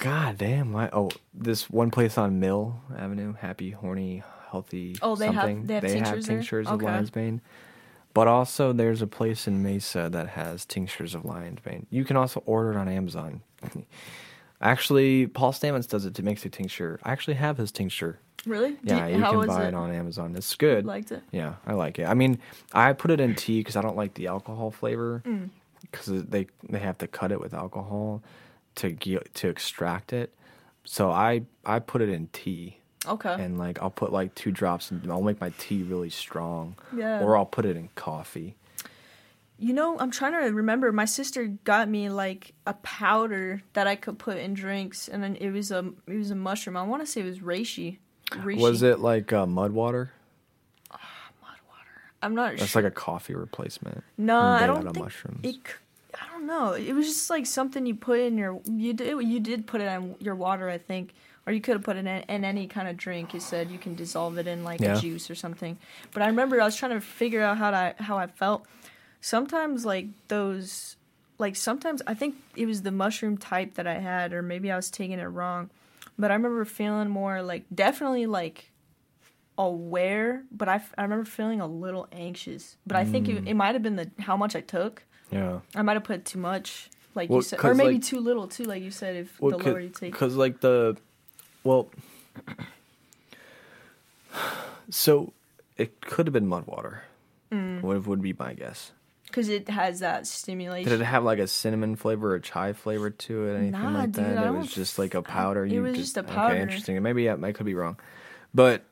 [0.00, 0.72] God damn!
[0.72, 4.96] My oh, this one place on Mill Avenue, Happy, Horny, Healthy.
[5.02, 5.66] Oh, they have- something.
[5.66, 6.36] they have tinctures there?
[6.36, 6.86] tinctures of Okay.
[6.86, 7.40] lion's mane.
[8.14, 11.86] But also, there's a place in Mesa that has tinctures of lion's mane.
[11.90, 13.42] You can also order it on Amazon.
[14.60, 16.98] actually, Paul Stamets does it to make a tincture.
[17.02, 18.18] I actually have his tincture.
[18.46, 18.76] Really?
[18.82, 19.68] Yeah, Did- you can buy it?
[19.68, 19.74] it?
[19.74, 20.34] on Amazon.
[20.36, 20.86] It's good.
[20.86, 21.22] Liked it.
[21.32, 22.04] Yeah, I like it.
[22.06, 22.38] I mean,
[22.72, 25.50] I put it in tea because I don't like the alcohol flavor Mm.
[25.82, 28.22] because they they have to cut it with alcohol
[28.76, 30.32] to to extract it.
[30.84, 33.34] So I I put it in tea Okay.
[33.38, 36.76] and like I'll put like two drops and I'll make my tea really strong.
[36.96, 37.20] Yeah.
[37.22, 38.54] Or I'll put it in coffee.
[39.60, 40.92] You know, I'm trying to remember.
[40.92, 45.34] My sister got me like a powder that I could put in drinks, and then
[45.36, 46.76] it was a it was a mushroom.
[46.76, 47.98] I want to say it was reishi.
[48.30, 48.58] reishi.
[48.60, 50.12] Was it like uh, mud water?
[50.92, 50.96] Uh,
[51.42, 52.00] mud water.
[52.22, 52.82] I'm not That's sure.
[52.82, 54.04] like a coffee replacement.
[54.16, 55.40] no, I don't think mushrooms.
[55.42, 55.56] it.
[56.14, 56.72] I don't know.
[56.74, 59.86] It was just like something you put in your you did you did put it
[59.86, 61.14] in your water, I think,
[61.48, 63.34] or you could have put it in, in any kind of drink.
[63.34, 64.96] You said you can dissolve it in like Yeah.
[64.96, 65.76] a juice or something.
[66.12, 68.64] But I remember I was trying to figure out how to how I felt.
[69.20, 70.96] Sometimes like those,
[71.38, 74.76] like sometimes I think it was the mushroom type that I had, or maybe I
[74.76, 75.70] was taking it wrong.
[76.18, 78.70] But I remember feeling more like definitely like
[79.56, 82.76] aware, but I, f- I remember feeling a little anxious.
[82.86, 83.38] But I think Mm.
[83.38, 85.02] it, it might have been the how much I took.
[85.30, 85.60] Yeah.
[85.74, 88.46] I might have put too much, like Well, you said, or maybe like- too little
[88.48, 89.16] too, like you said.
[89.16, 90.96] If Well, the lower you take, Because like the,
[91.64, 91.90] well,
[94.90, 95.32] so
[95.76, 97.02] it could have been mud water.
[97.52, 97.82] Mm.
[97.82, 98.92] What would be my guess?
[99.28, 100.90] Because it has that stimulation.
[100.90, 103.56] Did it have like a cinnamon flavor or chai flavor to it?
[103.56, 104.38] Anything Nah, like dude, that?
[104.38, 105.64] I it was just like a powder.
[105.64, 106.54] it you was just, just a powder.
[106.54, 107.00] Okay, interesting.
[107.02, 107.96] Maybe yeah, I could be wrong,
[108.54, 108.84] but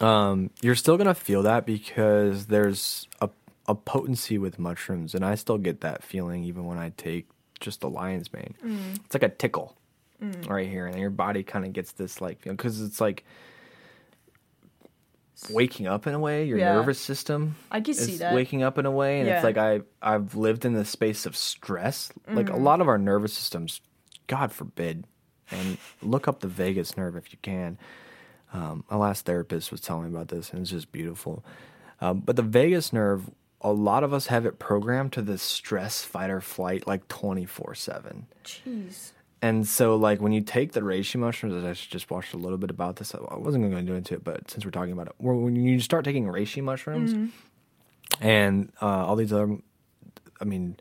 [0.00, 3.28] um, you're still gonna feel that because there's a
[3.66, 7.28] a potency with mushrooms, and I still get that feeling even when I take
[7.60, 8.54] just the lion's mane.
[8.64, 8.96] Mm.
[9.04, 9.76] It's like a tickle
[10.48, 13.24] right here, and your body kind of gets this like feeling because it's like
[15.50, 16.44] waking up in a way.
[16.44, 16.74] Your Yeah.
[16.74, 18.34] nervous system I could see is that.
[18.34, 19.36] waking up in a way, and Yeah.
[19.36, 22.10] it's like I I've lived in the space of stress.
[22.28, 22.54] Like Mm-hmm.
[22.54, 23.80] a lot of our nervous systems,
[24.26, 25.04] God forbid,
[25.50, 27.78] and look up the vagus nerve if you can.
[28.52, 31.44] Um, my last therapist was telling me about this, and it's just beautiful.
[32.00, 36.02] Um, but the vagus nerve, a lot of us have it programmed to this stress,
[36.04, 38.26] fight or flight, like twenty four seven.
[38.44, 39.12] Jeez.
[39.40, 42.70] And so, like, when you take the reishi mushrooms, I just watched a little bit
[42.70, 43.14] about this.
[43.14, 45.78] I wasn't going to go into it, but since we're talking about it, when you
[45.80, 47.30] start taking reishi mushrooms
[48.20, 49.58] and uh, all these other,
[50.40, 50.76] I mean,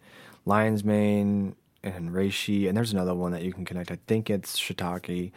[0.46, 3.92] lion's mane, and reishi, and there's another one that you can connect.
[3.92, 5.32] I think it's shiitake.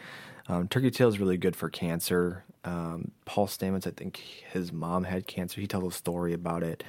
[0.47, 2.43] Um, turkey tail is really good for cancer.
[2.63, 4.17] Um, Paul Stamets, I think
[4.51, 5.61] his mom had cancer.
[5.61, 6.83] He tells a story about it,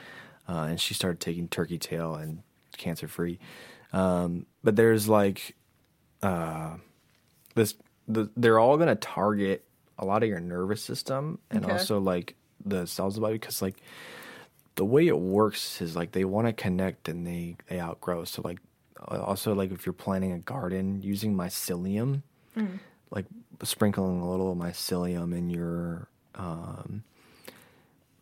[0.48, 2.42] uh, and she started taking turkey tail and
[2.76, 3.38] cancer free.
[3.92, 5.54] Um, but there's like
[6.22, 6.76] uh,
[7.54, 7.74] this,
[8.08, 9.64] the, they're all gonna target
[9.98, 11.72] a lot of your nervous system and Okay.
[11.72, 12.34] also like
[12.64, 13.76] the cells of the body because like
[14.76, 18.24] the way it works is like they want to connect and they they outgrow.
[18.24, 18.58] So like
[19.00, 22.22] uh, also like if you're planting a garden using mycelium,
[23.10, 23.26] like
[23.62, 27.02] sprinkling a little mycelium in your um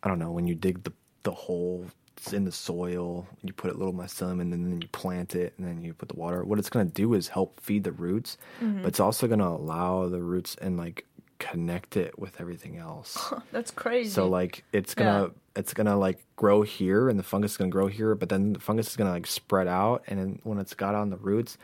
[0.03, 1.85] I don't know when you dig the the hole
[2.33, 5.67] in the soil, you put a little mycelium in, and then you plant it, and
[5.67, 6.43] then you put the water.
[6.43, 8.81] What it's gonna do is help feed the roots, mm-hmm.
[8.81, 11.05] but it's also gonna allow the roots and like
[11.39, 13.33] connect it with everything else.
[13.51, 14.11] That's crazy.
[14.11, 17.87] So like it's gonna it's gonna like grow here and the fungus is gonna grow
[17.87, 20.93] here, but then the fungus is gonna like spread out and then when it's got
[20.95, 21.57] on the roots,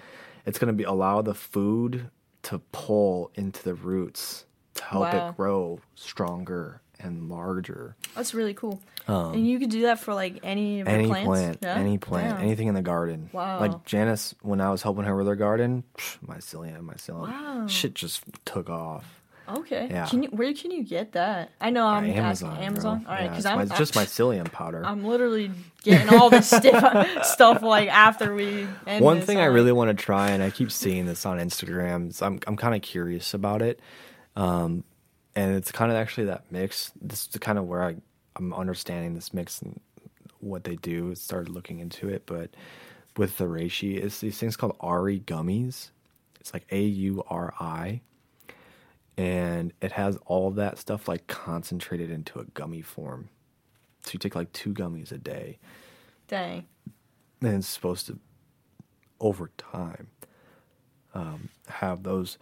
[0.46, 2.10] it's gonna be allow the food
[2.44, 5.30] to pull into the roots to help Wow.
[5.30, 7.96] it grow stronger and larger.
[8.16, 8.82] That's really cool.
[9.08, 11.28] and you could do that for like any of your Um, Any plants?
[11.28, 11.76] plant, Yeah?
[11.76, 12.46] any plant, Damn.
[12.46, 13.30] anything in the garden.
[13.34, 13.60] Wow.
[13.60, 17.68] Like Janice, when I was helping her with her garden, psh, mycelium, mycelium, Wow.
[17.68, 19.22] shit just took off.
[19.50, 19.88] Okay.
[19.90, 20.06] Yeah.
[20.08, 21.52] Can you, where can you get that?
[21.62, 23.00] I know I'm Amazon, asking Amazon.
[23.04, 23.10] bro.
[23.10, 24.86] All right, because it's I'm my- just mycelium powder.
[24.86, 25.52] I'm literally
[25.84, 29.98] getting all this stuff stuff like after we end One thing I like, really want
[29.98, 33.34] to try, and I keep seeing this on Instagram, so I'm I'm kind of curious
[33.34, 33.80] about it,
[34.36, 34.84] um,
[35.38, 36.92] and it's kind of actually that mix.
[37.00, 37.96] This is kind of where I
[38.36, 39.80] I'm understanding this mix and
[40.40, 41.14] what they do.
[41.14, 42.50] Started looking into it, but
[43.16, 45.92] with the reishi, it's these things called Auri gummies.
[46.40, 48.02] It's like A U R I,
[49.16, 53.30] and it has all of that stuff like concentrated into a gummy form.
[54.04, 55.60] So you take like two gummies a day
[56.28, 56.66] Dang.
[57.42, 58.18] and it's supposed to
[59.20, 60.08] over time
[61.14, 62.38] um, have those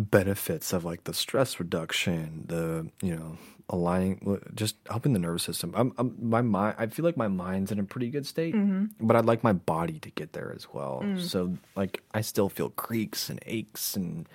[0.00, 3.36] benefits of like the stress reduction the you know
[3.68, 5.72] aligning just helping the nervous system.
[5.76, 8.54] I'm, I'm my mind i feel like my mind's in a pretty good state
[9.00, 11.02] but i'd like my body to get there as well.
[11.20, 14.28] So like i still feel creaks and aches and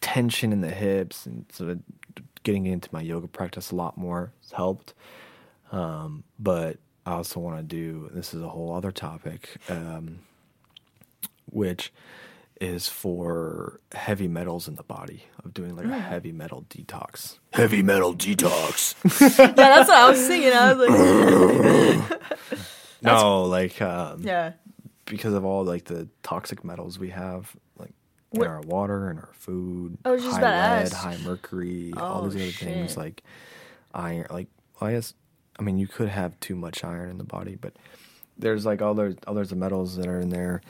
[0.00, 1.78] tension in the hips and so
[2.42, 4.94] getting into my yoga practice a lot more has helped.
[5.70, 10.20] Um, but I also want to do this is a whole other topic, um,
[11.50, 11.92] which
[12.62, 17.38] is for heavy metals in the body of doing like a heavy metal detox.
[17.52, 18.94] Heavy metal detox.
[19.38, 20.52] Yeah, that's what I was thinking.
[20.52, 22.20] I was like,
[23.02, 24.52] no, like um, yeah.
[25.06, 27.92] because of all like the toxic metals we have, like
[28.32, 30.96] in What- our water and our food, I was just high about to lead, ask.
[30.96, 32.96] high mercury, all Oh, these other things shit.
[32.98, 33.22] like
[33.94, 34.26] iron.
[34.30, 34.48] Like
[34.80, 35.14] well, I guess,
[35.58, 37.74] I mean, you could have too much iron in the body, but
[38.38, 40.60] there's like all those others of metals that are in there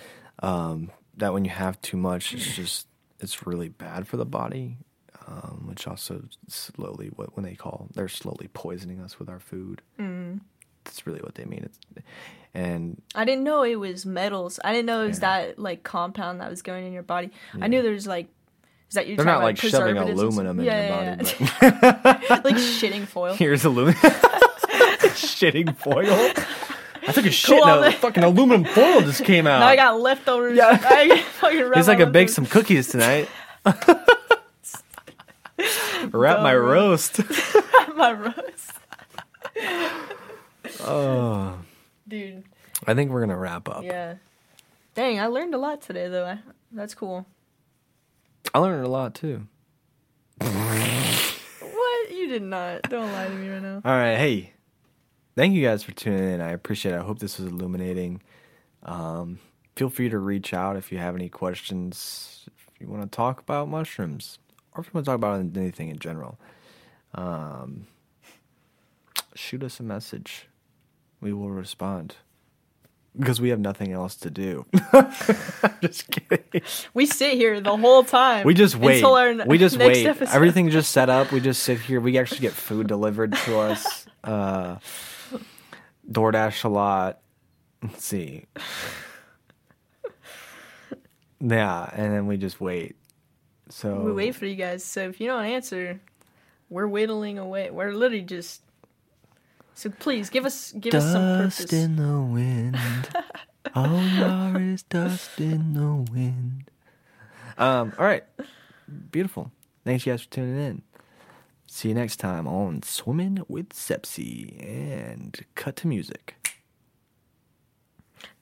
[0.42, 2.86] um, that when you have too much, it's just
[3.20, 4.78] it's really bad for the body.
[5.26, 9.80] Um, which also slowly, what when they call, they're slowly poisoning us with our food.
[10.00, 10.40] Mm.
[10.84, 11.62] That's really what they mean.
[11.64, 11.78] It's,
[12.54, 14.58] and I didn't know it was metals.
[14.64, 15.46] I didn't know it was Yeah.
[15.46, 17.30] that like compound that was going in your body.
[17.60, 18.28] I knew there's like.
[18.88, 20.74] Is that you're They're not, like, shoving aluminum in stuff?
[20.74, 22.40] your yeah, body, yeah, yeah.
[22.44, 23.34] like shitting foil.
[23.36, 23.94] Here's aluminum.
[25.14, 26.04] Shitting foil.
[27.12, 29.58] I took a shit Cool, and a fucking aluminum foil just came out.
[29.58, 30.56] Now I got leftovers.
[30.56, 30.68] Yeah.
[30.82, 33.28] I got fucking He's like I I baked some cookies tonight.
[36.10, 37.18] Wrap my roast.
[37.54, 38.72] Wrap my roast.
[40.80, 41.58] Oh,
[42.08, 42.44] Dude,
[42.86, 43.84] I think we're gonna wrap up.
[43.84, 44.14] yeah.
[44.94, 46.24] Dang, I learned a lot today though.
[46.24, 46.38] I,
[46.72, 47.26] that's cool.
[48.54, 49.46] I learned a lot too.
[50.38, 52.10] What?
[52.10, 52.82] You did not.
[52.88, 53.82] Don't lie to me right now.
[53.84, 54.54] All right, hey,
[55.36, 56.40] thank you guys for tuning in.
[56.40, 56.98] I appreciate it.
[56.98, 58.22] I hope this was illuminating.
[58.84, 59.38] Um,
[59.76, 62.48] feel free to reach out if you have any questions.
[62.48, 64.38] If you want to talk about mushrooms,
[64.74, 66.38] or if you want to talk about anything in general,
[67.14, 67.86] um,
[69.34, 70.48] shoot us a message.
[71.20, 72.16] We will respond
[73.18, 74.64] because we have nothing else to do.
[75.82, 76.62] Just kidding.
[76.94, 78.46] We sit here the whole time.
[78.46, 78.96] We just wait.
[78.96, 80.06] Until our n- we just wait.
[80.06, 80.34] Episode.
[80.34, 81.30] Everything's just set up.
[81.30, 82.00] We just sit here.
[82.00, 84.06] We actually get food delivered to us.
[84.24, 84.78] Uh,
[86.10, 87.20] DoorDash a lot.
[87.82, 88.46] Let's see.
[91.40, 92.94] Yeah, and then we just wait.
[93.68, 94.84] So We wait for you guys.
[94.84, 96.00] So if you don't answer,
[96.70, 97.70] we're whittling away.
[97.70, 98.62] We're literally just.
[99.74, 101.58] So please give us give us some purpose.
[101.58, 102.76] dust in the wind.
[103.74, 103.86] All
[104.22, 106.64] are is dust in the wind.
[107.58, 107.92] Um.
[107.98, 108.24] All right.
[109.10, 109.50] Beautiful.
[109.84, 110.82] Thanks, you guys, for tuning in.
[111.74, 116.36] See you next time on Swimming with Sepsi and cut to music.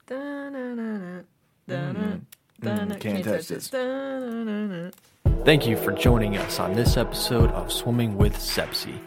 [0.05, 1.21] Da-na-na-na.
[1.69, 2.67] Mm-hmm.
[2.67, 2.91] Mm-hmm.
[2.95, 3.69] Can't touch this.
[5.45, 8.99] Thank you for joining us on this episode of Swimming with Sepsi.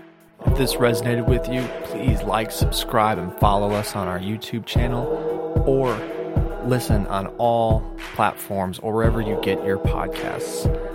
[0.46, 5.04] If this resonated with you, please like, subscribe, and follow us on our YouTube channel
[5.66, 5.94] or
[6.64, 10.93] listen on all platforms or wherever you get your podcasts.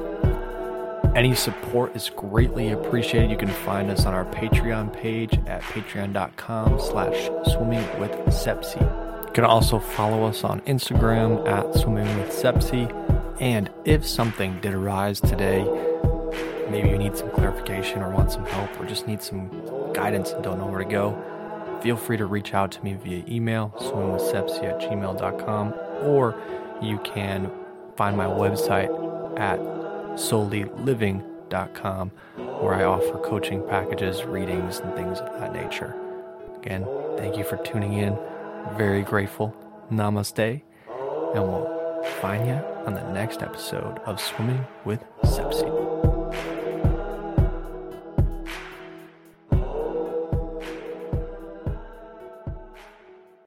[1.16, 3.32] Any support is greatly appreciated.
[3.32, 8.80] You can find us on our Patreon page at patreon.com slash swimming with sepsi.
[9.26, 12.90] You can also follow us on Instagram at swimming with sepsi.
[13.42, 15.64] And if something did arise today,
[16.70, 19.50] maybe you need some clarification or want some help or just need some
[19.94, 23.24] guidance and don't know where to go, feel free to reach out to me via
[23.28, 25.74] email, swimmingwithsepsi at gmail.com,
[26.04, 26.36] or
[26.82, 27.52] you can
[27.96, 28.90] find my website
[29.40, 29.60] at
[30.20, 32.12] solelyliving.com
[32.62, 35.96] where I offer coaching packages, readings, and things of that nature.
[36.58, 36.86] Again,
[37.18, 38.18] thank you for tuning in.
[38.78, 39.56] Very grateful.
[39.92, 40.62] Namaste.
[41.34, 42.56] And we'll find you
[42.86, 46.19] on the next episode of Swimming with Sepsi.